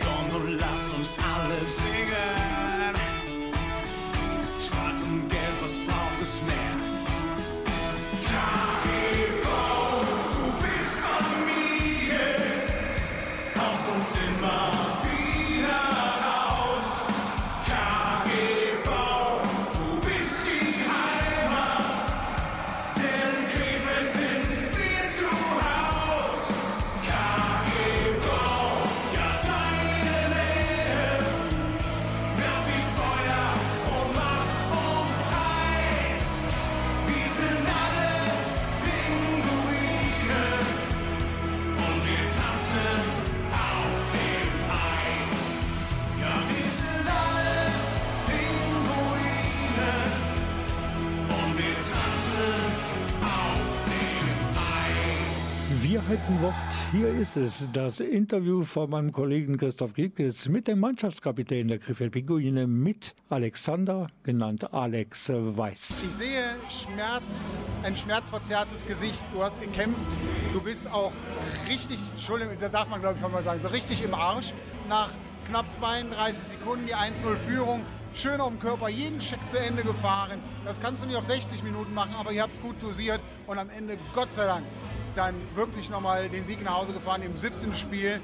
Komm 0.00 0.40
und 0.40 0.58
lass 0.58 0.82
uns 0.96 1.14
alle 1.18 1.58
singen. 1.66 2.47
Halten 56.08 56.40
Wort. 56.40 56.54
Hier 56.90 57.08
ist 57.08 57.36
es, 57.36 57.68
das 57.70 58.00
Interview 58.00 58.62
von 58.62 58.88
meinem 58.88 59.12
Kollegen 59.12 59.58
Christoph 59.58 59.92
Giebkes 59.92 60.48
mit 60.48 60.66
dem 60.66 60.80
Mannschaftskapitän 60.80 61.68
der 61.68 61.78
Krefeld 61.78 62.12
Pinguine 62.12 62.66
mit 62.66 63.14
Alexander, 63.28 64.06
genannt 64.22 64.72
Alex 64.72 65.30
Weiß. 65.30 66.04
Ich 66.04 66.14
sehe 66.14 66.56
Schmerz, 66.70 67.58
ein 67.82 67.94
schmerzverzerrtes 67.94 68.86
Gesicht. 68.86 69.22
Du 69.34 69.42
hast 69.42 69.60
gekämpft. 69.60 70.00
Du 70.54 70.62
bist 70.62 70.90
auch 70.90 71.12
richtig, 71.68 71.98
Entschuldigung, 72.14 72.56
da 72.58 72.70
darf 72.70 72.88
man 72.88 73.00
glaube 73.00 73.16
ich 73.16 73.20
schon 73.20 73.32
mal 73.32 73.44
sagen, 73.44 73.60
so 73.60 73.68
richtig 73.68 74.02
im 74.02 74.14
Arsch. 74.14 74.54
Nach 74.88 75.10
knapp 75.46 75.66
32 75.74 76.42
Sekunden 76.42 76.86
die 76.86 76.94
1-0-Führung 76.94 77.82
schön 78.14 78.40
auf 78.40 78.48
dem 78.48 78.60
Körper, 78.60 78.88
jeden 78.88 79.18
Check 79.18 79.40
zu 79.50 79.58
Ende 79.58 79.82
gefahren. 79.82 80.40
Das 80.64 80.80
kannst 80.80 81.02
du 81.02 81.06
nicht 81.06 81.16
auf 81.16 81.26
60 81.26 81.62
Minuten 81.62 81.92
machen, 81.92 82.14
aber 82.18 82.32
ihr 82.32 82.42
habt 82.42 82.54
es 82.54 82.62
gut 82.62 82.82
dosiert 82.82 83.20
und 83.46 83.58
am 83.58 83.68
Ende, 83.68 83.98
Gott 84.14 84.32
sei 84.32 84.46
Dank, 84.46 84.64
dann 85.18 85.34
wirklich 85.54 85.90
nochmal 85.90 86.28
den 86.28 86.44
Sieg 86.44 86.62
nach 86.62 86.76
Hause 86.78 86.92
gefahren 86.92 87.22
im 87.22 87.36
siebten 87.36 87.74
Spiel. 87.74 88.20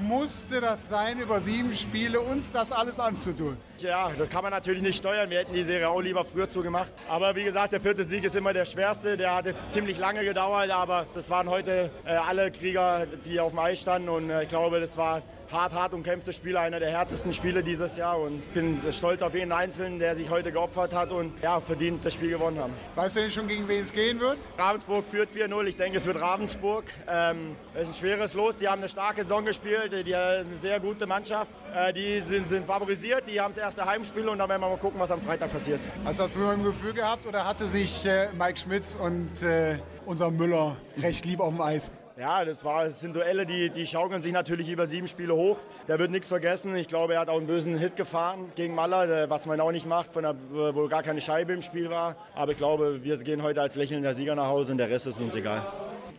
Musste 0.00 0.60
das 0.60 0.88
sein, 0.88 1.18
über 1.18 1.40
sieben 1.40 1.74
Spiele 1.74 2.20
uns 2.20 2.44
das 2.52 2.70
alles 2.70 3.00
anzutun? 3.00 3.56
Ja, 3.78 4.10
das 4.16 4.28
kann 4.28 4.42
man 4.42 4.52
natürlich 4.52 4.82
nicht 4.82 4.98
steuern. 4.98 5.30
Wir 5.30 5.38
hätten 5.38 5.54
die 5.54 5.64
Serie 5.64 5.88
auch 5.88 6.00
lieber 6.00 6.24
früher 6.24 6.48
zugemacht. 6.48 6.92
Aber 7.08 7.34
wie 7.34 7.44
gesagt, 7.44 7.72
der 7.72 7.80
vierte 7.80 8.04
Sieg 8.04 8.22
ist 8.22 8.36
immer 8.36 8.52
der 8.52 8.66
schwerste. 8.66 9.16
Der 9.16 9.34
hat 9.34 9.46
jetzt 9.46 9.72
ziemlich 9.72 9.98
lange 9.98 10.22
gedauert, 10.22 10.70
aber 10.70 11.06
das 11.14 11.30
waren 11.30 11.48
heute 11.48 11.90
äh, 12.04 12.10
alle 12.10 12.50
Krieger, 12.50 13.06
die 13.24 13.40
auf 13.40 13.50
dem 13.50 13.58
Eis 13.58 13.80
standen. 13.80 14.10
Und 14.10 14.30
äh, 14.30 14.42
ich 14.42 14.48
glaube, 14.48 14.80
das 14.80 14.96
war 14.98 15.22
hart, 15.52 15.72
hart 15.72 15.94
umkämpftes 15.94 16.36
Spiel, 16.36 16.56
einer 16.56 16.80
der 16.80 16.90
härtesten 16.90 17.32
Spiele 17.32 17.62
dieses 17.62 17.96
Jahr 17.96 18.20
und 18.20 18.42
bin 18.54 18.80
stolz 18.92 19.22
auf 19.22 19.34
jeden 19.34 19.52
Einzelnen, 19.52 19.98
der 19.98 20.16
sich 20.16 20.30
heute 20.30 20.52
geopfert 20.52 20.94
hat 20.94 21.10
und 21.10 21.32
ja, 21.42 21.60
verdient 21.60 22.04
das 22.04 22.14
Spiel 22.14 22.30
gewonnen 22.30 22.58
haben. 22.58 22.72
Weißt 22.94 23.16
du 23.16 23.20
denn 23.20 23.30
schon, 23.30 23.48
gegen 23.48 23.68
wen 23.68 23.82
es 23.82 23.92
gehen 23.92 24.20
wird? 24.20 24.38
Ravensburg 24.58 25.06
führt 25.06 25.30
4-0. 25.30 25.64
Ich 25.66 25.76
denke, 25.76 25.98
es 25.98 26.06
wird 26.06 26.20
Ravensburg. 26.20 26.84
Ähm, 27.08 27.56
es 27.74 27.82
ist 27.82 27.88
ein 27.88 27.94
schweres 27.94 28.34
Los. 28.34 28.58
Die 28.58 28.68
haben 28.68 28.80
eine 28.80 28.88
starke 28.88 29.22
Saison 29.22 29.44
gespielt. 29.44 29.92
Die 30.06 30.14
haben 30.14 30.46
eine 30.46 30.58
sehr 30.60 30.80
gute 30.80 31.06
Mannschaft. 31.06 31.50
Äh, 31.74 31.92
die 31.92 32.20
sind, 32.20 32.48
sind 32.48 32.66
favorisiert. 32.66 33.24
Die 33.26 33.40
haben 33.40 33.54
das 33.54 33.58
erste 33.58 33.84
Heimspiel 33.84 34.28
und 34.28 34.38
dann 34.38 34.48
werden 34.48 34.60
wir 34.62 34.68
mal 34.68 34.78
gucken, 34.78 35.00
was 35.00 35.10
am 35.10 35.20
Freitag 35.20 35.52
passiert. 35.52 35.80
Hast 36.04 36.18
du 36.18 36.22
das 36.24 36.36
nur 36.36 36.52
im 36.52 36.64
Gefühl 36.64 36.92
gehabt 36.92 37.26
oder 37.26 37.44
hatte 37.44 37.68
sich 37.68 38.04
äh, 38.04 38.28
Mike 38.36 38.58
Schmitz 38.58 38.96
und 39.00 39.42
äh, 39.42 39.78
unser 40.04 40.30
Müller 40.30 40.76
recht 40.98 41.24
lieb 41.24 41.40
auf 41.40 41.52
dem 41.52 41.60
Eis? 41.60 41.90
Ja, 42.18 42.46
das, 42.46 42.64
war, 42.64 42.84
das 42.84 43.00
sind 43.00 43.14
Duelle, 43.14 43.44
die, 43.44 43.68
die 43.68 43.86
schaukeln 43.86 44.22
sich 44.22 44.32
natürlich 44.32 44.70
über 44.70 44.86
sieben 44.86 45.06
Spiele 45.06 45.34
hoch. 45.34 45.58
Der 45.86 45.98
wird 45.98 46.10
nichts 46.10 46.28
vergessen. 46.28 46.74
Ich 46.74 46.88
glaube, 46.88 47.12
er 47.12 47.20
hat 47.20 47.28
auch 47.28 47.36
einen 47.36 47.46
bösen 47.46 47.76
Hit 47.76 47.94
gefahren 47.96 48.50
gegen 48.54 48.74
Maller, 48.74 49.28
was 49.28 49.44
man 49.44 49.60
auch 49.60 49.70
nicht 49.70 49.86
macht, 49.86 50.14
von 50.14 50.22
der, 50.22 50.34
wo 50.50 50.88
gar 50.88 51.02
keine 51.02 51.20
Scheibe 51.20 51.52
im 51.52 51.60
Spiel 51.60 51.90
war. 51.90 52.16
Aber 52.34 52.52
ich 52.52 52.56
glaube, 52.56 53.04
wir 53.04 53.18
gehen 53.18 53.42
heute 53.42 53.60
als 53.60 53.76
lächelnder 53.76 54.14
Sieger 54.14 54.34
nach 54.34 54.46
Hause 54.46 54.72
und 54.72 54.78
der 54.78 54.88
Rest 54.88 55.06
ist 55.08 55.20
uns 55.20 55.34
egal. 55.34 55.62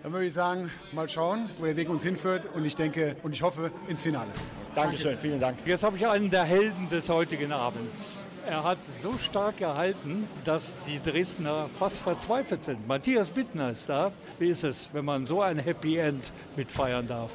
Dann 0.04 0.14
würde 0.14 0.28
ich 0.28 0.34
sagen, 0.34 0.70
mal 0.91 1.10
schauen, 1.10 1.50
wo 1.58 1.66
der 1.66 1.76
Weg 1.76 1.89
uns 1.89 2.04
hinführt. 2.04 2.43
Und 2.54 2.64
ich 2.64 2.76
denke 2.76 3.16
und 3.24 3.34
ich 3.34 3.41
hoffe 3.41 3.72
ins 3.88 4.04
Finale. 4.04 4.30
Dankeschön, 4.76 5.18
vielen 5.18 5.39
Dank. 5.39 5.58
Jetzt 5.66 5.84
habe 5.84 5.98
ich 5.98 6.06
einen 6.06 6.30
der 6.30 6.43
Helden 6.43 6.88
des 6.91 7.10
heutigen 7.10 7.52
Abends. 7.52 8.16
Er 8.50 8.64
hat 8.64 8.78
so 9.02 9.18
stark 9.18 9.58
gehalten, 9.58 10.26
dass 10.45 10.74
die 10.88 11.02
Dresdner 11.04 11.70
fast 11.78 11.98
verzweifelt 11.98 12.64
sind. 12.64 12.88
Matthias 12.88 13.28
Bittner 13.28 13.72
ist 13.72 13.89
da. 13.89 14.14
Wie 14.39 14.48
ist 14.48 14.64
es, 14.64 14.88
wenn 14.93 15.04
man 15.04 15.26
so 15.26 15.41
ein 15.41 15.60
Happy 15.60 15.98
End 15.98 16.32
mitfeiern 16.56 17.06
darf? 17.10 17.32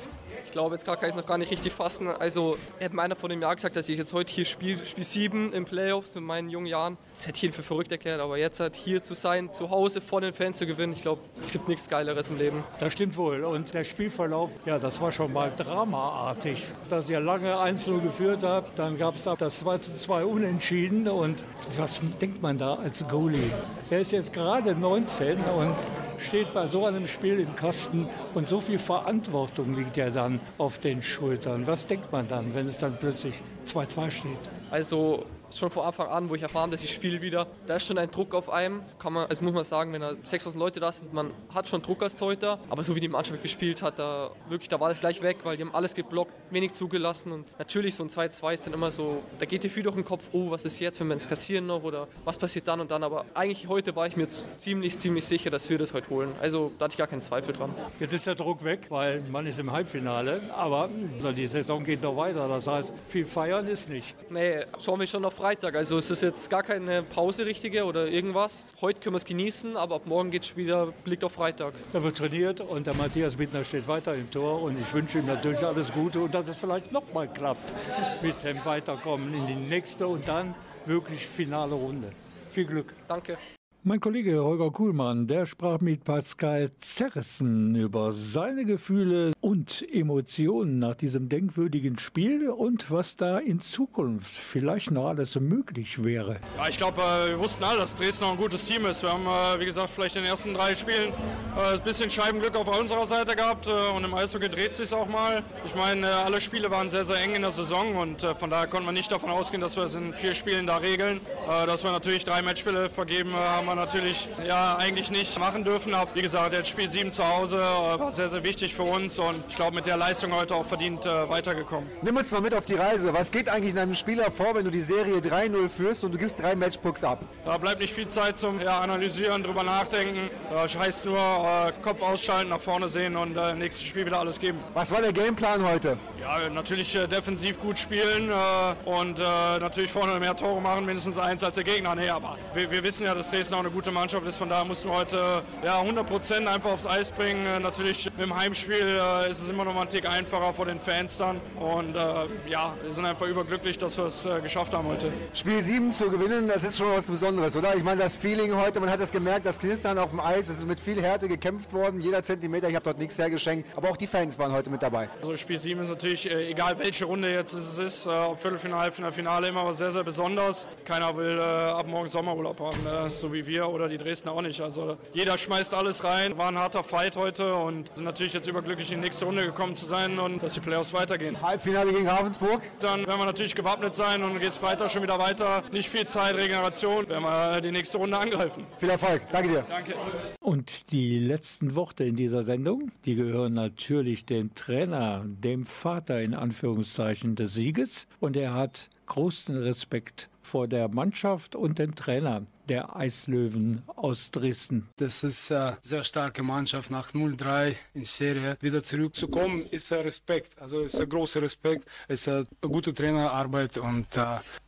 Ich 0.52 0.54
glaube, 0.54 0.74
jetzt 0.74 0.84
kann 0.84 0.98
ich 1.00 1.08
es 1.08 1.14
noch 1.14 1.24
gar 1.24 1.38
nicht 1.38 1.50
richtig 1.50 1.72
fassen. 1.72 2.08
Also, 2.08 2.58
hätte 2.78 2.94
mir 2.94 3.00
einer 3.00 3.16
vor 3.16 3.30
dem 3.30 3.40
Jahr 3.40 3.56
gesagt, 3.56 3.74
dass 3.74 3.88
ich 3.88 3.96
jetzt 3.96 4.12
heute 4.12 4.30
hier 4.30 4.44
spiele, 4.44 4.84
Spiel 4.84 5.02
7 5.02 5.54
im 5.54 5.64
Playoffs 5.64 6.14
mit 6.14 6.24
meinen 6.24 6.50
jungen 6.50 6.66
Jahren. 6.66 6.98
Das 7.10 7.26
hätte 7.26 7.38
ich 7.38 7.44
ihn 7.44 7.52
für 7.54 7.62
verrückt 7.62 7.90
erklärt. 7.90 8.20
Aber 8.20 8.36
jetzt 8.36 8.60
halt 8.60 8.76
hier 8.76 9.02
zu 9.02 9.14
sein, 9.14 9.54
zu 9.54 9.70
Hause 9.70 10.02
vor 10.02 10.20
den 10.20 10.34
Fans 10.34 10.58
zu 10.58 10.66
gewinnen, 10.66 10.92
ich 10.92 11.00
glaube, 11.00 11.22
es 11.42 11.52
gibt 11.52 11.68
nichts 11.68 11.88
Geileres 11.88 12.28
im 12.28 12.36
Leben. 12.36 12.62
Das 12.80 12.92
stimmt 12.92 13.16
wohl. 13.16 13.44
Und 13.44 13.72
der 13.72 13.84
Spielverlauf, 13.84 14.50
ja, 14.66 14.78
das 14.78 15.00
war 15.00 15.10
schon 15.10 15.32
mal 15.32 15.50
dramaartig. 15.56 16.62
Dass 16.90 17.08
ihr 17.08 17.20
lange 17.20 17.54
1-0 17.54 18.02
geführt 18.02 18.44
habt, 18.44 18.78
dann 18.78 18.98
gab 18.98 19.14
es 19.14 19.22
da 19.22 19.34
das 19.34 19.64
2-2 19.64 20.22
unentschieden. 20.24 21.08
Und 21.08 21.46
was 21.78 22.02
denkt 22.20 22.42
man 22.42 22.58
da 22.58 22.74
als 22.74 23.08
Goalie? 23.08 23.50
Er 23.88 24.00
ist 24.00 24.12
jetzt 24.12 24.34
gerade 24.34 24.74
19 24.74 25.38
und 25.38 25.74
steht 26.18 26.52
bei 26.54 26.68
so 26.68 26.86
einem 26.86 27.06
Spiel 27.06 27.40
im 27.40 27.54
Kasten 27.56 28.08
und 28.34 28.48
so 28.48 28.60
viel 28.60 28.78
Verantwortung 28.78 29.74
liegt 29.74 29.96
ja 29.96 30.10
dann 30.10 30.40
auf 30.58 30.78
den 30.78 31.02
Schultern. 31.02 31.66
Was 31.66 31.86
denkt 31.86 32.12
man 32.12 32.28
dann, 32.28 32.54
wenn 32.54 32.66
es 32.66 32.78
dann 32.78 32.96
plötzlich 32.98 33.34
2-2 33.66 34.10
steht? 34.10 34.38
Also 34.70 35.24
schon 35.58 35.70
von 35.70 35.84
Anfang 35.84 36.08
an, 36.08 36.30
wo 36.30 36.34
ich 36.34 36.42
erfahren 36.42 36.70
dass 36.70 36.82
ich 36.82 36.92
spiele 36.92 37.20
wieder, 37.22 37.46
da 37.66 37.76
ist 37.76 37.86
schon 37.86 37.98
ein 37.98 38.10
Druck 38.10 38.34
auf 38.34 38.48
einem. 38.48 38.82
Kann 38.98 39.12
man, 39.12 39.26
also 39.28 39.44
muss 39.44 39.52
man 39.52 39.64
sagen, 39.64 39.92
wenn 39.92 40.00
da 40.00 40.14
6000 40.22 40.58
Leute 40.60 40.80
da 40.80 40.92
sind, 40.92 41.12
man 41.12 41.30
hat 41.52 41.68
schon 41.68 41.82
Druck 41.82 42.02
als 42.02 42.16
Torhüter. 42.16 42.58
Aber 42.70 42.84
so 42.84 42.94
wie 42.94 43.00
die 43.00 43.08
Mannschaft 43.08 43.42
gespielt 43.42 43.82
hat, 43.82 43.98
da 43.98 44.30
wirklich, 44.48 44.68
da 44.68 44.80
war 44.80 44.88
das 44.88 45.00
gleich 45.00 45.22
weg, 45.22 45.38
weil 45.44 45.56
die 45.56 45.64
haben 45.64 45.74
alles 45.74 45.94
geblockt, 45.94 46.32
wenig 46.50 46.72
zugelassen. 46.72 47.32
Und 47.32 47.58
natürlich 47.58 47.94
so 47.94 48.04
ein 48.04 48.08
2-2 48.10 48.54
ist 48.54 48.66
dann 48.66 48.74
immer 48.74 48.90
so, 48.90 49.22
da 49.38 49.46
geht 49.46 49.64
dir 49.64 49.70
viel 49.70 49.82
durch 49.82 49.94
den 49.94 50.04
Kopf, 50.04 50.24
oh, 50.32 50.50
was 50.50 50.64
ist 50.64 50.78
jetzt, 50.80 51.00
wenn 51.00 51.08
wir 51.08 51.16
es 51.16 51.28
kassieren 51.28 51.66
noch 51.66 51.82
oder 51.82 52.08
was 52.24 52.38
passiert 52.38 52.68
dann 52.68 52.80
und 52.80 52.90
dann. 52.90 53.02
Aber 53.02 53.24
eigentlich 53.34 53.68
heute 53.68 53.94
war 53.94 54.06
ich 54.06 54.16
mir 54.16 54.28
ziemlich, 54.28 54.98
ziemlich 54.98 55.26
sicher, 55.26 55.50
dass 55.50 55.68
wir 55.68 55.78
das 55.78 55.92
heute 55.92 56.08
holen. 56.10 56.32
Also 56.40 56.72
da 56.78 56.84
hatte 56.84 56.92
ich 56.92 56.98
gar 56.98 57.06
keinen 57.06 57.22
Zweifel 57.22 57.54
dran. 57.54 57.74
Jetzt 58.00 58.12
ist 58.12 58.26
der 58.26 58.34
Druck 58.34 58.64
weg, 58.64 58.86
weil 58.88 59.20
man 59.30 59.46
ist 59.46 59.60
im 59.60 59.72
Halbfinale, 59.72 60.42
aber 60.54 60.88
die 61.36 61.46
Saison 61.46 61.84
geht 61.84 62.02
noch 62.02 62.16
weiter. 62.16 62.48
Das 62.48 62.66
heißt, 62.66 62.92
viel 63.08 63.26
feiern 63.26 63.66
ist 63.66 63.88
nicht. 63.88 64.14
Nee, 64.30 64.60
schauen 64.82 65.00
wir 65.00 65.06
schon 65.06 65.24
auf 65.24 65.41
Freitag. 65.42 65.74
Also 65.74 65.98
es 65.98 66.08
ist 66.08 66.22
jetzt 66.22 66.48
gar 66.50 66.62
keine 66.62 67.02
Pause 67.02 67.44
richtige 67.44 67.84
oder 67.84 68.06
irgendwas. 68.06 68.72
Heute 68.80 69.00
können 69.00 69.14
wir 69.14 69.16
es 69.16 69.24
genießen, 69.24 69.76
aber 69.76 69.96
ab 69.96 70.02
morgen 70.04 70.30
geht 70.30 70.44
es 70.44 70.56
wieder 70.56 70.92
Blick 71.02 71.24
auf 71.24 71.32
Freitag. 71.32 71.74
Da 71.92 72.00
wird 72.00 72.16
trainiert 72.16 72.60
und 72.60 72.86
der 72.86 72.94
Matthias 72.94 73.34
Bittner 73.34 73.64
steht 73.64 73.88
weiter 73.88 74.14
im 74.14 74.30
Tor 74.30 74.62
und 74.62 74.80
ich 74.80 74.94
wünsche 74.94 75.18
ihm 75.18 75.26
natürlich 75.26 75.64
alles 75.64 75.92
Gute 75.92 76.20
und 76.20 76.32
dass 76.32 76.46
es 76.46 76.54
vielleicht 76.54 76.92
nochmal 76.92 77.26
klappt 77.26 77.74
mit 78.22 78.40
dem 78.44 78.64
Weiterkommen 78.64 79.34
in 79.34 79.48
die 79.48 79.56
nächste 79.56 80.06
und 80.06 80.28
dann 80.28 80.54
wirklich 80.86 81.26
finale 81.26 81.74
Runde. 81.74 82.12
Viel 82.48 82.66
Glück. 82.66 82.94
Danke. 83.08 83.36
Mein 83.84 83.98
Kollege 83.98 84.44
Holger 84.44 84.70
Kuhlmann, 84.70 85.26
der 85.26 85.44
sprach 85.44 85.80
mit 85.80 86.04
Pascal 86.04 86.70
Zerrissen 86.78 87.74
über 87.74 88.12
seine 88.12 88.64
Gefühle 88.64 89.32
und 89.40 89.84
Emotionen 89.92 90.78
nach 90.78 90.94
diesem 90.94 91.28
denkwürdigen 91.28 91.98
Spiel 91.98 92.48
und 92.48 92.92
was 92.92 93.16
da 93.16 93.38
in 93.38 93.58
Zukunft 93.58 94.36
vielleicht 94.36 94.92
noch 94.92 95.08
alles 95.08 95.34
möglich 95.34 96.04
wäre. 96.04 96.38
Ja, 96.56 96.68
ich 96.68 96.76
glaube, 96.76 96.98
wir 97.26 97.36
wussten 97.40 97.64
alle, 97.64 97.80
dass 97.80 97.96
Dresden 97.96 98.22
noch 98.22 98.30
ein 98.30 98.36
gutes 98.36 98.64
Team 98.66 98.86
ist. 98.86 99.02
Wir 99.02 99.12
haben, 99.12 99.26
wie 99.58 99.64
gesagt, 99.66 99.90
vielleicht 99.90 100.14
in 100.14 100.22
den 100.22 100.30
ersten 100.30 100.54
drei 100.54 100.76
Spielen 100.76 101.12
ein 101.56 101.82
bisschen 101.82 102.08
Scheibenglück 102.08 102.54
auf 102.54 102.78
unserer 102.78 103.04
Seite 103.04 103.34
gehabt 103.34 103.66
und 103.66 104.04
im 104.04 104.14
Eishockey 104.14 104.48
dreht 104.48 104.76
sich 104.76 104.94
auch 104.94 105.08
mal. 105.08 105.42
Ich 105.66 105.74
meine, 105.74 106.06
alle 106.06 106.40
Spiele 106.40 106.70
waren 106.70 106.88
sehr, 106.88 107.02
sehr 107.02 107.16
eng 107.16 107.34
in 107.34 107.42
der 107.42 107.50
Saison 107.50 107.96
und 107.96 108.20
von 108.22 108.48
daher 108.48 108.68
konnten 108.68 108.86
wir 108.86 108.92
nicht 108.92 109.10
davon 109.10 109.30
ausgehen, 109.30 109.60
dass 109.60 109.74
wir 109.74 109.82
es 109.82 109.96
in 109.96 110.14
vier 110.14 110.36
Spielen 110.36 110.68
da 110.68 110.76
regeln. 110.76 111.20
Dass 111.66 111.82
wir 111.82 111.90
natürlich 111.90 112.22
drei 112.22 112.42
Matchspiele 112.42 112.88
vergeben 112.88 113.32
haben, 113.34 113.71
wir 113.72 113.84
natürlich 113.84 114.28
ja 114.46 114.76
eigentlich 114.76 115.10
nicht 115.10 115.38
machen 115.38 115.64
dürfen. 115.64 115.94
Aber 115.94 116.14
wie 116.14 116.22
gesagt, 116.22 116.52
jetzt 116.52 116.68
Spiel 116.68 116.88
7 116.88 117.12
zu 117.12 117.26
Hause 117.26 117.58
war 117.58 118.10
sehr, 118.10 118.28
sehr 118.28 118.42
wichtig 118.42 118.74
für 118.74 118.82
uns 118.82 119.18
und 119.18 119.44
ich 119.48 119.56
glaube 119.56 119.74
mit 119.74 119.86
der 119.86 119.96
Leistung 119.96 120.34
heute 120.34 120.54
auch 120.54 120.64
verdient 120.64 121.06
äh, 121.06 121.28
weitergekommen. 121.28 121.88
Nimm 122.02 122.16
uns 122.16 122.30
mal 122.30 122.40
mit 122.40 122.54
auf 122.54 122.66
die 122.66 122.74
Reise. 122.74 123.12
Was 123.14 123.30
geht 123.30 123.48
eigentlich 123.48 123.72
in 123.72 123.78
einem 123.78 123.94
Spieler 123.94 124.30
vor, 124.30 124.54
wenn 124.54 124.64
du 124.64 124.70
die 124.70 124.82
Serie 124.82 125.16
3-0 125.16 125.68
führst 125.68 126.04
und 126.04 126.12
du 126.12 126.18
gibst 126.18 126.40
drei 126.40 126.54
Matchbooks 126.54 127.04
ab? 127.04 127.20
Da 127.44 127.56
bleibt 127.58 127.80
nicht 127.80 127.92
viel 127.92 128.08
Zeit 128.08 128.38
zum 128.38 128.60
ja, 128.60 128.80
Analysieren, 128.80 129.42
drüber 129.42 129.62
nachdenken. 129.62 130.30
Das 130.50 130.76
heißt 130.76 131.06
nur 131.06 131.18
äh, 131.18 131.72
Kopf 131.82 132.02
ausschalten, 132.02 132.50
nach 132.50 132.60
vorne 132.60 132.88
sehen 132.88 133.16
und 133.16 133.36
äh, 133.36 133.54
nächstes 133.54 133.84
Spiel 133.84 134.06
wieder 134.06 134.20
alles 134.20 134.38
geben. 134.38 134.58
Was 134.74 134.90
war 134.90 135.00
der 135.00 135.12
Gameplan 135.12 135.64
heute? 135.64 135.96
Ja, 136.20 136.48
natürlich 136.48 136.94
äh, 136.94 137.08
defensiv 137.08 137.60
gut 137.60 137.78
spielen 137.78 138.30
äh, 138.30 138.88
und 138.88 139.18
äh, 139.18 139.22
natürlich 139.58 139.90
vorne 139.90 140.20
mehr 140.20 140.36
Tore 140.36 140.60
machen, 140.60 140.86
mindestens 140.86 141.18
eins 141.18 141.42
als 141.42 141.56
der 141.56 141.64
Gegner. 141.64 141.94
Nee, 141.94 142.10
aber 142.10 142.36
wir, 142.54 142.70
wir 142.70 142.82
wissen 142.84 143.04
ja, 143.04 143.14
dass 143.14 143.30
Dresden 143.30 143.54
auch 143.54 143.61
eine 143.62 143.70
gute 143.70 143.92
Mannschaft 143.92 144.26
ist. 144.26 144.36
Von 144.36 144.48
daher 144.48 144.64
mussten 144.64 144.88
wir 144.88 144.96
heute 144.96 145.42
ja, 145.64 145.80
100 145.80 146.06
Prozent 146.06 146.48
einfach 146.48 146.72
aufs 146.72 146.86
Eis 146.86 147.10
bringen. 147.12 147.46
Äh, 147.46 147.60
natürlich 147.60 148.10
im 148.18 148.36
Heimspiel 148.36 148.74
äh, 148.76 149.30
ist 149.30 149.40
es 149.40 149.50
immer 149.50 149.64
noch 149.64 149.74
mal 149.74 149.82
ein 149.82 149.88
Tick 149.88 150.08
einfacher 150.08 150.52
vor 150.52 150.66
den 150.66 150.80
Fans 150.80 151.16
dann. 151.16 151.40
Und 151.56 151.94
äh, 151.94 152.00
ja, 152.48 152.74
wir 152.82 152.92
sind 152.92 153.04
einfach 153.04 153.26
überglücklich, 153.26 153.78
dass 153.78 153.96
wir 153.96 154.06
es 154.06 154.28
geschafft 154.42 154.74
haben 154.74 154.88
heute. 154.88 155.12
Spiel 155.32 155.62
7 155.62 155.92
zu 155.92 156.10
gewinnen, 156.10 156.48
das 156.48 156.64
ist 156.64 156.78
schon 156.78 156.88
was 156.94 157.04
Besonderes, 157.04 157.56
oder? 157.56 157.74
Ich 157.76 157.84
meine, 157.84 158.02
das 158.02 158.16
Feeling 158.16 158.54
heute, 158.56 158.80
man 158.80 158.90
hat 158.90 159.00
das 159.00 159.12
gemerkt, 159.12 159.46
das 159.46 159.58
Knistern 159.58 159.98
auf 159.98 160.10
dem 160.10 160.20
Eis, 160.20 160.48
es 160.48 160.58
ist 160.58 160.66
mit 160.66 160.80
viel 160.80 161.00
Härte 161.00 161.28
gekämpft 161.28 161.72
worden, 161.72 162.00
jeder 162.00 162.22
Zentimeter, 162.22 162.68
ich 162.68 162.74
habe 162.74 162.84
dort 162.84 162.98
nichts 162.98 163.16
hergeschenkt, 163.18 163.68
aber 163.76 163.90
auch 163.90 163.96
die 163.96 164.06
Fans 164.06 164.38
waren 164.38 164.52
heute 164.52 164.70
mit 164.70 164.82
dabei. 164.82 165.08
Also 165.18 165.36
Spiel 165.36 165.58
7 165.58 165.80
ist 165.80 165.90
natürlich, 165.90 166.30
egal 166.30 166.78
welche 166.78 167.04
Runde 167.04 167.32
jetzt 167.32 167.52
es 167.52 167.78
ist, 167.78 168.06
ob 168.06 168.40
Viertelfinale, 168.40 168.82
Halbfinale, 168.82 169.12
Finale, 169.12 169.48
immer 169.48 169.64
was 169.64 169.78
sehr, 169.78 169.90
sehr 169.90 170.04
Besonderes. 170.04 170.68
Keiner 170.84 171.16
will 171.16 171.40
ab 171.40 171.86
morgen 171.86 172.08
Sommerurlaub 172.08 172.58
haben, 172.60 172.82
ne? 172.82 173.10
so 173.10 173.32
wie 173.32 173.46
wir 173.46 173.51
oder 173.60 173.88
die 173.88 173.98
Dresdner 173.98 174.32
auch 174.32 174.42
nicht. 174.42 174.60
Also 174.60 174.96
jeder 175.12 175.36
schmeißt 175.38 175.74
alles 175.74 176.04
rein, 176.04 176.36
war 176.38 176.48
ein 176.48 176.58
harter 176.58 176.82
Fight 176.82 177.16
heute 177.16 177.54
und 177.54 177.90
sind 177.94 178.04
natürlich 178.04 178.32
jetzt 178.32 178.48
überglücklich 178.48 178.90
in 178.90 178.98
die 178.98 179.04
nächste 179.04 179.24
Runde 179.24 179.44
gekommen 179.44 179.74
zu 179.74 179.86
sein 179.86 180.18
und 180.18 180.42
dass 180.42 180.54
die 180.54 180.60
Playoffs 180.60 180.92
weitergehen. 180.92 181.40
Halbfinale 181.40 181.92
gegen 181.92 182.08
Ravensburg? 182.08 182.62
Dann 182.80 183.06
werden 183.06 183.20
wir 183.20 183.26
natürlich 183.26 183.54
gewappnet 183.54 183.94
sein 183.94 184.22
und 184.22 184.38
geht 184.40 184.50
es 184.50 184.58
Freitag 184.58 184.90
schon 184.90 185.02
wieder 185.02 185.18
weiter. 185.18 185.62
Nicht 185.72 185.88
viel 185.88 186.06
Zeit, 186.06 186.34
Regeneration, 186.34 187.08
werden 187.08 187.24
wir 187.24 187.60
die 187.60 187.70
nächste 187.70 187.98
Runde 187.98 188.18
angreifen. 188.18 188.66
Viel 188.78 188.90
Erfolg, 188.90 189.22
danke 189.30 189.48
dir. 189.48 189.64
Danke. 189.68 189.94
Und 190.40 190.92
die 190.92 191.18
letzten 191.18 191.74
Worte 191.74 192.04
in 192.04 192.16
dieser 192.16 192.42
Sendung, 192.42 192.90
die 193.04 193.14
gehören 193.14 193.54
natürlich 193.54 194.26
dem 194.26 194.54
Trainer, 194.54 195.24
dem 195.24 195.66
Vater 195.66 196.20
in 196.20 196.34
Anführungszeichen 196.34 197.36
des 197.36 197.54
Sieges 197.54 198.06
und 198.20 198.36
er 198.36 198.54
hat 198.54 198.88
großen 199.06 199.56
Respekt 199.56 200.28
vor 200.40 200.68
der 200.68 200.88
Mannschaft 200.88 201.54
und 201.54 201.78
dem 201.78 201.94
Trainer 201.94 202.46
der 202.68 202.96
Eislöwen 202.96 203.82
aus 203.86 204.30
Dresden. 204.30 204.88
Das 204.96 205.24
ist 205.24 205.50
eine 205.52 205.78
sehr 205.80 206.04
starke 206.04 206.42
Mannschaft. 206.42 206.90
Nach 206.90 207.10
0-3 207.12 207.74
in 207.94 208.04
Serie 208.04 208.56
wieder 208.60 208.82
zurückzukommen, 208.82 209.66
ist 209.70 209.92
ein 209.92 210.00
Respekt. 210.00 210.60
Also 210.60 210.80
ist 210.80 211.00
ein 211.00 211.08
großer 211.08 211.42
Respekt. 211.42 211.86
Es 212.08 212.22
ist 212.22 212.28
eine 212.28 212.46
gute 212.60 212.94
Trainerarbeit 212.94 213.78
und, 213.78 214.06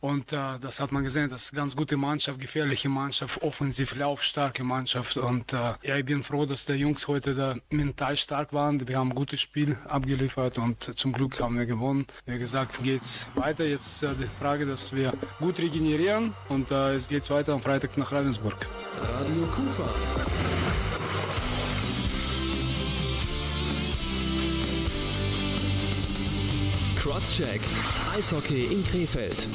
und 0.01 0.31
das 0.31 0.79
hat 0.79 0.91
man 0.91 1.03
gesehen. 1.03 1.29
Das 1.29 1.43
ist 1.43 1.53
eine 1.53 1.61
ganz 1.61 1.75
gute 1.75 1.97
Mannschaft, 1.97 2.39
gefährliche 2.39 2.89
Mannschaft, 2.89 3.41
offensiv 3.41 3.95
laufstarke 3.95 4.63
Mannschaft. 4.63 5.17
Und 5.17 5.51
ja, 5.51 5.77
ich 5.81 6.05
bin 6.05 6.23
froh, 6.23 6.45
dass 6.45 6.65
die 6.65 6.73
Jungs 6.73 7.07
heute 7.07 7.33
da 7.33 7.55
mental 7.69 8.15
stark 8.17 8.53
waren. 8.53 8.87
Wir 8.87 8.97
haben 8.97 9.11
ein 9.11 9.15
gutes 9.15 9.41
Spiel 9.41 9.77
abgeliefert 9.87 10.57
und 10.57 10.97
zum 10.97 11.13
Glück 11.13 11.39
haben 11.39 11.57
wir 11.57 11.65
gewonnen. 11.65 12.05
Wie 12.25 12.37
gesagt, 12.37 12.83
geht's 12.83 13.27
weiter. 13.35 13.65
Jetzt 13.65 14.03
die 14.03 14.27
Frage, 14.39 14.65
dass 14.65 14.93
wir 14.93 15.13
gut 15.39 15.59
regenerieren 15.59 16.33
und 16.49 16.69
es 16.71 17.07
geht 17.07 17.29
weiter 17.29 17.53
am 17.53 17.61
Freitag 17.61 17.84
nach 17.97 18.11
Ravensburg. 18.11 18.55
Radio 18.99 19.45
Kufa. 19.55 19.83
Crosscheck. 26.95 27.61
Eishockey 28.15 28.65
in 28.65 28.83
Krefeld. 28.83 29.47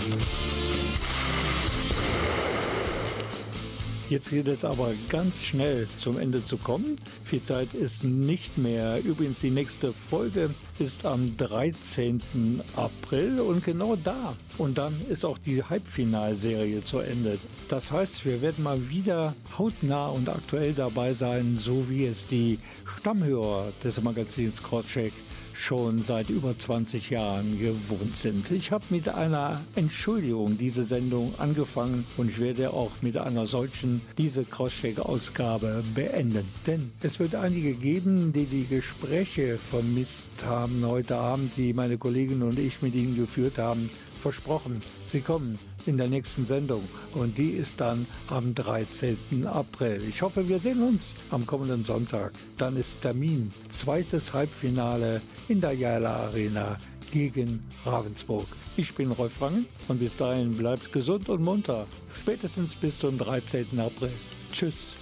Jetzt 4.11 4.31
geht 4.31 4.49
es 4.49 4.65
aber 4.65 4.93
ganz 5.09 5.41
schnell 5.41 5.87
zum 5.97 6.19
Ende 6.19 6.43
zu 6.43 6.57
kommen. 6.57 6.97
Viel 7.23 7.45
Zeit 7.45 7.75
ist 7.75 8.03
nicht 8.03 8.59
mehr. 8.59 9.01
Übrigens, 9.05 9.39
die 9.39 9.51
nächste 9.51 9.93
Folge 9.93 10.51
ist 10.81 11.07
am 11.07 11.37
13. 11.37 12.61
April 12.75 13.39
und 13.39 13.63
genau 13.63 13.95
da. 13.95 14.35
Und 14.59 14.79
dann 14.79 15.01
ist 15.09 15.25
auch 15.25 15.39
die 15.39 15.63
Halbfinalserie 15.63 16.83
zu 16.83 16.99
Ende. 16.99 17.39
Das 17.69 17.93
heißt, 17.93 18.25
wir 18.25 18.43
werden 18.43 18.65
mal 18.65 18.89
wieder 18.89 19.33
hautnah 19.57 20.09
und 20.09 20.29
aktuell 20.29 20.73
dabei 20.73 21.13
sein, 21.13 21.57
so 21.57 21.89
wie 21.89 22.07
es 22.07 22.27
die 22.27 22.59
Stammhörer 22.99 23.73
des 23.85 24.03
Magazins 24.03 24.61
Crosscheck 24.61 25.13
schon 25.61 26.03
seit 26.03 26.31
über 26.31 26.57
20 26.57 27.11
Jahren 27.11 27.59
gewohnt 27.59 28.17
sind. 28.17 28.51
Ich 28.51 28.73
habe 28.73 28.85
mit 28.91 29.09
einer 29.09 29.61
Entschuldigung 29.75 30.57
diese 30.57 30.83
Sendung 30.85 31.35
angefangen 31.39 32.07
und 32.17 32.31
ich 32.31 32.41
werde 32.41 32.73
auch 32.73 32.91
mit 33.03 33.17
einer 33.17 33.45
solchen 33.47 34.01
diese 34.17 34.45
Crosscheck-Ausgabe 34.45 35.85
beenden. 35.95 36.49
Denn 36.67 36.93
es 37.03 37.21
wird 37.21 37.35
einige 37.35 37.75
geben, 37.75 38.33
die 38.33 38.47
die 38.47 38.67
Gespräche 38.67 39.59
vermisst 39.71 40.33
haben 40.45 40.85
heute 40.87 41.17
Abend, 41.17 41.57
die 41.57 41.75
meine 41.75 41.99
Kollegin 41.99 42.43
und 42.43 42.59
ich 42.59 42.81
mit 42.81 42.95
ihnen 42.95 43.17
geführt 43.17 43.59
haben. 43.59 43.91
Versprochen, 44.21 44.83
sie 45.07 45.21
kommen 45.21 45.59
in 45.87 45.97
der 45.97 46.09
nächsten 46.09 46.45
Sendung 46.45 46.87
und 47.15 47.39
die 47.39 47.51
ist 47.51 47.81
dann 47.81 48.07
am 48.29 48.55
13. 48.55 49.47
April. 49.47 50.03
Ich 50.09 50.23
hoffe, 50.23 50.49
wir 50.49 50.59
sehen 50.59 50.83
uns 50.83 51.15
am 51.31 51.47
kommenden 51.47 51.85
Sonntag. 51.85 52.33
Dann 52.59 52.77
ist 52.77 53.01
Termin, 53.01 53.53
zweites 53.69 54.33
Halbfinale 54.33 55.21
in 55.49 55.61
der 55.61 55.73
Jala 55.73 56.27
Arena 56.27 56.79
gegen 57.11 57.63
Ravensburg. 57.85 58.47
Ich 58.77 58.95
bin 58.95 59.11
Rolf 59.11 59.41
Rangen 59.41 59.67
und 59.89 59.99
bis 59.99 60.17
dahin 60.17 60.57
bleibt 60.57 60.93
gesund 60.93 61.29
und 61.29 61.43
munter. 61.43 61.87
Spätestens 62.17 62.75
bis 62.75 62.99
zum 62.99 63.19
13. 63.19 63.79
April. 63.81 64.13
Tschüss. 64.53 64.97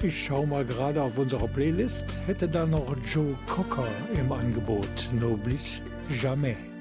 Ich 0.00 0.26
schaue 0.26 0.46
mal 0.46 0.64
gerade 0.64 1.02
auf 1.02 1.18
unsere 1.18 1.48
Playlist, 1.48 2.06
hätte 2.26 2.48
da 2.48 2.64
noch 2.64 2.96
Joe 3.12 3.34
Cocker 3.48 3.88
im 4.14 4.30
Angebot. 4.30 5.08
Noblis 5.12 5.82
jamais. 6.22 6.77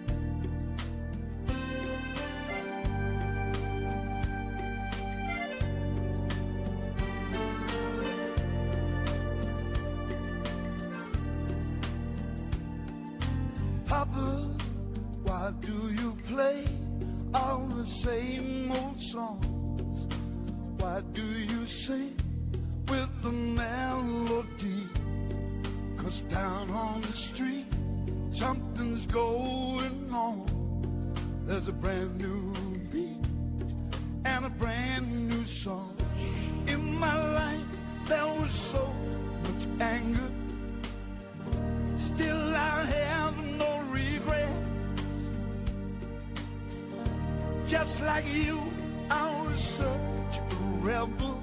Like 48.18 48.34
you, 48.34 48.60
I 49.12 49.26
was 49.44 49.60
such 49.60 50.40
a 50.40 50.56
rebel. 50.82 51.40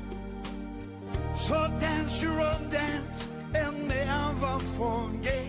So 1.38 1.70
dance 1.78 2.20
your 2.20 2.40
own 2.40 2.68
dance 2.68 3.28
and 3.54 3.86
never 3.86 4.58
forget. 4.78 5.43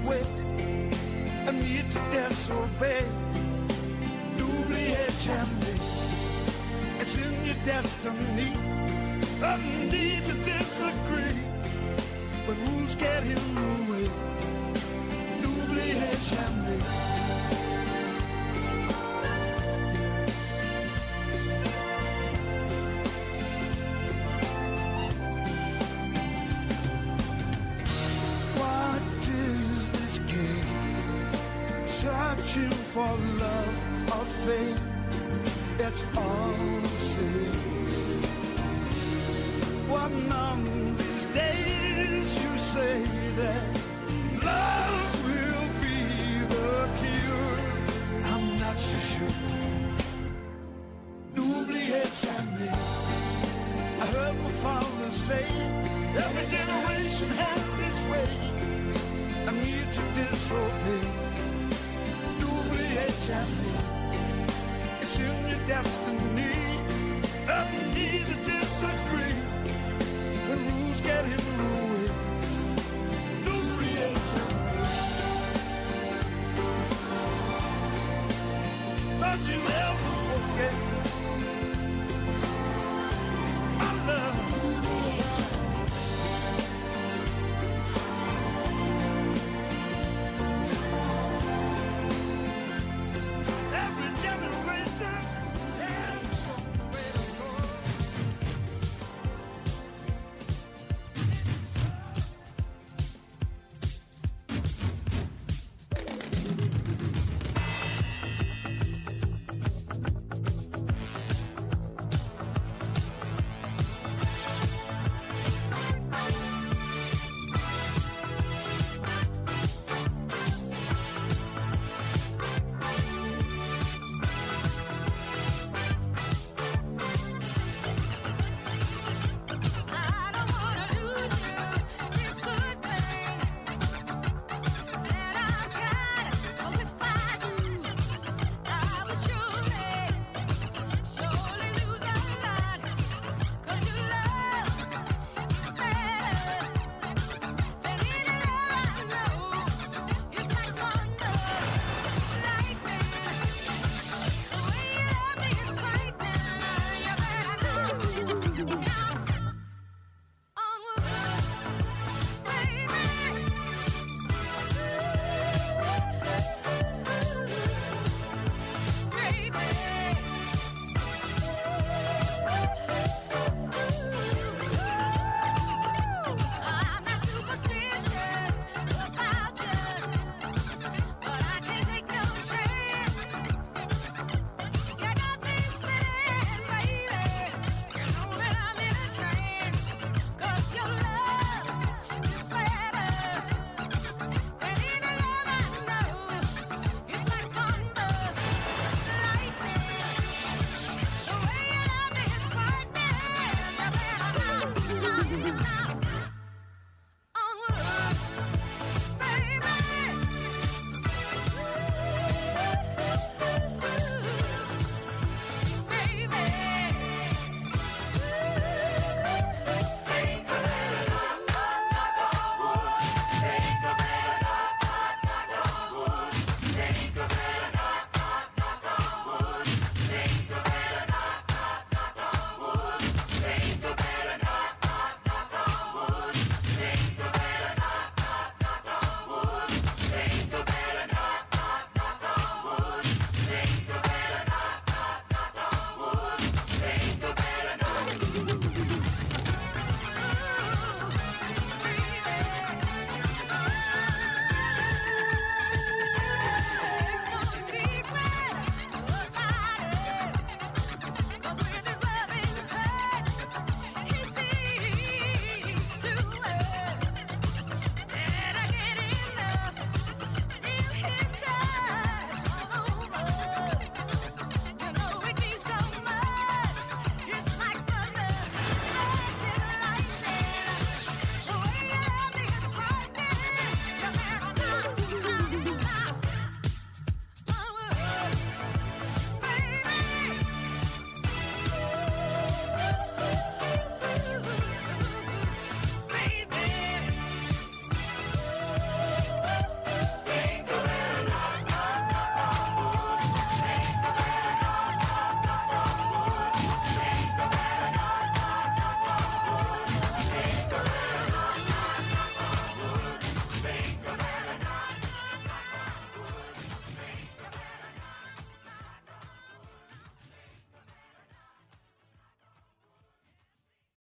Has 0.00 0.06
its 0.06 0.06
way. 0.06 0.22
A 1.46 1.52
need 1.52 1.90
to 1.92 2.00
disobey. 2.12 3.04
N'oubliez 4.36 5.24
jamais. 5.24 5.80
It's 7.00 7.16
in 7.16 7.46
your 7.46 7.56
destiny. 7.64 8.52
A 9.42 9.58
need 9.90 10.22
to 10.24 10.34
disagree. 10.34 11.38
But 12.46 12.56
rules 12.68 12.94
get 12.96 13.22
in 13.24 13.54
the 13.54 13.92
way. 13.92 14.08
N'oubliez 15.40 16.30
jamais. 16.30 17.19